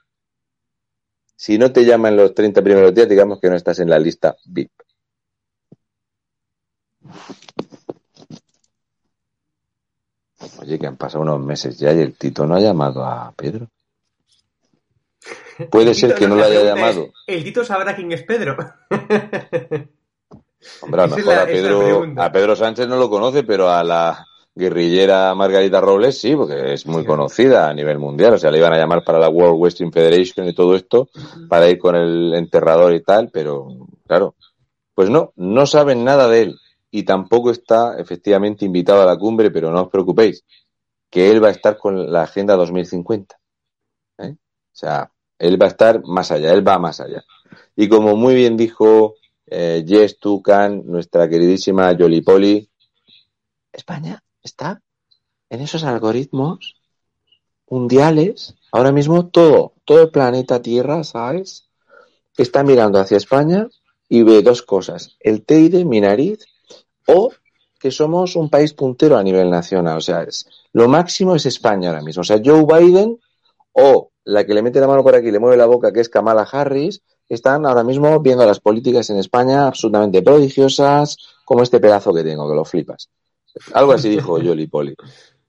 [1.36, 4.36] Si no te llaman los 30 primeros días, digamos que no estás en la lista
[4.46, 4.72] VIP.
[10.62, 13.70] Oye, que han pasado unos meses ya y el Tito no ha llamado a Pedro.
[15.70, 17.12] Puede ser que no lo haya es, llamado.
[17.28, 18.58] ¿El Tito sabrá quién es Pedro?
[20.82, 23.84] Hombre, a lo mejor la- a Pedro, a Pedro Sánchez no lo conoce, pero a
[23.84, 24.26] la
[24.56, 27.08] guerrillera Margarita Robles sí, porque es muy Sí.
[27.08, 28.34] conocida a nivel mundial.
[28.34, 31.10] O sea, le iban a llamar para la World Wrestling Federation y todo esto,
[31.48, 33.68] para ir con el enterrador y tal, pero
[34.06, 34.36] claro,
[34.94, 36.60] pues no, no saben nada de él.
[36.92, 40.44] Y tampoco está efectivamente invitado a la cumbre, pero no os preocupéis,
[41.10, 43.38] que él va a estar con la Agenda 2050.
[44.18, 44.32] ¿eh?
[44.36, 47.24] O sea, él va a estar más allá, él va más allá.
[47.76, 49.16] Y como muy bien dijo
[49.50, 52.70] eh, Jess Tucan, nuestra queridísima Yoli Poli,
[53.72, 54.82] España está
[55.50, 56.76] en esos algoritmos
[57.70, 58.56] mundiales.
[58.72, 61.70] Ahora mismo todo, todo el planeta Tierra, ¿sabes?
[62.38, 63.68] Está mirando hacia España
[64.08, 65.18] y ve dos cosas.
[65.20, 66.46] El Teide, mi nariz,
[67.08, 67.32] o
[67.80, 69.98] que somos un país puntero a nivel nacional.
[69.98, 72.22] O sea, es, lo máximo es España ahora mismo.
[72.22, 73.20] O sea, Joe Biden
[73.72, 76.02] o la que le mete la mano por aquí y le mueve la boca, que
[76.02, 81.80] es Kamala Harris, están ahora mismo viendo las políticas en España absolutamente prodigiosas, como este
[81.80, 83.10] pedazo que tengo, que lo flipas.
[83.74, 84.96] Algo así dijo Yoli Poli.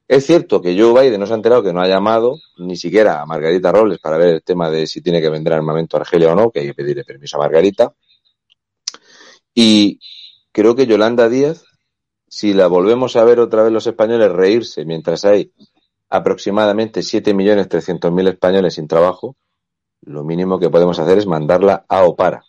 [0.06, 3.22] Es cierto que Joe Biden no se ha enterado que no ha llamado ni siquiera
[3.22, 6.32] a Margarita Robles para ver el tema de si tiene que vender armamento a Argelia
[6.32, 7.94] o no, que hay que pedirle permiso a Margarita.
[9.54, 10.00] Y
[10.52, 11.64] creo que Yolanda Díaz,
[12.28, 15.52] si la volvemos a ver otra vez los españoles reírse mientras hay
[16.08, 19.36] aproximadamente 7.300.000 españoles sin trabajo,
[20.10, 22.44] lo mínimo que podemos hacer es mandarla a Opara.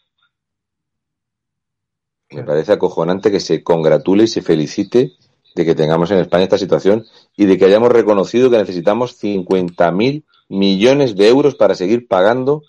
[2.31, 5.13] Me parece acojonante que se congratule y se felicite
[5.53, 7.05] de que tengamos en España esta situación
[7.37, 12.63] y de que hayamos reconocido que necesitamos 50.000 millones de euros para seguir pagando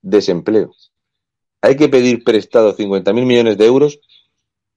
[0.00, 0.72] desempleo.
[1.60, 4.00] Hay que pedir prestado 50.000 millones de euros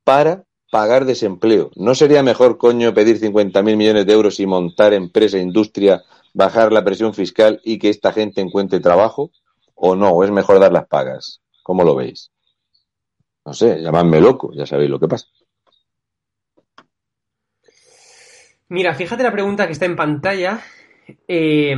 [0.04, 1.72] para pagar desempleo.
[1.76, 6.04] ¿No sería mejor, coño, pedir 50.000 millones de euros y montar empresa, industria,
[6.36, 9.32] bajar la presión fiscal y que esta gente encuentre trabajo?
[9.74, 10.12] ¿O no?
[10.12, 11.42] ¿O es mejor dar las pagas?
[11.64, 12.32] ¿Cómo lo veis?
[13.46, 15.28] No sé, llamadme loco, ya sabéis lo que pasa.
[18.70, 20.62] Mira, fíjate la pregunta que está en pantalla.
[21.28, 21.76] eh,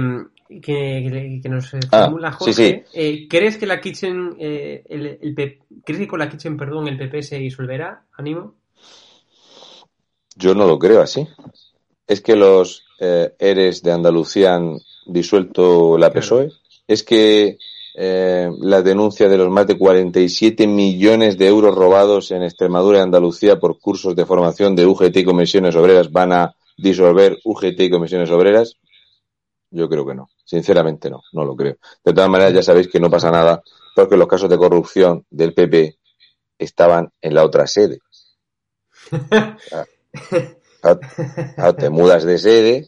[0.50, 2.54] que, que- que nos Ah, formula sí, Jorge.
[2.54, 2.84] sí.
[2.94, 6.88] Eh, ¿Crees que la Kitchen, eh, el, el P- ¿crees que con la Kitchen, perdón,
[6.88, 8.06] el PP se disolverá?
[8.14, 8.56] Ánimo.
[10.38, 11.28] Yo no lo creo así.
[12.08, 16.12] Es que los eh, ERES de Andalucía han disuelto la.
[16.12, 16.52] PSOE.
[16.88, 17.58] Es que
[17.96, 23.02] eh, la denuncia de los más de 47 millones de euros robados en Extremadura y
[23.02, 27.90] Andalucía por cursos de formación de UGT y comisiones obreras van a disolver UGT y
[27.90, 28.76] comisiones obreras.
[29.70, 30.30] Yo creo que no.
[30.46, 31.78] Sinceramente no, no lo creo.
[32.06, 33.62] De todas maneras, ya sabéis que no pasa nada
[33.96, 35.98] porque los casos de corrupción del PP
[36.60, 38.00] estaban en la otra sede.
[40.82, 42.88] claro, te mudas de sede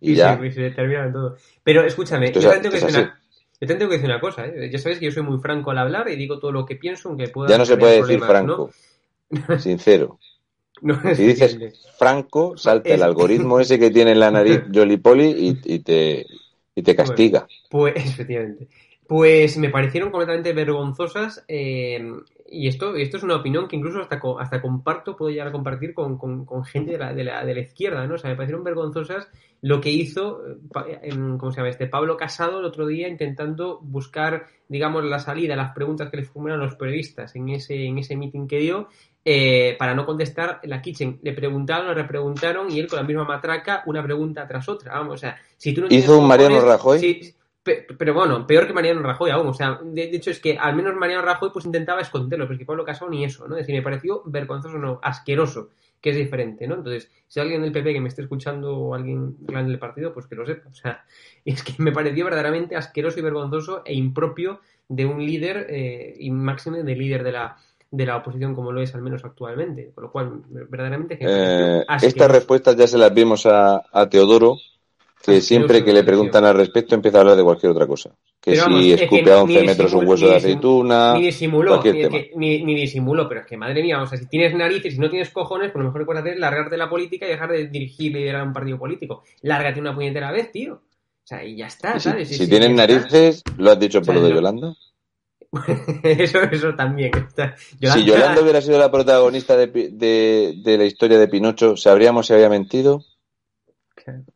[0.00, 0.36] y, Y ya.
[0.38, 1.36] se, se termina todo.
[1.62, 3.20] Pero escúchame, yo es- tengo que decir una,
[3.60, 4.70] yo también tengo que decir una cosa, ¿eh?
[4.70, 7.08] Ya sabes que yo soy muy franco al hablar y digo todo lo que pienso,
[7.08, 8.70] aunque pueda Ya no se puede decir franco.
[9.58, 10.18] Sincero.
[10.82, 10.94] ¿no?
[11.02, 11.58] No, Si dices
[11.98, 15.30] franco, salta el algoritmo ese que tiene en la nariz Jolly Polly
[15.64, 16.26] y, y te,
[16.74, 17.46] y te castiga.
[17.70, 18.68] Pues, efectivamente.
[19.06, 22.02] Pues me parecieron completamente vergonzosas eh,
[22.48, 25.92] y esto, esto es una opinión que incluso hasta, hasta comparto, puedo llegar a compartir
[25.92, 28.14] con, con- con gente de la, de, la, de la izquierda, ¿no?
[28.14, 29.28] O sea, me parecieron vergonzosas
[29.60, 31.68] lo que hizo, eh, ¿cómo se llama?
[31.68, 36.18] Este Pablo Casado el otro día intentando buscar, digamos, la salida a las preguntas que
[36.18, 38.88] le formularon los periodistas en ese, en ese meeting que dio
[39.24, 41.18] eh, para no contestar la kitchen.
[41.22, 44.94] Le preguntaron, le repreguntaron y él con la misma matraca una pregunta tras otra.
[44.94, 47.34] Vamos, o sea, si tú no ¿Hizo un Mariano Rajoy?
[47.64, 49.48] Pero bueno, peor que Mariano Rajoy aún.
[49.48, 52.54] O sea, de, de hecho es que al menos Mariano Rajoy pues intentaba esconderlo, pero
[52.54, 53.56] es que Pablo Casado ni eso, ¿no?
[53.56, 55.70] Es decir, me pareció vergonzoso, no, asqueroso,
[56.00, 56.74] que es diferente, ¿no?
[56.74, 60.26] Entonces, si alguien del PP que me esté escuchando o alguien grande del partido, pues
[60.26, 60.68] que lo sepa.
[60.68, 61.04] O sea,
[61.44, 66.30] es que me pareció verdaderamente asqueroso y vergonzoso e impropio de un líder eh, y
[66.30, 67.56] máximo de líder de la
[67.90, 72.28] de la oposición como lo es al menos actualmente, con lo cual verdaderamente Eh, estas
[72.28, 74.56] respuestas ya se las vimos a, a Teodoro,
[75.24, 78.10] que siempre que le preguntan al respecto empieza a hablar de cualquier otra cosa.
[78.40, 81.14] Que Pero vamos, si es que escupe a ni 11 metros un hueso de aceituna,
[81.14, 82.18] Ni disimuló, cualquier ni, tema.
[82.18, 84.98] que- ni, ni disimuló, pero es que madre mía, o sea, si tienes narices y
[84.98, 87.30] no tienes cojones, pues lo mejor que puedes hacer es largarte de la política y
[87.30, 89.22] dejar de dirigir y liderar un partido político.
[89.42, 90.74] Lárgate una puñetera vez, tío.
[90.74, 92.28] O sea, y ya está, si, ¿sabes?
[92.28, 94.74] si tienes narices, lo has dicho por O sea, lo de no- Yolanda.
[96.02, 97.12] eso, eso también.
[97.80, 102.34] Si Yolanda hubiera sido la protagonista de, de, de la historia de Pinocho, ¿sabríamos si
[102.34, 103.02] había mentido?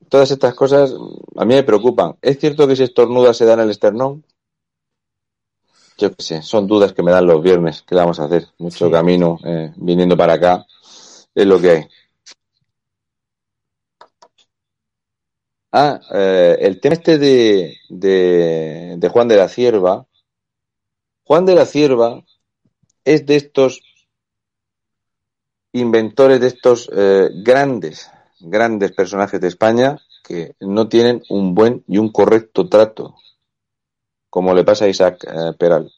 [0.09, 0.95] Todas estas cosas
[1.37, 2.17] a mí me preocupan.
[2.23, 4.25] ¿Es cierto que si estornuda se da en el esternón?
[5.99, 7.83] Yo qué sé, son dudas que me dan los viernes.
[7.83, 8.47] ¿Qué le vamos a hacer?
[8.59, 8.93] Mucho Sí.
[8.93, 10.67] camino eh, viniendo para acá.
[11.35, 11.89] Es lo que hay.
[15.73, 20.07] Ah, eh, el tema este de, de, de Juan de la Cierva.
[21.25, 22.25] Juan de la Cierva
[23.05, 23.83] es de estos
[25.73, 28.11] inventores, de estos eh, grandes,
[28.41, 33.15] grandes personajes de España que no tienen un buen y un correcto trato,
[34.31, 35.91] como le pasa a Isaac eh, Peral.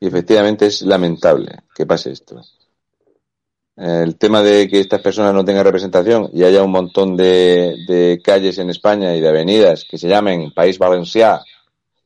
[0.00, 2.42] Y efectivamente es lamentable que pase esto.
[3.76, 8.20] El tema de que estas personas no tengan representación y haya un montón de, de
[8.24, 11.42] calles en España y de avenidas que se llamen País Valencià,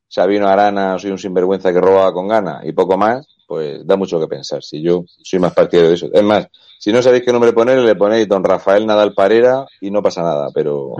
[0.08, 4.20] Sabino Arana, soy un sinvergüenza que roba con gana y poco más, pues da mucho
[4.20, 4.62] que pensar.
[4.62, 6.08] Si yo soy más partidario de eso.
[6.12, 6.46] Es más,
[6.78, 10.22] si no sabéis qué nombre poner, le ponéis Don Rafael Nadal Parera y no pasa
[10.22, 10.50] nada.
[10.54, 10.94] Pero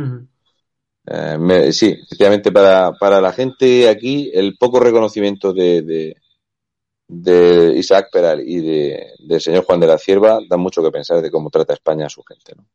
[1.07, 6.17] eh, me- sí, efectivamente para, para la gente aquí, el poco reconocimiento de, de,
[7.09, 11.23] de Isaac Peral y de, del señor Juan de la Cierva da mucho que pensar
[11.23, 12.55] de cómo trata España a su gente.
[12.57, 12.67] ¿no?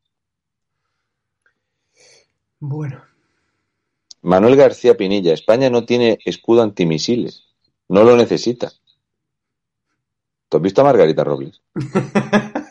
[2.60, 3.02] Bueno.
[4.22, 7.44] Manuel García Pinilla, España no tiene escudo antimisiles,
[7.88, 8.72] no lo necesita.
[10.48, 11.60] ¿Tú has visto a Margarita Robles?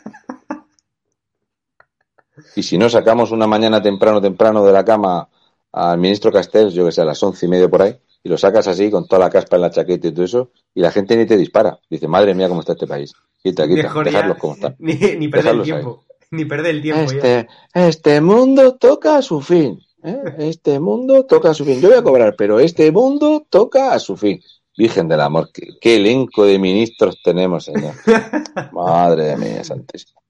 [2.56, 5.28] Y si no sacamos una mañana temprano, temprano de la cama
[5.72, 8.38] al ministro Castells, yo que sé, a las once y media por ahí, y lo
[8.38, 11.16] sacas así con toda la caspa en la chaqueta y todo eso, y la gente
[11.16, 11.78] ni te dispara.
[11.90, 13.12] Dice, madre mía, cómo está este país.
[13.42, 14.74] Quita, quita, Mejor ya dejadlos como están.
[14.78, 15.64] Ni, ni perder el ahí.
[15.64, 16.04] tiempo.
[16.30, 17.16] Ni perder el tiempo ya.
[17.18, 19.78] Este, este mundo toca a su fin.
[20.02, 20.34] ¿eh?
[20.38, 21.80] Este mundo toca a su fin.
[21.80, 24.40] Yo voy a cobrar, pero este mundo toca a su fin.
[24.76, 27.94] Virgen del amor, qué, qué elenco de ministros tenemos, señor.
[28.72, 30.20] Madre mía, santísima.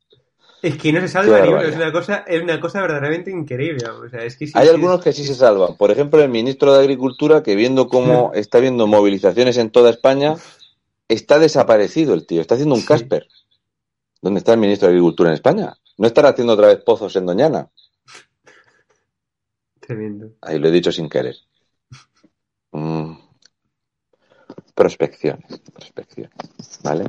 [0.62, 1.68] Es que no se salva ni uno, barbaridad.
[1.68, 3.84] es una cosa, es una cosa verdaderamente increíble.
[3.88, 5.76] O sea, es que sí, Hay sí, algunos que sí se salvan.
[5.76, 10.36] Por ejemplo, el ministro de Agricultura, que viendo cómo está viendo movilizaciones en toda España,
[11.08, 12.40] está desaparecido el tío.
[12.40, 12.86] Está haciendo un Sí.
[12.86, 13.28] Casper.
[14.22, 15.76] ¿Dónde está el ministro de Agricultura en España?
[15.98, 17.70] ¿No estará haciendo otra vez pozos en Doñana?
[19.80, 20.32] Tremendo.
[20.40, 21.36] Ahí lo he dicho sin querer.
[22.72, 23.05] Mm.
[24.76, 26.32] Prospecciones, prospecciones,
[26.84, 27.06] ¿vale?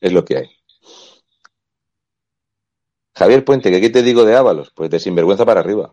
[0.00, 0.50] Es lo que hay.
[3.16, 4.70] Javier Puente, ¿que ¿qué te digo de Ábalos?
[4.72, 5.92] Pues de sinvergüenza para arriba.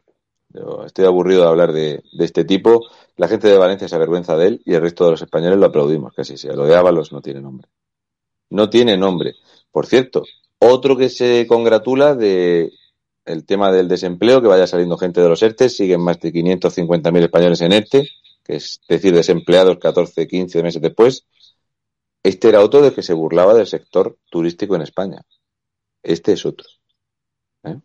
[0.50, 2.86] Yo estoy aburrido de hablar de, este tipo.
[3.18, 5.66] La gente de Valencia se avergüenza de él y el resto de los españoles lo
[5.66, 6.54] aplaudimos, casi sea.
[6.54, 7.68] Lo de Ábalos no tiene nombre.
[8.52, 9.34] No tiene nombre.
[9.72, 10.22] Por cierto,
[10.60, 12.74] otro que se congratula de
[13.26, 17.24] el tema del desempleo, que vaya saliendo gente de los ERTE, siguen más de 550.000
[17.24, 18.08] españoles en ERTE,
[18.52, 21.26] es decir, desempleados 14, 15 meses después.
[22.24, 25.22] Este era otro de que se burlaba del sector turístico en España.
[26.04, 26.68] Este es otro.
[27.64, 27.80] ¿eh?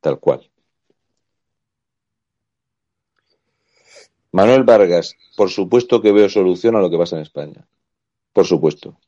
[0.00, 0.50] Tal cual.
[4.32, 7.66] Manuel Vargas, por supuesto que veo solución a lo que pasa en España.
[8.32, 8.98] Por supuesto.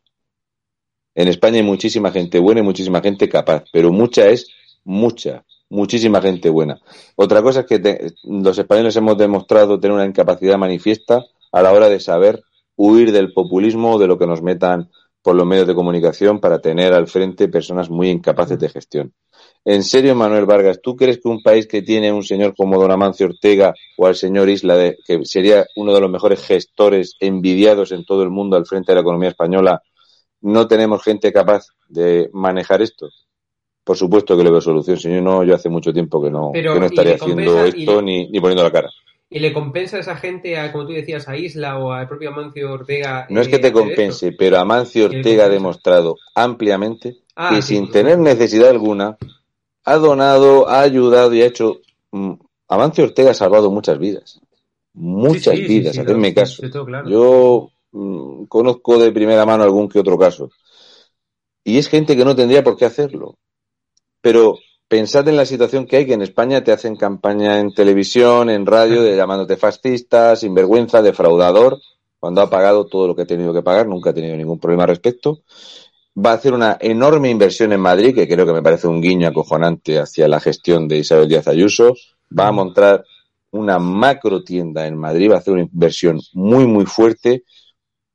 [1.14, 4.48] En España hay muchísima gente buena y muchísima gente capaz, pero mucha es
[4.85, 6.78] mucha, muchísima gente buena.
[7.16, 11.72] Otra cosa es que te- los españoles hemos demostrado tener una incapacidad manifiesta a la
[11.72, 12.42] hora de saber
[12.76, 14.90] huir del populismo o de lo que nos metan
[15.22, 19.12] por los medios de comunicación para tener al frente personas muy incapaces de gestión.
[19.64, 22.90] En serio, Manuel Vargas, ¿tú crees que un país que tiene un señor como don
[22.90, 27.92] Amancio Ortega o al señor Isla, de- que sería uno de los mejores gestores envidiados
[27.92, 29.80] en todo el mundo al frente de la economía española,
[30.40, 33.08] no tenemos gente capaz de manejar esto?
[33.84, 35.22] Por supuesto que le veo solución, señor.
[35.22, 38.02] No, yo hace mucho tiempo que no, Pero, que no ¿y estaría haciendo esto le-
[38.02, 38.90] ni, ni poniendo la cara.
[39.28, 42.30] ¿Y le compensa a esa gente, a, como tú decías, a Isla o al propio
[42.30, 43.26] Amancio Ortega?
[43.28, 44.32] No es eh, que te hacer compense, esto?
[44.32, 49.18] pero Amancio ¿Qué le Ortega ha demostrado ampliamente Ah, que sí, sin tener necesidad alguna
[49.84, 51.80] ha donado, ha ayudado y ha hecho.
[52.12, 52.34] mm,
[52.68, 54.40] Amancio Ortega ha salvado muchas vidas.
[54.94, 56.64] Muchas Sí, vidas, hacedme sí, caso.
[56.86, 57.09] claro.
[57.10, 60.50] Yo mm, conozco de primera mano algún que otro caso.
[61.64, 63.36] Y es gente que no tendría por qué hacerlo.
[64.22, 64.58] Pero
[64.88, 68.64] pensad en la situación que hay, que en España te hacen campaña en televisión, en
[68.64, 71.78] radio, de llamándote fascista, sinvergüenza, defraudador,
[72.18, 74.84] cuando ha pagado todo lo que ha tenido que pagar, nunca ha tenido ningún problema
[74.84, 75.40] al respecto.
[76.16, 79.26] Va a hacer una enorme inversión en Madrid, que creo que me parece un guiño
[79.26, 81.94] acojonante hacia la gestión de Isabel Díaz Ayuso.
[82.38, 83.04] Va a montar
[83.50, 87.44] una macro tienda en Madrid, va a hacer una inversión muy, muy fuerte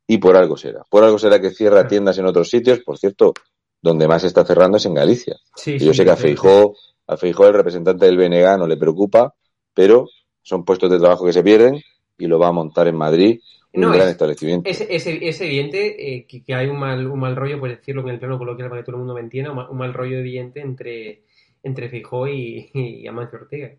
[0.06, 0.84] y por algo será.
[0.88, 2.80] Por algo será que cierra tiendas en otros sitios.
[2.80, 3.34] Por cierto,
[3.82, 5.36] donde más está cerrando es en Galicia.
[5.54, 6.74] Sí, Y yo sí, sé que a Feijó,
[7.06, 9.34] a Feijó, el representante del BNG, no le preocupa,
[9.74, 10.08] pero
[10.42, 11.80] son puestos de trabajo que se pierden
[12.16, 13.40] y lo va a montar en Madrid
[13.74, 14.70] un No, gran es- establecimiento.
[14.70, 18.02] Es, es, es evidente eh, que, que hay un mal, un mal rollo, por decirlo
[18.02, 19.94] en el plano coloquial para que todo el mundo me entienda, un mal, un mal
[19.94, 21.22] rollo evidente entre,
[21.62, 23.76] entre Feijóo y, y Amancio Ortega.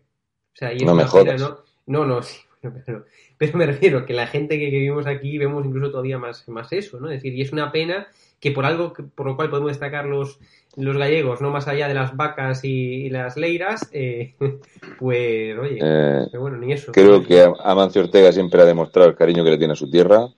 [0.54, 1.40] O sea, No me pena, jodas.
[1.40, 1.58] ¿no?
[1.86, 3.06] No, no, sí, bueno, pero,
[3.38, 6.72] pero me refiero que la gente que, que vivimos aquí vemos incluso todavía más, más
[6.72, 7.08] eso, ¿no?
[7.10, 8.08] Es decir, y es una pena
[8.40, 10.38] que por algo que- por lo cual podemos destacar los,
[10.76, 14.34] los gallegos, no más allá de las vacas y, y las leiras, eh,
[14.98, 16.92] pues, oye, Eh, pero bueno, ni eso.
[16.92, 20.28] Creo que Amancio Ortega siempre ha demostrado el cariño que le tiene a su tierra.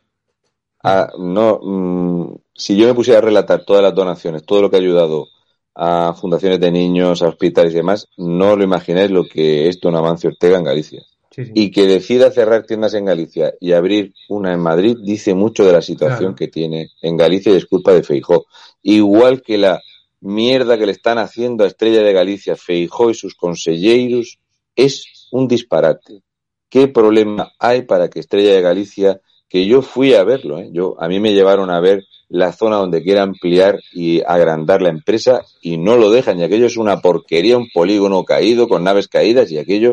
[0.85, 4.77] Ah, no, mm, si yo me pusiera a relatar todas las donaciones, todo lo que
[4.77, 5.29] ha ayudado
[5.75, 9.95] a fundaciones de niños, a hospitales y demás, no lo imagináis lo que es don
[9.97, 11.03] Amancio Ortega en Galicia.
[11.35, 11.53] Sí, sí.
[11.55, 15.73] Y que decida cerrar tiendas en Galicia y abrir una en Madrid dice mucho de
[15.73, 16.35] la situación Claro.
[16.37, 18.47] que tiene en Galicia y es culpa de Feijó.
[18.83, 19.81] Igual que la
[20.21, 24.39] mierda que le están haciendo a Estrella de Galicia, Feijó y sus consejeros,
[24.77, 26.23] es un disparate.
[26.69, 30.71] ¿Qué problema hay para que Estrella de Galicia, que yo fui a verlo, ¿eh?
[30.73, 34.89] yo, a mí me llevaron a ver la zona donde quiere ampliar y agrandar la
[34.89, 39.09] empresa y no lo dejan y aquello es una porquería, un polígono caído con naves
[39.09, 39.93] caídas y aquello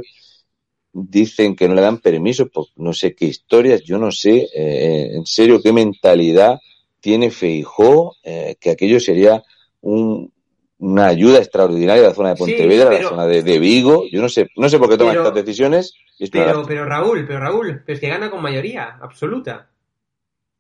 [0.91, 5.11] dicen que no le dan permiso por no sé qué historias, yo no sé eh,
[5.14, 6.60] en serio qué mentalidad
[6.99, 9.41] tiene Feijó, eh, que aquello sería
[9.82, 10.32] un-
[10.80, 14.06] una ayuda extraordinaria a la zona de Sí, Pontevedra, a la zona de, de Vigo,
[14.11, 15.94] yo no sé, no sé por qué toman estas decisiones.
[16.18, 19.70] y Pero, pero Raúl, pero Raúl, pero es que gana con mayoría absoluta.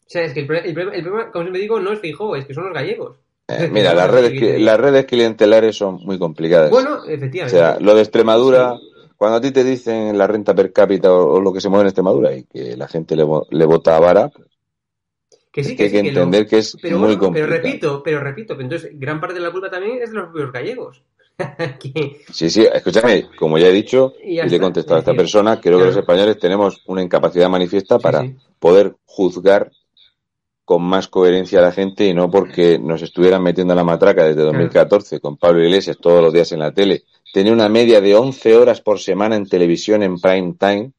[0.05, 2.35] O sea, es que el, el problema, el problema, como siempre digo, no es Feijóo,
[2.35, 3.17] es que son los gallegos.
[3.47, 6.69] Eh, mira, las redes, las redes clientelares son muy complicadas.
[6.69, 7.57] Bueno, o efectivamente.
[7.57, 8.75] sea, lo de Extremadura,
[9.19, 11.83] cuando a ti te dicen la renta per cápita o, o lo que se mueve
[11.83, 14.31] en Extremadura y que la gente le, le vota a vara,
[15.51, 17.63] que sí, es que hay sí, que entender que es pero muy bueno, pero complicado.
[17.63, 21.03] repito, pero repito, entonces gran parte de la culpa también es de los propios gallegos.
[21.79, 25.13] Que- Sí, sí, escúchame, como ya he dicho Y le he contestado a es esta
[25.15, 28.35] persona, creo que los españoles tenemos una incapacidad manifiesta para sí.
[28.59, 29.71] poder juzgar
[30.65, 34.23] con más coherencia a la gente y no porque nos estuvieran metiendo en la matraca
[34.25, 37.03] desde 2014 con Pablo Iglesias todos los días en la tele.
[37.33, 40.91] Tenía una media de 11 horas por semana en televisión en prime time,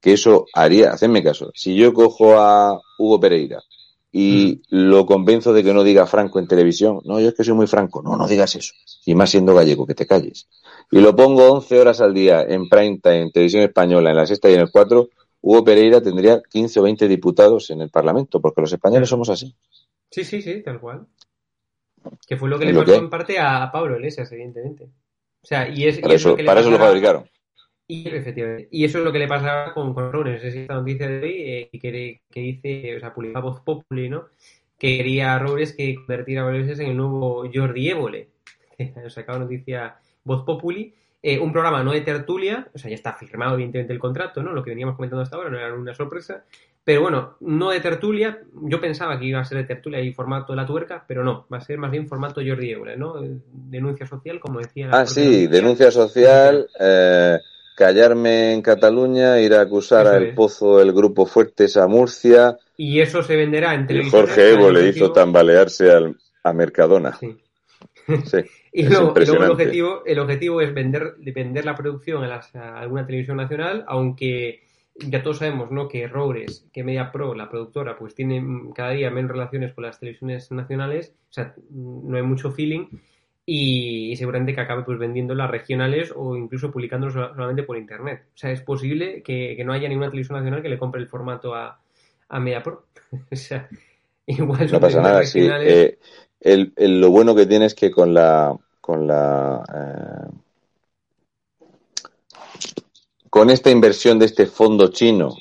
[0.00, 3.62] que eso haría, hacedme caso, si yo cojo a Hugo Pereira
[4.10, 7.54] y lo convenzo de que no diga franco en televisión, no, yo es que soy
[7.54, 8.74] muy franco, no, no digas eso,
[9.06, 10.48] y más siendo gallego, que te calles.
[10.90, 14.26] Y lo pongo 11 horas al día en prime time, en televisión española, en la
[14.26, 15.08] sexta y en el 4,
[15.40, 19.54] Hugo Pereira tendría 15 o 20 diputados en el Parlamento, porque los españoles somos así.
[20.10, 21.06] Sí, sí, sí, tal cual.
[22.26, 24.84] Que fue lo que le lo pasó en parte a Pablo Iglesias, evidentemente.
[24.84, 27.24] O sea, y es, y Para es lo eso, que le para eso lo fabricaron.
[27.88, 30.42] Y, efectivamente, y eso es lo que le pasa con, Robles.
[30.44, 34.26] Es esta noticia de hoy eh, que, que dice, o sea, publicaba Voz Populi, ¿no?
[34.78, 38.28] Que quería Robles que convertir a Robles en el nuevo Jordi Évole.
[39.08, 40.94] Sacaba noticia Voz Populi.
[41.24, 44.52] Eh, un programa no de tertulia, o sea, ya está firmado evidentemente el contrato, ¿no?
[44.52, 46.44] Lo que veníamos comentando hasta ahora no era una sorpresa.
[46.84, 48.40] Pero bueno, no de tertulia.
[48.62, 51.46] Yo pensaba que iba a ser de tertulia y formato de la tuerca, pero no,
[51.52, 53.22] va a ser más bien formato Jordi Évole, ¿no?
[53.22, 54.88] Eh, Denuncia social, como decía.
[54.88, 57.38] la Ah, sí, denuncia social, eh,
[57.76, 60.34] callarme en Cataluña, ir a acusar al es.
[60.34, 64.22] Pozo el Grupo Fuertes a Murcia, Y eso se venderá en televisión.
[64.22, 67.16] Jorge Evo le hizo tambalearse al, a Mercadona.
[67.18, 67.36] Sí.
[68.24, 68.38] Sí,
[68.72, 72.80] Y luego, el, objetivo, el objetivo es vender, de vender la producción a, las- a
[72.80, 74.62] alguna televisión nacional, aunque
[74.96, 75.88] ya todos sabemos ¿no?
[75.88, 79.84] que Roures, que Media Pro, la productora, pues tiene mm, cada día menos relaciones con
[79.84, 82.86] las televisiones nacionales, o sea, mm, no hay mucho feeling
[83.44, 87.76] y, y seguramente que acabe pues vendiendo las regionales o incluso publicándolo sola- solamente por
[87.76, 88.24] internet.
[88.34, 91.08] O sea, es posible que, que no haya ninguna televisión nacional que le compre el
[91.08, 91.80] formato a,
[92.28, 92.86] a Media Pro.
[93.32, 93.68] o sea,
[94.26, 95.40] igual No pasa nada, sí.
[95.40, 95.74] regionales.
[95.74, 95.98] Eh,
[96.40, 100.30] el, el- lo bueno que tiene es que con la, con la, eh,
[103.32, 105.34] con esta inversión de este fondo chino,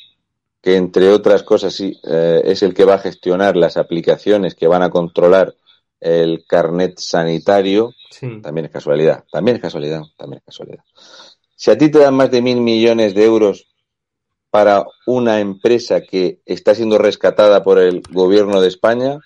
[0.62, 4.66] que entre otras cosas sí, eh, es el que va a gestionar las aplicaciones que
[4.66, 5.54] van a controlar
[6.00, 8.40] el carnet sanitario, sí.
[8.42, 10.86] también es casualidad, también es casualidad, también es casualidad.
[11.54, 13.68] Si a ti te dan más de mil millones de euros
[14.50, 19.20] para una empresa que está siendo rescatada por el gobierno de España,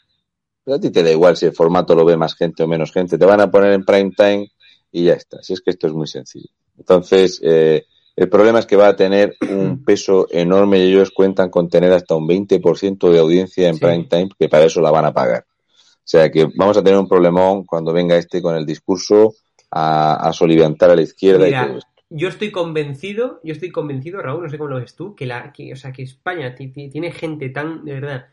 [0.64, 2.92] pues a ti te da igual si el formato lo ve más gente o menos
[2.92, 3.20] gente.
[3.20, 4.52] Te van a poner en prime time
[4.92, 5.44] y ya está.
[5.44, 6.50] Si es que esto es muy sencillo.
[6.80, 7.86] Entonces, eh,
[8.16, 11.92] el problema es que va a tener un peso enorme y ellos cuentan con tener
[11.94, 13.82] hasta un 20% de audiencia en Sí.
[13.82, 15.46] prime time, que para eso la van a pagar.
[15.82, 19.34] O sea que vamos a tener un problemón cuando venga este con el discurso
[19.72, 21.92] a, a soliviantar a la izquierda Mira, y todo esto.
[22.10, 25.52] yo estoy convencido, yo estoy convencido, Raúl, no sé cómo lo ves tú, que la,
[25.52, 28.28] que, o sea, que España ti- ti- tiene gente tan, de verdad,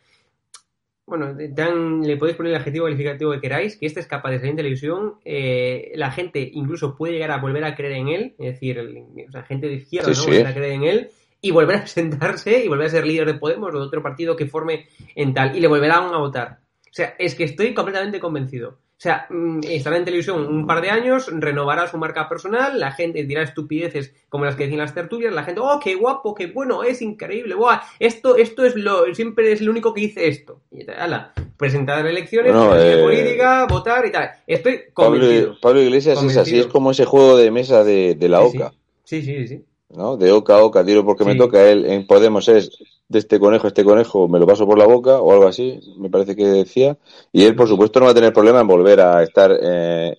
[1.19, 4.51] bueno, le podéis poner el adjetivo calificativo que queráis, que este es capaz de salir
[4.53, 8.55] en televisión, eh, la gente incluso puede llegar a volver a creer en él, es
[8.55, 10.25] decir, el- o sea, gente de izquierda, Sí, ¿no?
[10.25, 10.31] sí.
[10.31, 11.11] Volver a creer en él,
[11.41, 14.37] y volver a presentarse y volver a ser líder de Podemos o de otro partido
[14.37, 16.59] que forme en tal y le volverán a votar.
[16.91, 18.79] O sea, es que estoy completamente convencido.
[19.03, 22.93] O sea, mm, estará en televisión un par de años, renovará su marca personal, la
[22.93, 26.47] gente dirá estupideces como las que decían las tertulias, la gente, oh, qué guapo, qué
[26.47, 30.61] bueno, es increíble, Buah, esto, esto es lo, siempre es el único que dice esto.
[30.71, 34.31] Y ala, presentar elecciones, Bueno, eh, política, votar y tal.
[34.47, 35.57] Estoy Pablo, convencido.
[35.61, 38.57] Pablo Iglesias es así, es como ese juego de mesa de, de la Sí, sí.
[38.57, 38.73] OCA.
[39.03, 39.65] Sí, sí, sí.
[39.95, 40.17] ¿No?
[40.17, 41.71] De oca a oca, tiro porque me toca.
[41.71, 42.71] Él en Podemos es
[43.09, 46.11] de este conejo este conejo, me lo paso por la boca o algo así, me
[46.11, 46.99] parece que decía.
[47.31, 50.17] Y él, por supuesto, no va a tener problema en volver a estar eh,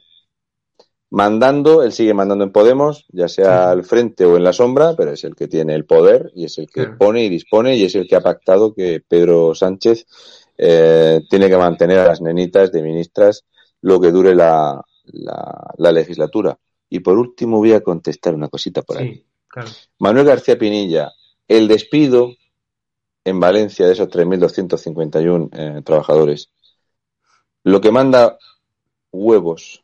[1.09, 1.83] mandando.
[1.83, 5.23] Él sigue mandando en Podemos, ya sea al frente o en la sombra, pero es
[5.23, 8.07] el que tiene el poder y es el que pone y dispone y es el
[8.07, 10.05] que ha pactado que Pedro Sánchez
[10.57, 13.43] eh, tiene que mantener a las nenitas de ministras
[13.81, 16.57] lo que dure la, la, la legislatura.
[16.89, 19.25] Y por último voy a contestar una cosita por ahí.
[19.99, 21.11] Manuel García Pinilla,
[21.47, 22.33] el despido
[23.23, 26.49] en Valencia de esos 3.251 eh, trabajadores,
[27.63, 28.37] lo que manda
[29.11, 29.83] huevos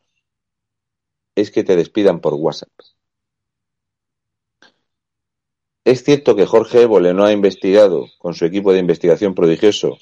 [1.34, 2.70] es que te despidan por WhatsApp.
[5.84, 9.96] Es cierto que Jorge Évole no ha investigado con su equipo de investigación prodigioso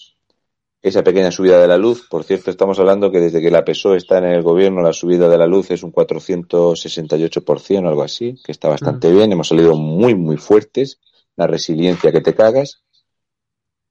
[0.83, 2.07] esa pequeña subida de la luz.
[2.09, 5.29] Por cierto, estamos hablando que desde que la PSOE está en el gobierno, la subida
[5.29, 9.33] de la luz es un 468% o algo así, que está bastante bien.
[9.33, 11.01] Hemos salido muy, muy fuertes.
[11.37, 12.83] La resiliencia que te cagas.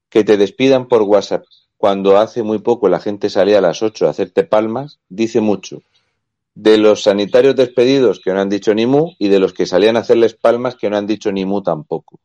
[0.09, 1.43] Que te despidan por WhatsApp
[1.77, 5.83] cuando hace muy poco la gente salía a las 8 a hacerte palmas, dice mucho.
[6.55, 9.95] De los sanitarios despedidos que no han dicho ni mu y de los que salían
[9.95, 12.19] a hacerles palmas que no han dicho ni mu tampoco.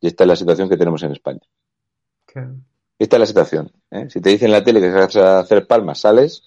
[0.00, 1.40] Y esta es la situación que tenemos en España.
[2.98, 3.72] Esta es la situación.
[3.90, 4.06] ¿eh?
[4.10, 6.42] Si te dicen en la tele que vas a hacer palmas, sales.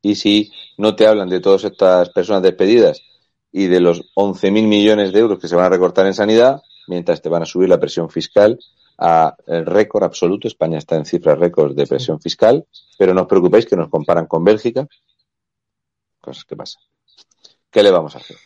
[0.00, 3.02] Y si no te hablan de todas estas personas despedidas
[3.50, 7.20] y de los 11.000 millones de euros que se van a recortar en sanidad, mientras
[7.20, 8.58] te van a subir la presión fiscal
[8.98, 10.46] a récord absoluto.
[10.48, 12.66] España está en cifras récord de presión fiscal,
[12.96, 14.86] pero no os preocupéis que nos comparan con Bélgica.
[16.20, 16.82] Cosas que pasan.
[17.70, 18.36] ¿Qué le vamos a hacer?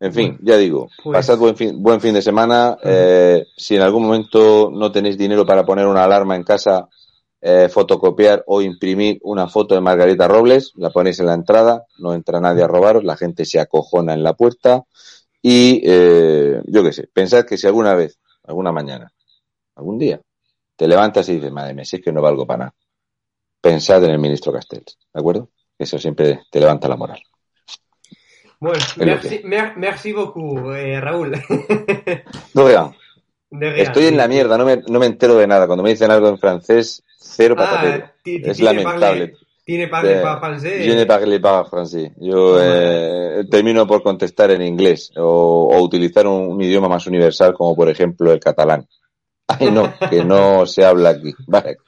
[0.00, 2.78] En fin, ya digo, Pues- pasad buen fin, buen fin de semana.
[2.82, 6.88] Eh, si en algún momento no tenéis dinero para poner una alarma en casa,
[7.42, 12.14] eh, fotocopiar o imprimir una foto de Margarita Robles, la ponéis en la entrada, no
[12.14, 14.84] entra nadie a robaros, la gente se acojona en la puerta
[15.42, 19.12] y eh, yo qué sé, pensad que si alguna vez, alguna mañana,
[19.74, 20.20] algún día,
[20.76, 22.74] te levantas y dices, madre mía, si es que no valgo para nada,
[23.60, 25.50] pensad en el ministro Castells, ¿de acuerdo?
[25.78, 27.20] Eso siempre te levanta la moral.
[28.60, 31.32] Bueno, merci, mer- merci beaucoup, eh, Raúl.
[33.52, 33.86] De real.
[33.86, 35.66] estoy en la mierda, no me, no me entero de nada.
[35.66, 37.56] Cuando me dicen algo en francés, cero.
[37.58, 39.34] Ah, es lamentable.
[39.64, 40.82] Tiene parle Eh, pas français.
[40.84, 42.12] Je ne parle pas français.
[42.18, 47.54] Yo eh, termino por contestar en inglés o, o utilizar un, un idioma más universal
[47.54, 48.86] como por ejemplo el catalán.
[49.48, 51.34] Ay no, que no se habla aquí.
[51.46, 51.78] Vale.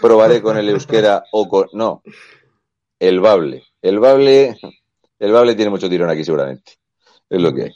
[0.00, 1.66] Probaré con el euskera o con...
[1.72, 2.02] No,
[2.98, 3.64] el bable.
[3.82, 4.56] El bable,
[5.20, 6.72] el bable tiene mucho tirón aquí seguramente.
[7.28, 7.70] Es lo que hay.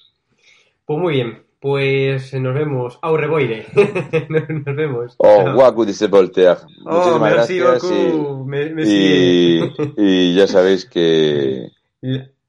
[0.85, 2.99] Pues muy bien, pues nos vemos.
[3.03, 3.67] Au revoir.
[4.29, 5.15] nos, vemos.
[5.19, 5.55] Oh, Chao.
[5.55, 6.57] guacu dice Voltaire.
[6.85, 7.93] Oh, Muchísimas merci gracias.
[7.93, 8.47] y- beaucoup.
[8.49, 11.69] Me- Y, ya sabéis que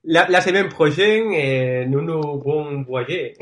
[0.04, 2.04] La, la semaine prochaine, eh, nous
[2.44, 3.34] bon voyer.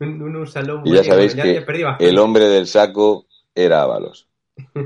[0.00, 4.26] nous salons y ya sabéis ya, que ya el hombre del saco era Ábalos.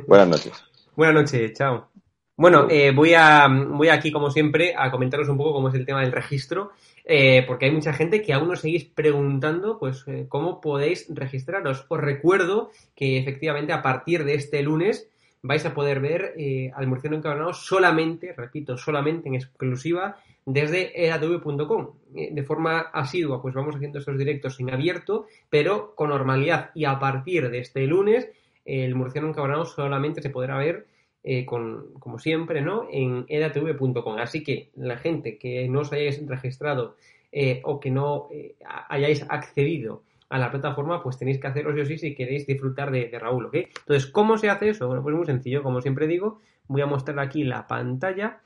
[0.07, 0.53] Buenas noches.
[0.97, 1.89] Buenas noches, chao.
[2.37, 5.87] Bueno, eh, voy, a, voy aquí, como siempre, a comentaros un poco cómo es el
[5.87, 6.73] tema del registro,
[7.05, 11.87] eh, porque hay mucha gente que aún os seguís preguntando, pues, eh, cómo podéis registraros.
[11.89, 15.09] Os recuerdo que, efectivamente, a partir de este lunes
[15.43, 16.35] vais a poder ver
[16.75, 21.91] al Murciano Encabronado solamente, repito, solamente en exclusiva desde eratv.com.
[22.15, 26.71] Eh, de forma asidua, pues vamos haciendo estos directos en abierto, pero con normalidad.
[26.75, 28.29] Y a partir de este lunes,
[28.65, 30.87] el Murciano Encabronado solamente se podrá ver
[31.29, 32.87] eh, con, como siempre, ¿no?
[32.89, 34.17] En edatv.com.
[34.17, 36.95] Así que la gente que no os hayáis registrado
[37.33, 38.55] eh, o que no eh,
[38.89, 42.93] hayáis accedido a la plataforma, pues tenéis que hacerlo sí o sí si queréis disfrutar
[42.93, 43.55] de, Raúl, ¿ok?
[43.55, 44.87] Entonces, ¿cómo se hace eso?
[44.87, 46.39] Bueno, pues muy sencillo, como siempre digo,
[46.69, 48.39] voy a mostrar aquí la pantalla.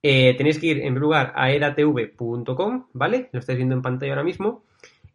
[0.00, 3.28] Tenéis que ir en primer lugar a edatv.com, ¿vale?
[3.32, 4.62] Lo estáis viendo en pantalla ahora mismo.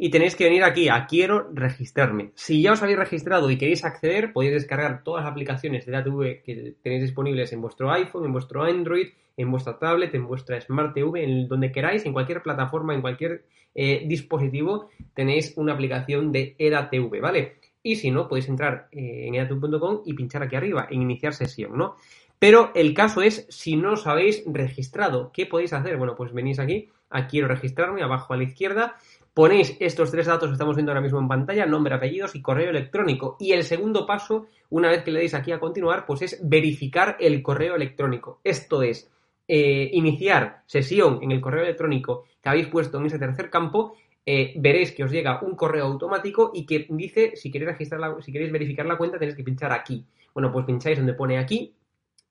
[0.04, 2.32] Y tenéis que venir aquí a quiero registrarme.
[2.34, 6.42] Si ya os habéis registrado y queréis acceder, podéis descargar todas las aplicaciones de DataV
[6.44, 10.96] que tenéis disponibles en vuestro iPhone, en vuestro Android, en vuestra tablet, en vuestra Smart
[10.96, 13.46] TV, en donde queráis, en cualquier plataforma, en cualquier
[13.76, 17.58] eh, dispositivo, tenéis una aplicación de EDATV, ¿vale?
[17.84, 21.78] Y si no, podéis entrar eh, en edatv.com y pinchar aquí arriba, en iniciar sesión,
[21.78, 21.98] ¿no?
[22.40, 25.32] Pero el caso es si no os habéis registrado.
[25.32, 25.98] ¿Qué podéis hacer?
[25.98, 28.96] Bueno, pues venís aquí, a quiero registrarme, abajo a la izquierda,
[29.34, 32.70] ponéis estos tres datos que estamos viendo ahora mismo en pantalla, nombre, apellidos y correo
[32.70, 33.38] electrónico.
[33.40, 37.18] Y el segundo paso, una vez que le deis aquí a continuar, pues es verificar
[37.20, 38.40] el correo electrónico.
[38.44, 39.10] Esto es,
[39.48, 43.96] eh, iniciar sesión en el correo electrónico que habéis puesto en ese tercer campo,
[44.26, 48.22] eh, veréis que os llega un correo automático y que dice si queréis registrar la-
[48.22, 50.06] si queréis verificar la cuenta tenéis que pinchar aquí.
[50.34, 51.74] Bueno, pues pincháis donde pone aquí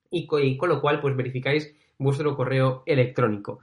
[0.09, 3.59] y, y con lo cual pues verificáis vuestro correo electrónico.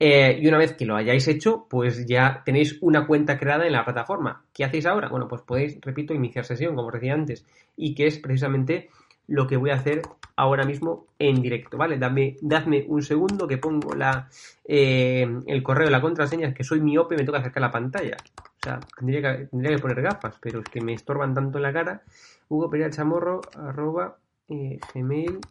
[0.00, 3.72] Eh, y una vez que lo hayáis hecho, pues ya tenéis una cuenta creada en
[3.72, 4.44] la plataforma.
[4.52, 5.08] ¿Qué hacéis ahora?
[5.08, 7.44] Bueno, pues podéis, repito, iniciar sesión, como os decía antes,
[7.76, 8.90] y que es precisamente
[9.26, 10.02] lo que voy a hacer
[10.36, 11.98] ahora mismo en directo, ¿vale?
[11.98, 14.28] Dame, dadme un segundo que pongo la,
[14.64, 18.16] eh, el correo, la contraseña, que soy miope y me toca acercar la pantalla.
[18.38, 21.72] O sea, tendría que, que poner gafas, pero es que me estorban tanto en la
[21.72, 22.02] cara.
[22.48, 24.16] Hugo Pereira Chamorro, arroba,
[24.48, 25.42] eh, gmail.com.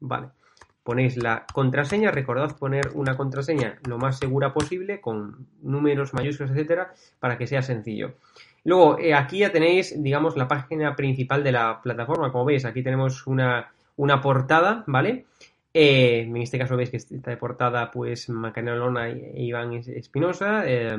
[0.00, 0.37] Vale.
[0.88, 6.94] Ponéis la contraseña, recordad poner una contraseña lo más segura posible, con números, mayúsculas, etcétera,
[7.20, 8.14] para que sea sencillo.
[8.64, 12.32] Luego, eh, aquí ya tenéis, digamos, la página principal de la plataforma.
[12.32, 15.26] Como veis, aquí tenemos una, una portada, ¿vale?
[15.74, 20.62] Eh, en este caso veis que está de portada, pues, Macarena Lona e Iván Espinosa.
[20.66, 20.96] eh,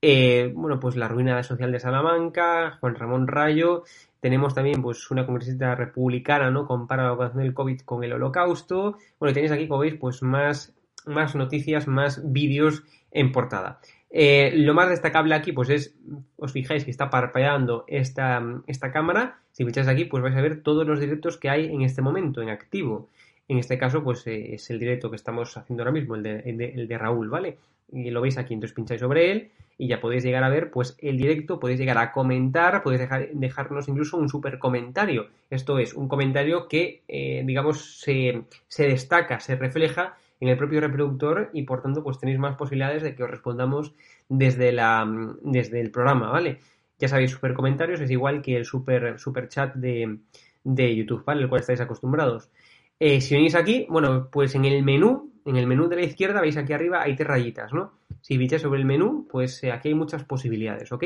[0.00, 3.84] eh, bueno, pues la ruina social de Salamanca, Juan Ramón Rayo.
[4.20, 6.66] Tenemos también, pues, una congresista republicana, ¿no?
[6.66, 8.98] Compara la vacunación del COVID con el holocausto.
[9.18, 10.74] Bueno, tenéis aquí, como veis, pues, más,
[11.06, 13.80] más noticias, más vídeos en portada.
[14.10, 15.94] Eh, lo más destacable aquí, pues es,
[16.36, 19.40] os fijáis que está parpadeando esta, esta cámara.
[19.52, 22.40] Si pincháis aquí, pues vais a ver todos los directos que hay en este momento,
[22.40, 23.08] en activo.
[23.48, 26.40] En este caso, pues eh, es el directo que estamos haciendo ahora mismo, el de,
[26.40, 27.58] el de, el de Raúl, ¿vale?
[27.92, 30.96] Y lo veis aquí, entonces pincháis sobre él y ya podéis llegar a ver pues
[30.98, 35.28] el directo, podéis llegar a comentar, podéis dejar, dejarnos incluso un super comentario.
[35.48, 40.80] Esto es, un comentario que, eh, digamos, se, se destaca, se refleja en el propio
[40.80, 43.94] reproductor y por tanto pues tenéis más posibilidades de que os respondamos
[44.28, 45.06] desde, la,
[45.42, 46.58] desde el programa, ¿vale?
[46.98, 49.16] Ya sabéis, super comentarios es igual que el super,
[49.48, 50.18] chat de,
[50.64, 51.42] de YouTube, ¿vale?
[51.42, 52.50] El cual estáis acostumbrados.
[52.98, 56.40] Eh, si venís aquí, bueno, pues en el menú, en el menú de la izquierda,
[56.40, 57.92] veis aquí arriba hay tres rayitas, ¿no?
[58.20, 61.04] Si pincháis sobre el menú, pues eh, aquí hay muchas posibilidades, ¿ok?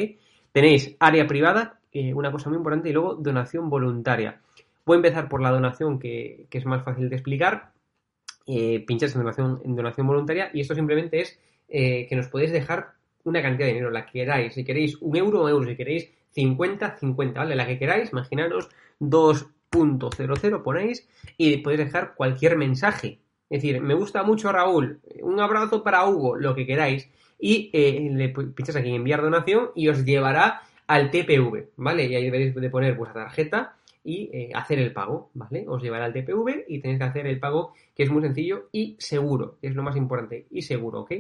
[0.51, 1.79] Tenéis área privada,
[2.15, 4.41] una cosa muy importante, y luego donación voluntaria.
[4.85, 7.71] Voy a empezar por la donación, que, es más fácil de explicar.
[8.47, 11.39] Eh, pincháis en donación, en donación voluntaria y esto simplemente es
[11.69, 14.55] eh, que nos podéis dejar una cantidad de dinero, la que queráis.
[14.55, 15.65] Si queréis un euro, un euro.
[15.65, 17.55] Si queréis 50, 50, ¿vale?
[17.55, 18.69] La que queráis, imaginaros
[19.01, 23.22] 2.00 ponéis y podéis dejar cualquier mensaje.
[23.53, 27.11] Es decir, me gusta mucho Raúl, un abrazo para Hugo, lo que queráis.
[27.39, 32.07] Y eh, le pincháis aquí en enviar donación y os llevará al TPV, ¿vale?
[32.07, 35.67] Y ahí deberéis de poner vuestra tarjeta y eh, hacer el pago, ¿vale?
[35.69, 38.97] Os llevará al TPV y tenéis que hacer el pago que es muy sencillo y
[38.99, 41.13] seguro, que es lo más importante, y seguro, ¿ok?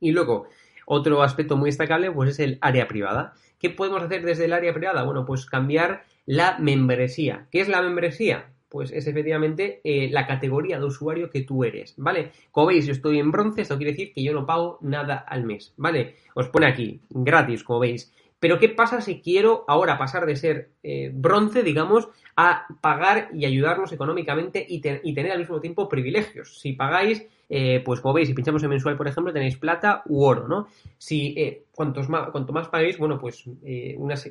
[0.00, 0.46] Y luego,
[0.86, 3.34] otro aspecto muy destacable, pues es el área privada.
[3.58, 5.02] ¿Qué podemos hacer desde el área privada?
[5.02, 7.46] Bueno, pues cambiar la membresía.
[7.50, 8.54] ¿Qué es la membresía?
[8.70, 12.30] Pues es efectivamente eh, la categoría de usuario que tú eres, ¿vale?
[12.52, 15.42] Como veis, yo estoy en bronce, esto quiere decir que yo no pago nada al
[15.42, 16.14] mes, ¿vale?
[16.36, 18.12] Os pone aquí, gratis, como veis.
[18.38, 23.44] Pero ¿qué pasa si quiero ahora pasar de ser eh, bronce, digamos, a pagar y
[23.44, 26.58] ayudarnos económicamente y, y, tener al mismo tiempo privilegios?
[26.58, 30.22] Si pagáis, eh, pues como veis, si pinchamos en mensual, por ejemplo, tenéis plata u
[30.22, 30.68] oro, ¿no?
[30.96, 33.44] Si eh, cuantos cuanto más paguéis, bueno, pues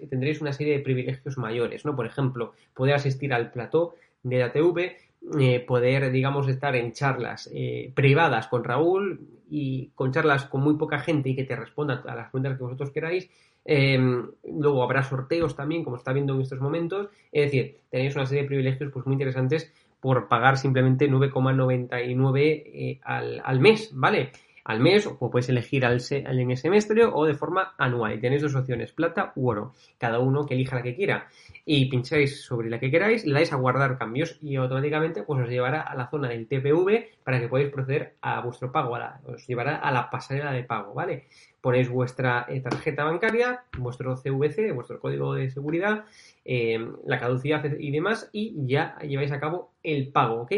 [0.10, 1.96] tendréis una serie de privilegios mayores, ¿no?
[1.96, 3.94] Por ejemplo, poder asistir al plató
[4.24, 4.98] de la TV,
[5.40, 9.20] eh, poder, digamos, estar en charlas eh, privadas con Raúl
[9.50, 12.64] y con charlas con muy poca gente y que te responda a las preguntas que
[12.64, 13.30] vosotros queráis.
[13.66, 14.00] Eh,
[14.44, 17.10] luego habrá sorteos también, como está viendo en estos momentos.
[17.32, 23.00] Es decir, tenéis una serie de privilegios pues, muy interesantes por pagar simplemente 9,99 eh,
[23.04, 24.32] al, al mes, ¿vale?
[24.70, 28.22] Al mes, o podéis elegir al, se en semestre o de forma anual.
[28.22, 29.74] Tenéis dos opciones, plata u oro.
[29.98, 31.28] Cada uno que elija la que quiera.
[31.66, 35.50] Y pincháis sobre la que queráis, le dais a guardar cambios y automáticamente pues os
[35.50, 38.96] llevará a la zona del TPV para que podáis proceder a vuestro pago.
[39.26, 41.26] Os llevará a la pasarela de pago, ¿vale?
[41.62, 46.06] Ponéis vuestra eh, tarjeta bancaria, vuestro CVC, vuestro código de seguridad,
[46.46, 50.52] eh, la caducidad y demás, y ya lleváis a cabo el pago, ¿ok?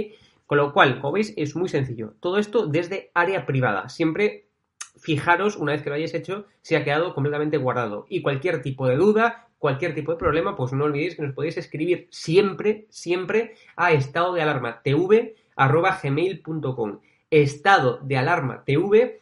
[0.52, 2.16] Con lo cual, como veis, es muy sencillo.
[2.20, 3.88] Todo esto desde área privada.
[3.88, 4.50] Siempre
[4.98, 8.06] fijaros, una vez que lo hayáis hecho, si ha quedado completamente guardado.
[8.10, 11.56] Y cualquier tipo de duda, cualquier tipo de problema, pues no olvidéis que nos podéis
[11.56, 15.38] escribir siempre, siempre a estado de alarma tv
[17.30, 19.22] estado de alarma tv.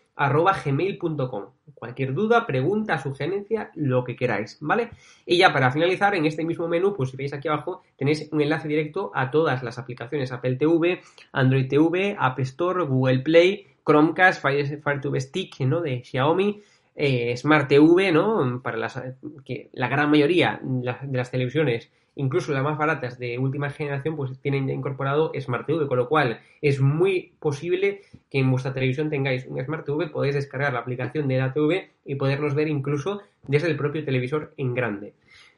[1.73, 4.89] Cualquier duda, pregunta, sugerencia, lo que queráis, ¿vale?
[5.25, 8.41] Y ya para finalizar, en este mismo menú, pues si veis aquí abajo, tenéis un
[8.41, 11.01] enlace directo a todas las aplicaciones Apple TV,
[11.31, 15.81] Android TV, App Store, Google Play, Chromecast, Fire, Fire TV Stick, ¿no?
[15.81, 16.61] De Xiaomi,
[16.99, 18.61] eh, Smart TV, ¿no?
[18.61, 19.01] Para las,
[19.45, 21.89] que la gran mayoría de las televisiones
[22.19, 26.41] incluso las más baratas de última generación, pues tienen incorporado Smart TV, con lo cual
[26.61, 31.29] es muy posible que en vuestra televisión tengáis un Smart TV, podéis descargar la aplicación
[31.29, 35.13] de la TV y podernos ver incluso desde el propio televisor en grande.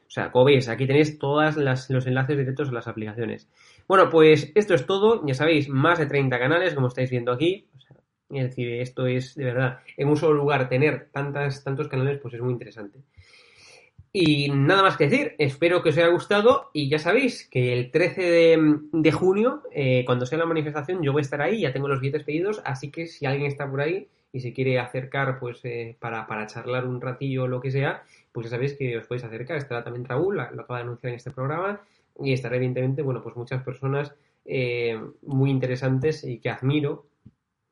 [0.06, 3.48] O sea, como veis, aquí tenéis todos los enlaces directos a las aplicaciones.
[3.88, 5.26] Bueno, pues esto es todo.
[5.26, 7.66] Ya sabéis, más de 30 canales, como estáis viendo aquí.
[8.40, 12.34] Es decir, esto es de verdad, en un solo lugar tener tantas, tantos canales, pues
[12.34, 13.00] es muy interesante.
[14.14, 17.90] Y nada más que decir, espero que os haya gustado y ya sabéis que el
[17.90, 18.58] 13
[18.92, 22.00] de, junio, eh, cuando sea la manifestación, yo voy a estar ahí, ya tengo los
[22.00, 25.96] billetes pedidos, así que si alguien está por ahí y se quiere acercar pues eh,
[25.98, 28.02] para, para, charlar un ratillo o lo que sea,
[28.32, 31.16] pues ya sabéis que os podéis acercar, estará también Raúl, lo acaba de anunciar en
[31.16, 31.80] este programa,
[32.20, 34.14] y estará evidentemente, bueno, pues muchas personas
[34.44, 37.06] eh, muy interesantes y que admiro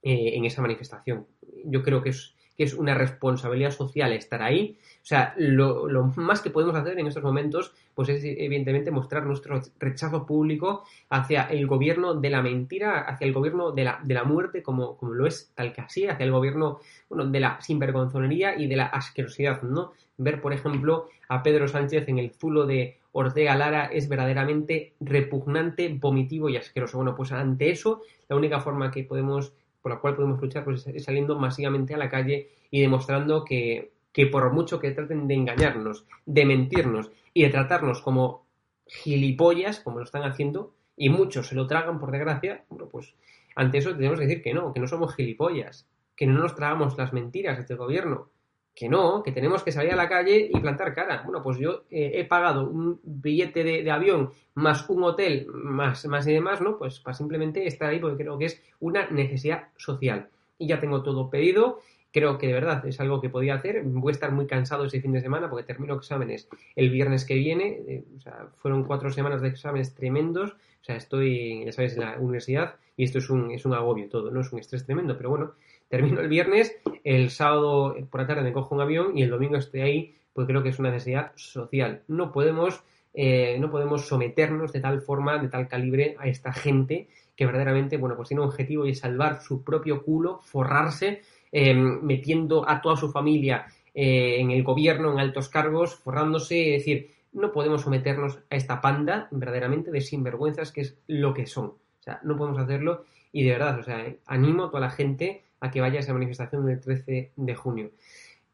[0.02, 1.26] en esa manifestación.
[1.64, 4.76] Yo creo que es que es una responsabilidad social estar ahí.
[4.96, 9.62] O sea, lo, más que podemos hacer en estos momentos, pues es evidentemente mostrar nuestro
[9.78, 14.24] rechazo público hacia el gobierno de la mentira, hacia el gobierno de la, de la
[14.24, 18.54] muerte, como, como lo es tal que así, hacia el gobierno bueno, de la sinvergonzonería
[18.60, 19.92] y de la asquerosidad, ¿no?
[20.18, 25.88] Ver, por ejemplo, a Pedro Sánchez en el zulo de Ortega Lara es verdaderamente repugnante,
[25.88, 26.98] vomitivo y asqueroso.
[26.98, 30.86] Bueno, pues ante eso, la única forma que podemos por la cual podemos luchar pues,
[30.86, 35.34] es saliendo masivamente a la calle y demostrando que, que por mucho que traten de
[35.34, 38.46] engañarnos, de mentirnos y de tratarnos como
[38.86, 43.14] gilipollas, como lo están haciendo, y muchos se lo tragan por desgracia, bueno, pues
[43.54, 46.98] ante eso tenemos que decir que no, que no somos gilipollas, que no nos tragamos
[46.98, 48.30] las mentiras de este gobierno,
[48.74, 51.22] que no, que tenemos que salir a la calle y plantar cara.
[51.24, 56.26] Bueno, pues yo eh, he pagado un billete de, avión más un hotel, más, más
[56.26, 56.78] y demás, ¿no?
[56.78, 60.28] Pues para simplemente estar ahí porque creo que es una necesidad social.
[60.58, 61.80] Y ya tengo todo pedido.
[62.12, 63.82] Creo que de verdad es algo que podía hacer.
[63.84, 67.34] Voy a estar muy cansado ese fin de semana porque termino exámenes el viernes que
[67.34, 67.82] viene.
[67.86, 70.52] Eh, o sea, fueron cuatro semanas de exámenes tremendos.
[70.52, 74.10] O sea, estoy, ya sabes, en la universidad y esto es un, es un agobio
[74.10, 75.54] todo, no es un estrés tremendo, pero bueno,
[75.90, 79.56] termino el viernes, el sábado por la tarde me cojo un avión y el domingo
[79.56, 82.02] estoy ahí, pues creo que es una necesidad social.
[82.06, 87.08] No podemos, eh, no podemos someternos de tal forma, de tal calibre a esta gente
[87.34, 91.74] que verdaderamente, bueno, pues tiene un objetivo y es salvar su propio culo, forrarse, eh,
[91.74, 97.10] metiendo a toda su familia eh, en el gobierno, en altos cargos, forrándose, es decir,
[97.32, 101.66] no podemos someternos a esta panda verdaderamente de sinvergüenzas que es lo que son.
[101.66, 105.42] O sea, no podemos hacerlo y de verdad, o sea, animo a toda la gente
[105.60, 107.90] a que vaya a esa manifestación del 13 de junio.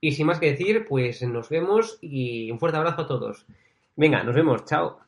[0.01, 3.47] Y sin más que decir, pues nos vemos y un fuerte abrazo a todos.
[3.97, 4.99] Venga, nos vemos, chao.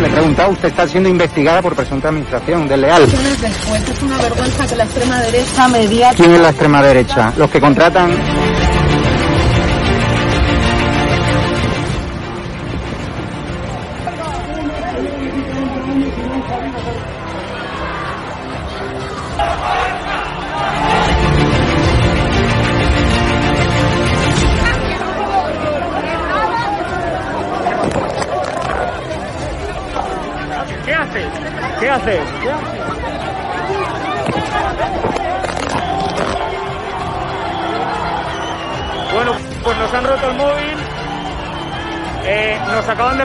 [0.00, 3.02] Le he preguntado, usted está siendo investigada por presunta administración desleal.
[3.02, 6.10] Es una vergüenza que la extrema derecha media...
[6.16, 7.34] ¿Quién es la extrema derecha?
[7.36, 8.10] Los que contratan